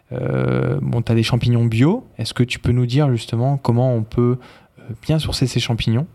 bon, 0.10 1.04
tu 1.04 1.12
as 1.12 1.16
des 1.16 1.22
champignons 1.22 1.66
bio. 1.66 2.08
Est-ce 2.18 2.34
que 2.34 2.42
tu 2.42 2.58
peux 2.58 2.72
nous 2.72 2.88
dire 2.88 3.12
justement 3.12 3.58
comment 3.58 3.94
on 3.94 4.02
peut 4.02 4.40
bien 5.02 5.20
sourcer 5.20 5.48
ces 5.48 5.60
champignons. 5.60 6.08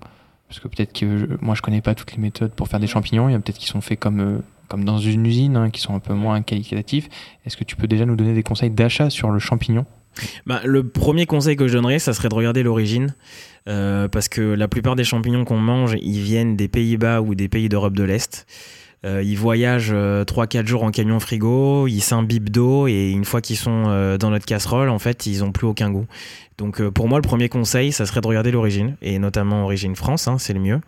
Parce 0.49 0.59
que 0.59 0.69
peut-être 0.69 0.93
que 0.93 1.39
moi 1.41 1.55
je 1.55 1.63
connais 1.63 1.81
pas 1.81 1.95
toutes 1.95 2.13
les 2.13 2.19
méthodes 2.19 2.53
pour 2.53 2.69
faire 2.69 2.81
des 2.81 2.89
champignons. 2.89 3.29
Il 3.29 3.33
y 3.33 3.35
a 3.35 3.39
peut-être 3.39 3.59
qui 3.59 3.69
sont 3.69 3.81
faits 3.81 4.01
comme, 4.01 4.21
euh, 4.21 4.39
comme 4.69 4.85
dans 4.85 4.99
une 4.99 5.25
usine, 5.25 5.57
hein, 5.57 5.71
qui 5.71 5.81
sont 5.81 5.95
un 5.95 6.01
peu 6.01 6.15
moins 6.15 6.43
qualitatifs. 6.43 7.09
Est-ce 7.47 7.57
que 7.57 7.65
tu 7.65 7.77
peux 7.77 7.87
déjà 7.87 8.05
nous 8.05 8.17
donner 8.17 8.35
des 8.35 8.43
conseils 8.43 8.71
d'achat 8.71 9.11
sur 9.11 9.31
le 9.31 9.39
champignon? 9.39 9.87
Bah, 10.47 10.61
le 10.65 10.89
premier 10.89 11.27
conseil 11.27 11.57
que 11.57 11.69
je 11.69 11.75
donnerais, 11.75 11.99
ça 11.99 12.13
serait 12.13 12.29
de 12.29 12.35
regarder 12.35 12.63
l'origine. 12.63 13.15
Euh, 13.69 14.09
parce 14.09 14.29
que 14.29 14.41
la 14.41 14.69
plupart 14.69 14.97
des 14.97 15.05
champignons 15.05 15.45
qu'on 15.45 15.59
mange, 15.59 15.95
ils 16.01 16.21
viennent 16.21 16.57
des 16.57 16.69
Pays-Bas 16.69 17.21
ou 17.21 17.35
des 17.35 17.49
pays 17.49 17.69
d'Europe 17.69 17.95
de 17.95 18.05
l'Est. 18.05 18.47
Euh, 19.05 19.23
ils 19.23 19.39
voyagent 19.39 19.93
3-4 19.93 20.67
jours 20.67 20.83
en 20.83 20.91
camion 20.91 21.21
frigo, 21.21 21.87
ils 21.87 22.01
s'imbibent 22.01 22.51
d'eau 22.51 22.87
et 22.87 23.11
une 23.11 23.25
fois 23.25 23.41
qu'ils 23.41 23.57
sont 23.57 24.17
dans 24.19 24.31
notre 24.31 24.47
casserole, 24.47 24.91
en 24.91 24.99
fait, 24.99 25.27
ils 25.27 25.41
n'ont 25.41 25.53
plus 25.53 25.67
aucun 25.67 25.91
goût. 25.91 26.07
Donc 26.61 26.83
euh, 26.83 26.91
pour 26.91 27.09
moi, 27.09 27.19
le 27.19 27.23
premier 27.23 27.49
conseil, 27.49 27.91
ça 27.91 28.05
serait 28.05 28.21
de 28.21 28.27
regarder 28.27 28.51
l'origine, 28.51 28.95
et 29.01 29.19
notamment 29.19 29.65
Origine 29.65 29.97
France, 29.97 30.29
hein, 30.29 30.37
c'est 30.39 30.53
le 30.53 30.61
mieux. 30.61 30.81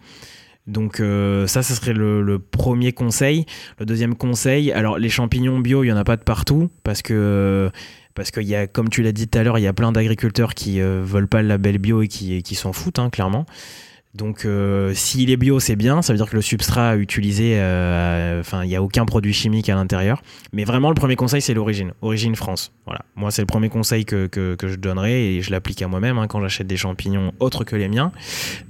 Donc 0.66 1.00
euh, 1.00 1.46
ça, 1.46 1.62
ça 1.62 1.74
serait 1.74 1.94
le, 1.94 2.38
premier 2.38 2.92
conseil. 2.92 3.46
Le 3.78 3.86
deuxième 3.86 4.14
conseil, 4.14 4.70
alors 4.70 4.98
les 4.98 5.08
champignons 5.08 5.58
bio, 5.58 5.82
il 5.82 5.86
n'y 5.86 5.92
en 5.92 5.96
a 5.96 6.04
pas 6.04 6.18
de 6.18 6.22
partout, 6.22 6.68
parce 6.84 7.00
que 7.00 7.70
parce 8.14 8.30
qu'il 8.30 8.42
y 8.42 8.54
a, 8.54 8.66
comme 8.66 8.90
tu 8.90 9.02
l'as 9.02 9.12
dit 9.12 9.26
tout 9.28 9.38
à 9.38 9.42
l'heure, 9.42 9.58
il 9.58 9.62
y 9.62 9.66
a 9.66 9.72
plein 9.72 9.92
d'agriculteurs 9.92 10.54
qui 10.54 10.76
ne 10.76 10.84
euh, 10.84 11.02
veulent 11.02 11.26
pas 11.26 11.40
le 11.40 11.48
label 11.48 11.78
bio 11.78 12.02
et 12.02 12.08
qui, 12.08 12.42
qui 12.42 12.54
s'en 12.54 12.74
foutent, 12.74 12.98
hein, 12.98 13.08
clairement. 13.08 13.46
Donc, 14.14 14.44
euh, 14.44 14.92
s'il 14.92 15.30
est 15.30 15.38
bio, 15.38 15.58
c'est 15.58 15.76
bien. 15.76 16.02
Ça 16.02 16.12
veut 16.12 16.18
dire 16.18 16.28
que 16.28 16.36
le 16.36 16.42
substrat 16.42 16.96
utilisé, 16.96 17.54
euh, 17.56 18.40
enfin, 18.40 18.62
il 18.62 18.68
n'y 18.68 18.76
a 18.76 18.82
aucun 18.82 19.06
produit 19.06 19.32
chimique 19.32 19.70
à 19.70 19.74
l'intérieur. 19.74 20.22
Mais 20.52 20.64
vraiment, 20.64 20.90
le 20.90 20.94
premier 20.94 21.16
conseil, 21.16 21.40
c'est 21.40 21.54
l'origine. 21.54 21.92
Origine 22.02 22.36
France. 22.36 22.72
Voilà. 22.84 23.00
Moi, 23.16 23.30
c'est 23.30 23.40
le 23.40 23.46
premier 23.46 23.70
conseil 23.70 24.04
que, 24.04 24.26
que, 24.26 24.56
je 24.68 24.76
donnerai 24.76 25.36
et 25.36 25.40
je 25.40 25.50
l'applique 25.50 25.80
à 25.80 25.88
moi-même 25.88 26.18
hein, 26.18 26.26
quand 26.26 26.40
j'achète 26.42 26.66
des 26.66 26.76
champignons 26.76 27.32
autres 27.40 27.64
que 27.64 27.74
les 27.74 27.88
miens. 27.88 28.12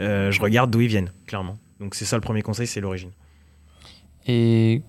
Euh, 0.00 0.31
je 0.31 0.40
regarde 0.40 0.70
d'où 0.70 0.81
ils 0.81 0.88
viennent, 0.88 1.11
clairement. 1.26 1.59
Donc, 1.81 1.96
c'est 1.96 2.05
ça 2.05 2.16
le 2.16 2.22
premier 2.22 2.42
conseil, 2.42 2.68
c'est 2.68 2.81
l'origine. 2.81 3.11
Et 4.28 4.83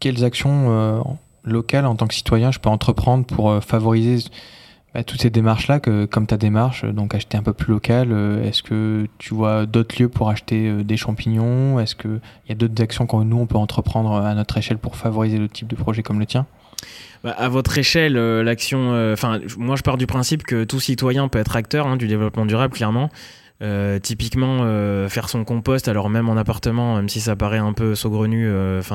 quelles 0.00 0.24
actions 0.24 1.04
locales 1.44 1.86
en 1.86 1.94
tant 1.94 2.08
que 2.08 2.14
citoyen 2.14 2.50
je 2.50 2.58
peux 2.58 2.68
entreprendre 2.68 3.24
pour 3.24 3.62
favoriser 3.62 4.24
bah, 4.94 5.02
toutes 5.02 5.20
ces 5.20 5.30
démarches-là, 5.30 5.80
comme 5.80 6.26
ta 6.28 6.36
démarche, 6.36 6.84
donc 6.84 7.16
acheter 7.16 7.36
un 7.36 7.42
peu 7.42 7.52
plus 7.52 7.72
local, 7.72 8.12
euh, 8.12 8.44
est-ce 8.44 8.62
que 8.62 9.08
tu 9.18 9.34
vois 9.34 9.66
d'autres 9.66 10.00
lieux 10.00 10.08
pour 10.08 10.30
acheter 10.30 10.68
euh, 10.68 10.84
des 10.84 10.96
champignons? 10.96 11.80
Est-ce 11.80 11.96
qu'il 11.96 12.20
y 12.48 12.52
a 12.52 12.54
d'autres 12.54 12.80
actions 12.80 13.04
que 13.04 13.16
nous, 13.16 13.38
on 13.38 13.46
peut 13.46 13.56
entreprendre 13.56 14.14
à 14.14 14.34
notre 14.34 14.56
échelle 14.56 14.78
pour 14.78 14.94
favoriser 14.94 15.38
le 15.38 15.48
type 15.48 15.66
de 15.66 15.74
projet 15.74 16.04
comme 16.04 16.20
le 16.20 16.26
tien? 16.26 16.46
Bah, 17.24 17.34
à 17.36 17.48
votre 17.48 17.76
échelle, 17.76 18.16
euh, 18.16 18.44
l'action. 18.44 19.12
Enfin, 19.12 19.40
moi, 19.58 19.74
je 19.74 19.82
pars 19.82 19.96
du 19.96 20.06
principe 20.06 20.44
que 20.44 20.62
tout 20.62 20.78
citoyen 20.78 21.26
peut 21.26 21.40
être 21.40 21.56
acteur 21.56 21.88
hein, 21.88 21.96
du 21.96 22.06
développement 22.06 22.46
durable, 22.46 22.72
clairement. 22.72 23.10
typiquement, 24.00 24.58
faire 25.08 25.28
son 25.28 25.44
compost, 25.44 25.88
alors 25.88 26.08
même 26.08 26.28
en 26.28 26.36
appartement, 26.36 26.96
même 26.96 27.08
si 27.08 27.20
ça 27.20 27.34
paraît 27.34 27.58
un 27.58 27.72
peu 27.72 27.96
saugrenu, 27.96 28.48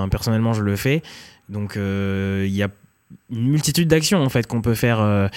personnellement, 0.10 0.54
je 0.54 0.62
le 0.62 0.78
fais. 0.78 1.02
Donc, 1.50 1.76
il 1.76 2.56
y 2.56 2.64
a 2.64 2.70
une 3.32 3.50
multitude 3.50 3.88
d'actions 3.88 4.22
en 4.22 4.30
fait 4.30 4.48
qu'on 4.48 4.62
peut 4.62 4.76
faire 4.76 5.00
euh, 5.00 5.28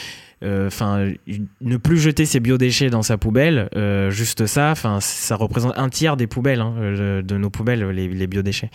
enfin, 0.45 1.13
ne 1.61 1.77
plus 1.77 1.99
jeter 1.99 2.27
ses 2.27 2.41
biodéchets 2.41 2.91
dans 2.91 3.03
sa 3.03 3.17
poubelle, 3.17 3.69
euh, 3.77 4.11
juste 4.11 4.47
ça, 4.47 4.71
enfin, 4.71 4.99
ça 5.01 5.37
représente 5.37 5.73
un 5.77 5.89
tiers 5.89 6.17
des 6.17 6.27
poubelles, 6.27 6.61
hein, 6.61 6.75
euh, 6.79 7.23
de 7.23 7.37
nos 7.37 7.51
poubelles, 7.51 7.89
les, 7.91 8.27
biodéchets. 8.27 8.71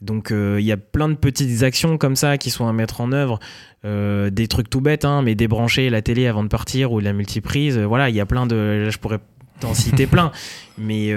Donc 0.00 0.30
il 0.32 0.64
y 0.64 0.72
a 0.72 0.78
plein 0.78 1.10
de 1.10 1.14
petites 1.14 1.62
actions 1.62 1.98
comme 1.98 2.16
ça 2.16 2.38
qui 2.38 2.48
sont 2.48 2.66
à 2.66 2.72
mettre 2.72 3.02
en 3.02 3.12
œuvre, 3.12 3.38
des 3.84 4.48
trucs 4.48 4.70
tout 4.70 4.80
bêtes, 4.80 5.04
hein, 5.04 5.20
mais 5.20 5.34
débrancher 5.34 5.90
la 5.90 6.00
télé 6.00 6.26
avant 6.26 6.42
de 6.42 6.48
partir 6.48 6.92
ou 6.92 7.00
la 7.00 7.12
multiprise, 7.12 7.78
voilà, 7.78 8.08
il 8.08 8.16
y 8.16 8.20
a 8.20 8.24
plein 8.24 8.46
de, 8.46 8.88
je 8.88 8.96
pourrais 8.96 9.18
t'en 9.60 9.74
citer 9.74 10.06
plein, 10.06 10.32
mais 10.78 11.14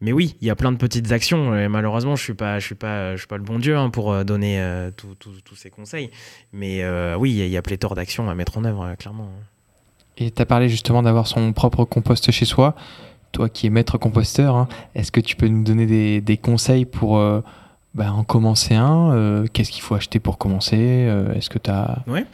mais 0.00 0.12
oui, 0.12 0.36
il 0.42 0.46
y 0.46 0.50
a 0.50 0.56
plein 0.56 0.72
de 0.72 0.76
petites 0.76 1.10
actions. 1.12 1.56
Et 1.56 1.68
malheureusement, 1.68 2.16
je 2.16 2.22
suis 2.22 2.34
suis 2.60 2.74
pas, 2.74 3.14
le 3.14 3.42
bon 3.42 3.58
Dieu 3.58 3.76
hein, 3.76 3.88
pour 3.90 4.12
euh, 4.12 4.24
donner 4.24 4.60
euh, 4.60 4.90
tous 4.90 5.16
ces 5.56 5.70
conseils. 5.70 6.10
Mais 6.52 6.82
euh, 6.82 7.16
oui, 7.16 7.30
il 7.30 7.48
y, 7.48 7.56
a 7.56 7.62
pléthore 7.62 7.94
d'actions 7.94 8.28
à 8.28 8.34
mettre 8.34 8.58
en 8.58 8.64
œuvre, 8.64 8.94
clairement. 8.98 9.24
Hein. 9.24 9.44
Et 10.18 10.30
tu 10.30 10.42
as 10.42 10.46
parlé 10.46 10.68
justement 10.68 11.02
d'avoir 11.02 11.26
son 11.26 11.52
propre 11.52 11.84
compost 11.84 12.30
chez 12.30 12.44
soi. 12.44 12.74
Toi 13.32 13.48
qui 13.48 13.66
es 13.66 13.70
maître 13.70 13.98
composteur, 13.98 14.54
hein, 14.54 14.68
est-ce 14.94 15.12
que 15.12 15.20
tu 15.20 15.36
peux 15.36 15.48
nous 15.48 15.64
donner 15.64 16.20
des 16.20 16.36
conseils 16.36 16.86
pour 16.86 17.20
bah, 17.96 18.12
en 18.12 18.24
commencer 18.24 18.74
un, 18.74 19.14
euh, 19.14 19.46
qu'est-ce 19.50 19.70
qu'il 19.70 19.80
faut 19.80 19.94
acheter 19.94 20.20
pour 20.20 20.36
commencer 20.36 20.76
euh, 20.78 21.32
Est-ce 21.32 21.48
que 21.48 21.58
tu 21.58 21.70
as... 21.70 22.04
Ouais, 22.06 22.26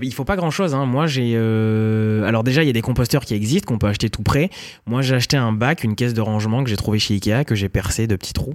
il 0.00 0.14
faut 0.14 0.24
pas 0.24 0.36
grand-chose. 0.36 0.74
Hein. 0.74 0.86
Moi, 0.86 1.06
j'ai... 1.06 1.34
Euh, 1.36 2.24
alors 2.24 2.42
déjà, 2.42 2.62
il 2.62 2.66
y 2.66 2.70
a 2.70 2.72
des 2.72 2.80
composteurs 2.80 3.26
qui 3.26 3.34
existent, 3.34 3.70
qu'on 3.70 3.78
peut 3.78 3.88
acheter 3.88 4.08
tout 4.08 4.22
près. 4.22 4.48
Moi, 4.86 5.02
j'ai 5.02 5.14
acheté 5.14 5.36
un 5.36 5.52
bac, 5.52 5.84
une 5.84 5.96
caisse 5.96 6.14
de 6.14 6.22
rangement 6.22 6.64
que 6.64 6.70
j'ai 6.70 6.78
trouvé 6.78 6.98
chez 6.98 7.12
Ikea, 7.12 7.44
que 7.44 7.54
j'ai 7.54 7.68
percé 7.68 8.06
de 8.06 8.16
petits 8.16 8.32
trous. 8.32 8.54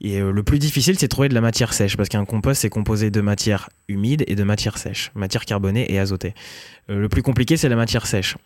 Et 0.00 0.20
le 0.20 0.42
plus 0.44 0.60
difficile, 0.60 0.96
c'est 0.96 1.06
de 1.06 1.10
trouver 1.10 1.28
de 1.28 1.34
la 1.34 1.40
matière 1.40 1.72
sèche, 1.72 1.96
parce 1.96 2.08
qu'un 2.08 2.24
compost, 2.24 2.60
c'est 2.60 2.68
composé 2.68 3.10
de 3.10 3.20
matière 3.20 3.68
humide 3.88 4.22
et 4.28 4.36
de 4.36 4.44
matière 4.44 4.78
sèche, 4.78 5.10
matière 5.16 5.44
carbonée 5.44 5.92
et 5.92 5.98
azotée. 5.98 6.34
le 6.86 7.08
plus 7.08 7.22
compliqué, 7.22 7.56
c'est 7.56 7.68
la 7.68 7.74
matière 7.74 8.06
sèche 8.06 8.36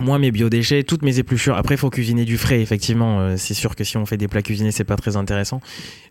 moi 0.00 0.18
mes 0.18 0.30
biodéchets, 0.30 0.84
toutes 0.84 1.02
mes 1.02 1.18
épluchures. 1.18 1.56
Après, 1.56 1.74
il 1.74 1.78
faut 1.78 1.90
cuisiner 1.90 2.24
du 2.24 2.38
frais, 2.38 2.60
effectivement. 2.60 3.20
Euh, 3.20 3.34
c'est 3.36 3.54
sûr 3.54 3.74
que 3.74 3.84
si 3.84 3.96
on 3.96 4.06
fait 4.06 4.16
des 4.16 4.28
plats 4.28 4.42
cuisinés, 4.42 4.70
c'est 4.70 4.84
pas 4.84 4.96
très 4.96 5.16
intéressant. 5.16 5.60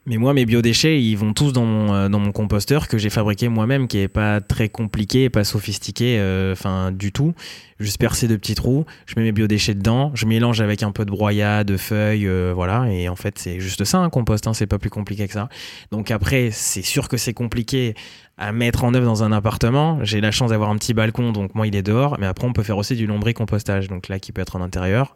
Mais 0.06 0.18
moi, 0.18 0.34
mes 0.34 0.46
biodéchets, 0.46 1.02
ils 1.02 1.16
vont 1.16 1.34
tous 1.34 1.54
dans 1.54 1.66
mon, 1.66 1.94
euh, 1.94 2.10
dans 2.10 2.20
mon 2.20 2.32
composteur 2.32 2.88
que 2.88 2.98
j'ai 2.98 3.10
fabriqué 3.10 3.48
moi-même, 3.48 3.88
qui 3.88 4.00
est 4.00 4.08
pas 4.08 4.42
très 4.42 4.68
compliqué, 4.68 5.30
pas 5.30 5.44
sophistiqué, 5.44 6.18
euh, 6.20 6.52
enfin 6.52 6.92
du 6.92 7.12
tout. 7.12 7.34
Juste 7.80 8.00
percer 8.00 8.28
de 8.28 8.36
petits 8.36 8.56
trous, 8.56 8.86
je 9.06 9.14
mets 9.18 9.24
mes 9.24 9.32
biodéchets 9.32 9.76
dedans, 9.76 10.12
je 10.16 10.26
mélange 10.26 10.62
avec 10.62 10.82
un 10.82 10.92
peu 10.92 11.06
de 11.06 11.12
broyat, 11.12 11.64
de 11.64 11.78
feuilles, 11.78 12.28
voilà. 12.54 12.92
Et 12.92 13.08
en 13.08 13.16
fait, 13.16 13.38
c'est 13.38 13.60
juste 13.60 13.84
ça 13.86 14.00
un 14.00 14.10
compost. 14.10 14.48
Hein, 14.48 14.56
c'est 14.56 14.66
pas 14.66 14.80
plus 14.80 14.90
compliqué 14.90 15.28
que 15.28 15.34
ça. 15.34 15.48
Donc 15.92 16.10
après, 16.10 16.50
c'est 16.52 16.82
sûr 16.82 17.08
que 17.08 17.18
c'est 17.18 17.34
compliqué 17.34 17.94
à 18.38 18.52
mettre 18.52 18.84
en 18.84 18.94
œuvre 18.94 19.06
dans 19.06 19.24
un 19.24 19.32
appartement. 19.32 20.00
J'ai 20.04 20.22
la 20.22 20.32
chance 20.32 20.52
d'avoir 20.52 20.70
un 20.70 20.76
petit 20.76 20.94
balcon, 20.94 21.32
donc 21.32 21.56
moi 21.56 21.68
il 21.68 21.76
est 21.76 21.84
dehors, 21.84 22.18
mais 22.20 22.28
après 22.28 22.48
on 22.48 22.54
peut 22.54 22.64
faire 22.64 22.78
aussi 22.78 22.96
du 22.96 23.08
lombricompostage, 23.08 23.88
donc 23.88 24.08
là 24.08 24.20
qui 24.20 24.32
peut 24.32 24.42
être 24.42 24.56
en 24.56 24.62
intérieur. 24.62 25.16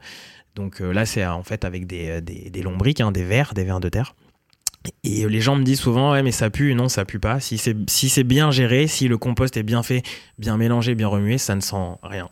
Donc 0.55 0.81
euh, 0.81 0.91
là 0.91 1.05
c'est 1.05 1.25
en 1.25 1.43
fait 1.43 1.63
avec 1.63 1.87
des, 1.87 2.09
euh, 2.09 2.21
des, 2.21 2.49
des 2.49 2.61
lombriques, 2.61 3.01
hein, 3.01 3.11
des 3.11 3.23
vers, 3.23 3.53
des 3.53 3.63
vers 3.63 3.79
de 3.79 3.89
terre. 3.89 4.15
Et 5.03 5.27
les 5.27 5.41
gens 5.41 5.55
me 5.55 5.63
disent 5.63 5.79
souvent, 5.79 6.11
ouais, 6.11 6.23
mais 6.23 6.31
ça 6.31 6.49
pue. 6.49 6.73
Non, 6.73 6.89
ça 6.89 7.05
pue 7.05 7.19
pas. 7.19 7.39
Si 7.39 7.59
c'est 7.59 7.75
si 7.87 8.23
bien 8.23 8.49
géré, 8.49 8.87
si 8.87 9.07
le 9.07 9.17
compost 9.17 9.55
est 9.55 9.63
bien 9.63 9.83
fait, 9.83 10.01
bien 10.39 10.57
mélangé, 10.57 10.95
bien 10.95 11.07
remué, 11.07 11.37
ça 11.37 11.55
ne 11.55 11.61
sent 11.61 11.99
rien. 12.01 12.29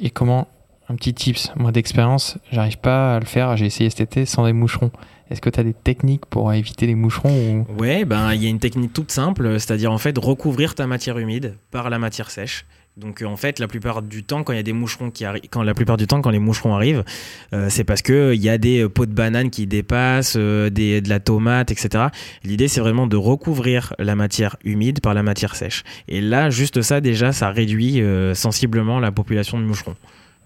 Et 0.00 0.10
comment 0.10 0.46
un 0.88 0.94
petit 0.94 1.12
tips, 1.12 1.52
moi 1.56 1.70
d'expérience, 1.72 2.38
j'arrive 2.50 2.78
pas 2.78 3.16
à 3.16 3.20
le 3.20 3.26
faire. 3.26 3.56
J'ai 3.56 3.66
essayé 3.66 3.90
cet 3.90 4.00
été 4.00 4.24
sans 4.24 4.46
des 4.46 4.52
moucherons. 4.52 4.90
Est-ce 5.30 5.40
que 5.40 5.50
tu 5.50 5.60
as 5.60 5.64
des 5.64 5.74
techniques 5.74 6.26
pour 6.26 6.52
éviter 6.52 6.86
les 6.86 6.94
moucherons 6.94 7.66
ou... 7.68 7.80
Ouais, 7.80 8.04
ben 8.04 8.32
il 8.32 8.42
y 8.42 8.46
a 8.46 8.48
une 8.48 8.58
technique 8.58 8.92
toute 8.92 9.10
simple, 9.10 9.60
c'est-à-dire 9.60 9.92
en 9.92 9.98
fait 9.98 10.16
recouvrir 10.16 10.74
ta 10.74 10.86
matière 10.86 11.18
humide 11.18 11.56
par 11.70 11.90
la 11.90 11.98
matière 11.98 12.30
sèche. 12.30 12.64
Donc 12.98 13.22
en 13.22 13.36
fait, 13.36 13.60
la 13.60 13.68
plupart 13.68 14.02
du 14.02 14.24
temps, 14.24 14.42
quand 14.42 14.52
il 14.52 14.56
y 14.56 14.60
a 14.60 14.64
des 14.64 14.72
moucherons 14.72 15.10
qui 15.10 15.24
arrivent, 15.24 15.44
quand 15.50 15.62
la 15.62 15.74
plupart 15.74 15.96
du 15.96 16.06
temps, 16.06 16.20
quand 16.20 16.30
les 16.30 16.40
moucherons 16.40 16.74
arrivent, 16.74 17.04
euh, 17.52 17.68
c'est 17.70 17.84
parce 17.84 18.02
que 18.02 18.34
il 18.34 18.42
y 18.42 18.48
a 18.48 18.58
des 18.58 18.82
euh, 18.82 18.88
pots 18.88 19.06
de 19.06 19.12
banane 19.12 19.50
qui 19.50 19.68
dépassent, 19.68 20.34
euh, 20.36 20.68
des, 20.68 21.00
de 21.00 21.08
la 21.08 21.20
tomate, 21.20 21.70
etc. 21.70 22.06
L'idée, 22.42 22.66
c'est 22.66 22.80
vraiment 22.80 23.06
de 23.06 23.16
recouvrir 23.16 23.94
la 23.98 24.16
matière 24.16 24.56
humide 24.64 25.00
par 25.00 25.14
la 25.14 25.22
matière 25.22 25.54
sèche. 25.54 25.84
Et 26.08 26.20
là, 26.20 26.50
juste 26.50 26.82
ça, 26.82 27.00
déjà, 27.00 27.32
ça 27.32 27.50
réduit 27.50 28.02
sensiblement 28.34 28.98
la 28.98 29.12
population 29.12 29.58
de 29.58 29.64
moucherons, 29.64 29.94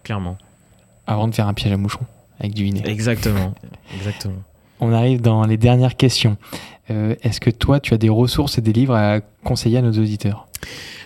clairement. 0.02 0.36
Avant 1.06 1.28
de 1.28 1.34
faire 1.34 1.48
un 1.48 1.54
piège 1.54 1.72
à 1.72 1.76
moucherons 1.78 2.06
avec 2.38 2.54
du 2.54 2.64
vinaigre. 2.64 2.88
Exactement, 2.88 3.54
exactement. 3.96 4.42
On 4.82 4.92
arrive 4.92 5.22
dans 5.22 5.46
les 5.46 5.56
dernières 5.56 5.96
questions. 5.96 6.36
Est-ce 6.88 7.40
que 7.40 7.48
toi, 7.48 7.80
tu 7.80 7.94
as 7.94 7.98
des 7.98 8.10
ressources 8.10 8.58
et 8.58 8.60
des 8.60 8.72
livres 8.72 8.94
à 8.94 9.20
conseiller 9.44 9.78
à 9.78 9.82
nos 9.82 9.92
auditeurs 9.92 10.48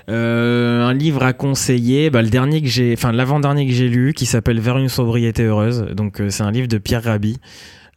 euh, 0.09 0.85
un 0.85 0.95
livre 0.95 1.25
à 1.25 1.33
conseiller, 1.33 2.11
bah, 2.11 2.23
le 2.23 2.29
dernier 2.29 2.63
que 2.63 3.11
l'avant-dernier 3.11 3.67
que 3.67 3.73
j'ai 3.73 3.89
lu, 3.89 4.15
qui 4.15 4.27
s'appelle 4.27 4.61
Vers 4.61 4.79
une 4.79 4.89
sobriété 4.89 5.43
heureuse. 5.45 5.87
Euh, 5.99 6.31
c'est 6.31 6.43
un 6.43 6.51
livre 6.51 6.69
de 6.69 6.79
Pierre 6.79 7.03
Rabhi. 7.03 7.39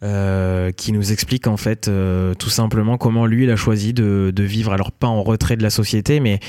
Euh, 0.02 0.72
qui 0.72 0.94
nous 0.94 1.12
explique 1.12 1.46
en 1.46 1.58
fait 1.58 1.92
tout 2.40 2.50
simplement 2.50 2.98
comment 2.98 3.26
lui 3.26 3.44
il 3.44 3.52
a 3.52 3.58
choisi 3.58 3.92
de, 3.92 4.32
vivre 4.38 4.72
alors 4.72 4.94
pas 4.94 5.08
en 5.08 5.24
retrait 5.24 5.58
de 5.58 5.62
la 5.62 5.70
société 5.70 6.22
mais 6.22 6.40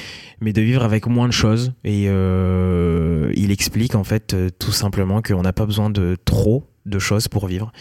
mais 0.41 0.53
de 0.53 0.63
vivre 0.63 0.85
avec 0.85 1.09
moins 1.09 1.27
de 1.27 1.33
choses 1.33 1.73
et 1.83 2.05
il 2.05 3.51
explique 3.51 3.97
en 3.97 4.05
fait 4.05 4.37
tout 4.61 4.71
simplement 4.71 5.21
qu'on 5.21 5.43
n'a 5.43 5.53
pas 5.53 5.67
besoin 5.67 5.91
de 5.91 6.17
trop 6.25 6.70
de 6.87 6.99
choses 6.99 7.29
pour 7.29 7.47
vivre 7.47 7.73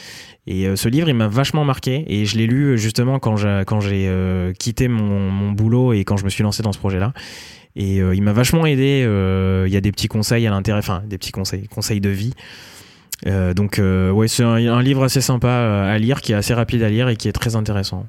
et 0.46 0.76
ce 0.76 0.90
livre 0.90 1.10
il 1.10 1.16
m'a 1.16 1.28
vachement 1.28 1.64
marqué 1.64 2.04
et 2.08 2.26
je 2.26 2.38
l'ai 2.38 2.48
lu 2.48 2.78
justement 2.78 3.20
quand 3.20 3.38
j'ai 3.38 3.64
quand 3.66 3.80
j'ai 3.80 4.12
quitté 4.60 4.88
mon, 4.88 5.32
mon 5.32 5.52
boulot 5.52 5.94
et 5.94 6.04
quand 6.04 6.18
je 6.18 6.26
me 6.26 6.30
suis 6.30 6.44
lancé 6.44 6.64
dans 6.64 6.72
ce 6.72 6.80
projet 6.80 7.00
là 7.00 7.14
et 7.76 8.02
euh, 8.02 8.16
il 8.16 8.22
m'a 8.22 8.34
vachement 8.34 8.66
aidé. 8.66 9.04
Euh, 9.06 9.66
il 9.68 9.74
y 9.74 9.78
a 9.78 9.82
des 9.82 9.92
petits 9.92 10.08
conseils 10.08 10.46
à 10.48 10.50
l'intérêt, 10.50 10.80
enfin 10.80 11.02
des 11.08 11.18
petits 11.18 11.32
conseils, 11.32 11.68
conseils 11.68 12.02
de 12.02 12.10
vie. 12.10 12.34
Euh, 13.28 13.54
donc 13.54 13.82
ouais, 13.82 14.28
c'est 14.28 14.44
un, 14.44 14.82
livre 14.82 15.04
assez 15.04 15.22
sympa 15.22 15.50
à 15.50 15.98
lire, 15.98 16.22
qui 16.22 16.32
est 16.32 16.36
assez 16.36 16.54
rapide 16.54 16.84
à 16.84 16.90
lire 16.90 17.10
et 17.10 17.16
qui 17.16 17.28
est 17.28 17.34
très 17.34 17.56
intéressant. 17.56 18.06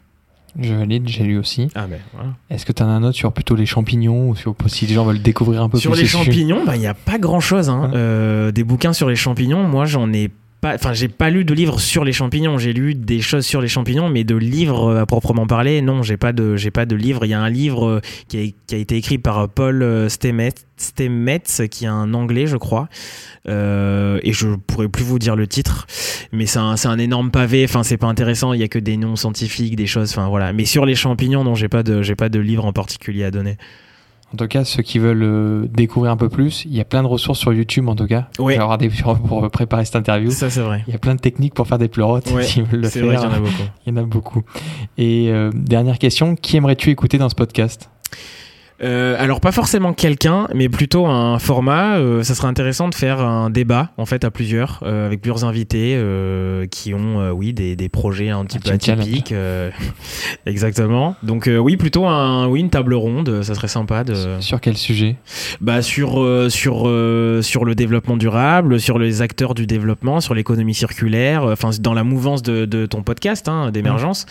Je 0.59 0.75
valide, 0.75 1.07
j'ai 1.07 1.23
lu 1.23 1.39
aussi. 1.39 1.69
Ah 1.77 1.87
ben, 1.87 2.01
voilà. 2.13 2.31
Est-ce 2.51 2.67
que 2.67 2.73
tu 2.73 2.83
as 2.83 2.87
un 2.87 3.05
autre 3.05 3.17
sur 3.17 3.33
plutôt 3.33 3.55
les 3.55 3.67
champignons 3.67 4.31
ou 4.31 4.35
sur, 4.35 4.57
si 4.67 4.87
les 4.87 4.95
gens 4.95 5.05
veulent 5.05 5.23
découvrir 5.23 5.63
un 5.63 5.69
peu 5.69 5.79
sur 5.79 5.93
plus 5.93 6.07
Sur 6.07 6.19
les 6.19 6.25
champignons, 6.25 6.65
bah, 6.65 6.75
il 6.75 6.81
n'y 6.81 6.89
a 6.89 6.95
pas 6.95 7.19
grand-chose. 7.19 7.71
Hein. 7.71 8.51
des 8.53 8.65
bouquins 8.65 8.93
sur 8.93 9.09
les 9.09 9.17
champignons, 9.17 9.63
moi 9.63 9.85
j'en 9.85 10.13
ai 10.13 10.31
enfin 10.63 10.93
j'ai 10.93 11.09
pas 11.09 11.31
lu 11.31 11.45
de 11.45 11.55
livres 11.55 11.81
sur 11.81 12.05
les 12.05 12.13
champignons. 12.13 12.59
J'ai 12.59 12.73
lu 12.73 12.95
des 12.95 13.21
choses 13.21 13.47
sur 13.47 13.61
les 13.61 13.69
champignons 13.69 14.09
mais 14.09 14.25
de 14.25 14.37
livres 14.37 14.89
euh, 14.89 15.03
à 15.03 15.07
proprement 15.07 15.47
parler 15.47 15.81
non 15.83 16.03
j'ai 16.03 16.17
pas 16.17 16.33
de 16.33 16.57
j'ai 16.57 16.71
pas 16.71 16.87
de 16.87 16.97
livre. 16.97 17.25
Il 17.25 17.29
y 17.29 17.35
a 17.35 17.41
un 17.41 17.51
livre 17.51 17.87
euh, 17.87 18.01
qui 18.29 18.55
a, 18.73 18.77
été 18.77 18.97
écrit 18.97 19.19
par 19.19 19.49
Paul 19.49 19.83
euh, 19.83 20.09
Stemets, 20.09 20.55
Stemets 20.77 21.69
qui 21.71 21.85
est 21.85 21.89
un 21.89 22.15
anglais 22.15 22.47
je 22.47 22.57
crois. 22.57 22.89
Euh, 23.49 24.21
et 24.23 24.33
je 24.33 24.49
pourrais 24.49 24.89
plus 24.89 25.05
vous 25.05 25.19
dire 25.19 25.37
le 25.37 25.47
titre 25.47 25.87
mais 26.33 26.47
c'est 26.47 26.59
un, 26.59 26.75
un 26.85 26.99
énorme 26.99 27.31
pavé. 27.31 27.65
Enfin 27.65 27.83
c'est 27.83 27.97
pas 27.97 28.09
intéressant. 28.09 28.53
Il 28.53 28.61
y 28.61 28.65
a 28.65 28.69
que 28.69 28.79
des 28.79 28.97
noms 28.97 29.17
scientifiques 29.17 29.77
des 29.77 29.87
choses. 29.87 30.11
Enfin 30.11 30.29
voilà. 30.29 30.53
Mais 30.53 30.65
sur 30.65 30.85
les 30.85 30.95
champignons 30.95 31.45
non 31.45 31.55
j'ai 31.55 31.69
pas 31.69 31.83
de 31.83 32.03
j'ai 32.03 32.17
pas 32.17 32.29
de 32.29 32.39
livre 32.39 32.65
en 32.65 32.73
particulier 32.73 33.25
à 33.25 33.31
donner 33.31 33.57
en 34.33 34.37
tout 34.37 34.47
cas, 34.47 34.65
ceux 34.65 34.83
qui 34.83 34.99
veulent 34.99 35.23
euh, 35.23 35.67
découvrir 35.69 36.13
un 36.13 36.17
peu 36.17 36.29
plus, 36.29 36.65
il 36.65 36.75
y 36.75 36.81
a 36.81 36.85
plein 36.85 37.03
de 37.03 37.09
ressources 37.09 37.41
sur 37.41 37.53
YouTube 37.53 37.89
en 37.89 37.97
tout 37.97 38.07
cas. 38.07 38.29
Oui. 38.39 38.55
J'ai 38.55 38.61
regardé 38.61 38.89
pour 39.27 39.51
préparer 39.51 39.85
cette 39.85 39.97
interview. 39.97 40.31
Ça, 40.31 40.51
c'est 40.51 40.61
vrai. 40.61 40.85
Il 40.87 40.93
y 40.93 40.97
a 40.97 40.99
plein 40.99 41.17
de 41.17 41.21
techniques 41.21 41.55
pour 41.55 41.67
faire 41.67 41.79
des 41.79 41.89
pleurotes. 41.89 42.31
Ouais, 42.31 42.45
c'est 42.45 42.63
vrai 42.63 43.17
qu'il 43.17 43.25
y 43.25 43.27
en 43.27 43.33
a 43.33 43.41
beaucoup. 43.41 43.63
Il 43.87 43.93
y 43.93 43.93
en 43.93 43.97
a 43.97 44.05
beaucoup. 44.05 44.43
Et 44.99 45.31
euh, 45.31 45.51
dernière 45.53 45.99
question, 45.99 46.37
qui 46.37 46.57
aimerais-tu 46.57 46.91
écouter 46.91 47.19
dans 47.19 47.29
ce 47.29 47.35
podcast? 47.35 47.91
Euh, 48.83 49.15
alors 49.19 49.41
pas 49.41 49.53
forcément 49.53 49.93
quelqu'un, 49.93 50.49
mais 50.55 50.69
plutôt 50.69 51.07
un 51.07 51.39
format. 51.39 51.99
Euh, 51.99 52.23
ça 52.23 52.35
serait 52.35 52.49
intéressant 52.49 52.89
de 52.89 52.95
faire 52.95 53.21
un 53.21 53.51
débat 53.51 53.91
en 53.99 54.07
fait 54.07 54.25
à 54.25 54.31
plusieurs, 54.31 54.81
euh, 54.85 55.07
avec 55.07 55.21
plusieurs 55.21 55.45
invités 55.45 55.95
euh, 55.97 56.67
qui 56.67 56.95
ont, 56.95 57.31
oui, 57.31 57.53
des, 57.53 57.77
des, 57.77 57.89
projets 57.89 58.31
un 58.31 58.45
petit 58.45 58.59
peu 58.59 58.71
atypiques. 58.71 59.35
exactement. 60.47 61.17
Donc 61.23 61.51
oui, 61.53 61.77
plutôt 61.77 62.07
un, 62.07 62.47
oui, 62.47 62.61
une 62.61 62.71
table 62.71 62.95
ronde. 62.95 63.43
Ça 63.43 63.55
serait 63.55 63.69
sympa 63.69 64.05
de. 64.05 64.15
Sur 64.41 64.61
quel 64.61 64.77
sujet? 64.77 65.17
Bah 65.61 65.83
sur 65.83 66.25
sur 66.49 66.91
sur 67.43 67.65
le 67.65 67.75
développement 67.75 68.17
durable, 68.17 68.81
sur 68.81 68.99
les 68.99 69.23
acteurs 69.23 69.55
du 69.55 69.67
développement, 69.67 70.21
sur 70.21 70.35
l'économie 70.35 70.75
circulaire. 70.75 71.45
Enfin 71.45 71.71
dans 71.81 71.95
la 71.95 72.05
mouvance 72.05 72.43
de, 72.43 72.65
de 72.65 72.87
ton 72.87 73.03
podcast 73.03 73.49
hein, 73.49 73.71
d'émergence. 73.71 74.27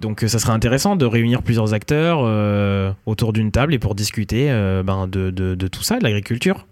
Donc 0.00 0.24
ça 0.26 0.38
serait 0.38 0.52
intéressant 0.52 0.96
de 0.96 1.06
réunir 1.06 1.42
plusieurs 1.42 1.72
acteurs 1.72 2.94
autour 3.06 3.32
d'une 3.32 3.50
table 3.50 3.72
et 3.74 3.78
pour 3.78 3.93
discuter 3.94 4.50
euh, 4.50 4.82
ben, 4.82 5.06
de, 5.06 5.30
de, 5.30 5.68
tout 5.68 5.82
ça, 5.82 5.98
de 5.98 6.04
l'agriculture. 6.04 6.66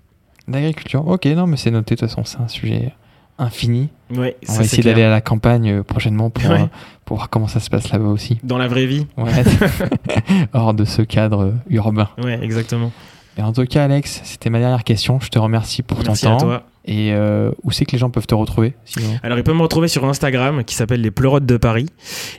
L'agriculture, 0.49 1.07
ok, 1.07 1.25
non, 1.27 1.47
mais 1.47 1.57
c'est 1.57 1.71
noté, 1.71 1.95
de 1.95 2.01
toute 2.01 2.09
façon, 2.09 2.25
c'est 2.25 2.39
un 2.39 2.49
sujet 2.49 2.93
infini. 3.39 3.89
Ouais, 4.11 4.37
On 4.49 4.55
va 4.55 4.65
essayer 4.65 4.83
d'aller 4.83 5.03
à 5.03 5.11
la 5.11 5.21
campagne 5.21 5.71
euh, 5.71 5.83
prochainement 5.83 6.31
pour, 6.31 6.51
euh, 6.51 6.59
pour, 7.05 7.17
voir 7.17 7.31
comment 7.31 7.49
ça 7.49 7.61
se 7.61 7.71
passe 7.71 7.91
là-bas 7.91 8.09
aussi. 8.09 8.39
Dans 8.43 8.59
la 8.59 8.69
vraie 8.69 8.87
vie. 8.87 9.07
Ouais. 9.17 9.33
Hors 10.53 10.75
de 10.75 10.85
ce 10.85 11.03
cadre 11.03 11.55
urbain. 11.71 12.09
Ouais, 12.23 12.39
exactement. 12.43 12.93
Et 13.39 13.43
en 13.43 13.53
tout 13.53 13.65
cas, 13.65 13.85
Alex, 13.85 14.21
c'était 14.25 14.51
ma 14.51 14.59
dernière 14.59 14.85
question. 14.85 15.19
Je 15.21 15.29
te 15.29 15.39
remercie 15.39 15.83
pour 15.83 16.03
ton 16.03 16.13
temps. 16.13 16.37
À 16.37 16.41
toi. 16.41 16.63
Et 16.85 17.13
euh, 17.13 17.53
où 17.63 17.71
c'est 17.71 17.85
que 17.85 17.93
les 17.93 17.99
gens 17.99 18.11
peuvent 18.11 18.27
te 18.27 18.35
retrouver 18.35 18.75
Alors 19.23 19.39
ils 19.39 19.45
peuvent 19.45 19.55
me 19.55 19.63
retrouver 19.63 19.87
sur 19.87 20.05
Instagram 20.05 20.65
qui 20.65 20.75
s'appelle 20.75 21.01
les 21.01 21.13
Pleurotes 21.13 21.47
de 21.47 21.57
Paris 21.57 21.87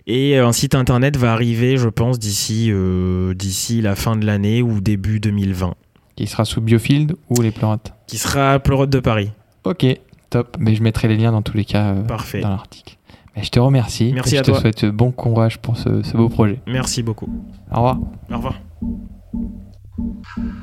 et 0.06 0.38
euh, 0.38 0.46
un 0.46 0.52
site 0.52 0.76
internet 0.76 1.16
va 1.16 1.32
arriver 1.32 1.78
je 1.78 1.88
pense 1.88 2.20
d'ici 2.20 2.68
euh, 2.70 3.34
d'ici 3.36 3.80
la 3.80 3.96
fin 3.96 4.18
de 4.18 4.26
l'année 4.26 4.62
ou 4.62 4.82
début 4.82 5.22
2020. 5.22 5.76
Qui 6.18 6.28
sera 6.28 6.44
sous 6.44 6.60
Biofield 6.60 7.16
ou 7.30 7.42
les 7.42 7.52
Pleurotes? 7.52 7.94
Qui 8.06 8.18
sera 8.18 8.60
Pleurotes 8.60 8.90
de 8.90 9.00
Paris. 9.00 9.32
Ok, 9.64 9.86
top. 10.30 10.58
Mais 10.60 10.76
je 10.76 10.84
mettrai 10.84 11.08
les 11.08 11.16
liens 11.16 11.32
dans 11.32 11.42
tous 11.42 11.56
les 11.56 11.66
cas 11.66 11.94
Parfait. 11.94 12.42
dans 12.42 12.50
l'article. 12.50 12.98
je 13.42 13.50
te 13.50 13.60
remercie. 13.62 14.12
Merci 14.14 14.36
et 14.36 14.40
à 14.40 14.44
je 14.44 14.52
te 14.52 14.58
souhaite 14.58 14.86
bon 14.86 15.12
courage 15.12 15.58
pour 15.60 15.78
ce, 15.78 16.04
ce 16.04 16.18
beau 16.18 16.28
projet. 16.28 16.60
Merci 16.68 17.02
beaucoup. 17.02 17.30
Au 17.72 17.76
revoir. 17.78 17.98
Au 18.30 18.36
revoir. 18.36 18.60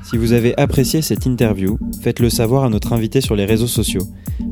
Si 0.03 0.17
vous 0.17 0.33
avez 0.33 0.57
apprécié 0.59 1.03
cette 1.03 1.27
interview, 1.27 1.79
faites-le 2.01 2.31
savoir 2.31 2.65
à 2.65 2.69
notre 2.69 2.93
invité 2.93 3.21
sur 3.21 3.37
les 3.37 3.45
réseaux 3.45 3.67
sociaux. 3.67 4.07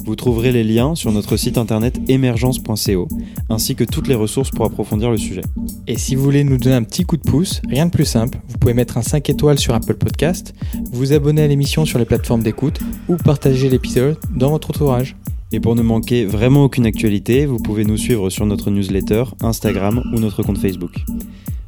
Vous 0.04 0.14
trouverez 0.14 0.52
les 0.52 0.64
liens 0.64 0.94
sur 0.94 1.10
notre 1.10 1.36
site 1.36 1.58
internet 1.58 1.98
émergence.co, 2.08 3.08
ainsi 3.50 3.74
que 3.74 3.84
toutes 3.84 4.08
les 4.08 4.14
ressources 4.14 4.50
pour 4.50 4.64
approfondir 4.64 5.10
le 5.10 5.16
sujet. 5.16 5.42
Et 5.86 5.98
si 5.98 6.14
vous 6.14 6.22
voulez 6.22 6.44
nous 6.44 6.58
donner 6.58 6.76
un 6.76 6.82
petit 6.82 7.04
coup 7.04 7.16
de 7.16 7.22
pouce, 7.22 7.60
rien 7.68 7.86
de 7.86 7.90
plus 7.90 8.04
simple, 8.04 8.38
vous 8.48 8.58
pouvez 8.58 8.74
mettre 8.74 8.98
un 8.98 9.02
5 9.02 9.28
étoiles 9.28 9.58
sur 9.58 9.74
Apple 9.74 9.94
Podcast, 9.94 10.54
vous 10.92 11.12
abonner 11.12 11.42
à 11.42 11.46
l'émission 11.46 11.84
sur 11.84 11.98
les 11.98 12.04
plateformes 12.04 12.42
d'écoute 12.42 12.80
ou 13.08 13.16
partager 13.16 13.68
l'épisode 13.68 14.16
dans 14.34 14.50
votre 14.50 14.70
entourage. 14.70 15.16
Et 15.50 15.60
pour 15.60 15.74
ne 15.74 15.82
manquer 15.82 16.26
vraiment 16.26 16.64
aucune 16.64 16.86
actualité, 16.86 17.46
vous 17.46 17.58
pouvez 17.58 17.84
nous 17.84 17.96
suivre 17.96 18.28
sur 18.28 18.44
notre 18.44 18.70
newsletter, 18.70 19.24
Instagram 19.40 20.02
ou 20.14 20.20
notre 20.20 20.42
compte 20.42 20.58
Facebook. 20.58 21.04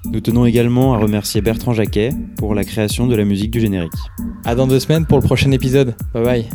Nous 0.06 0.20
tenons 0.20 0.46
également 0.46 0.94
à 0.94 0.98
remercier 0.98 1.40
Bertrand 1.40 1.72
Jacquet 1.72 2.10
pour 2.36 2.54
la 2.54 2.64
création 2.64 3.06
de 3.06 3.14
la 3.14 3.24
musique 3.24 3.50
du 3.50 3.60
générique. 3.60 3.92
À 4.44 4.54
dans 4.54 4.66
deux 4.66 4.80
semaines 4.80 5.06
pour 5.06 5.18
le 5.18 5.24
prochain 5.24 5.50
épisode. 5.52 5.94
Bye 6.14 6.24
bye. 6.24 6.48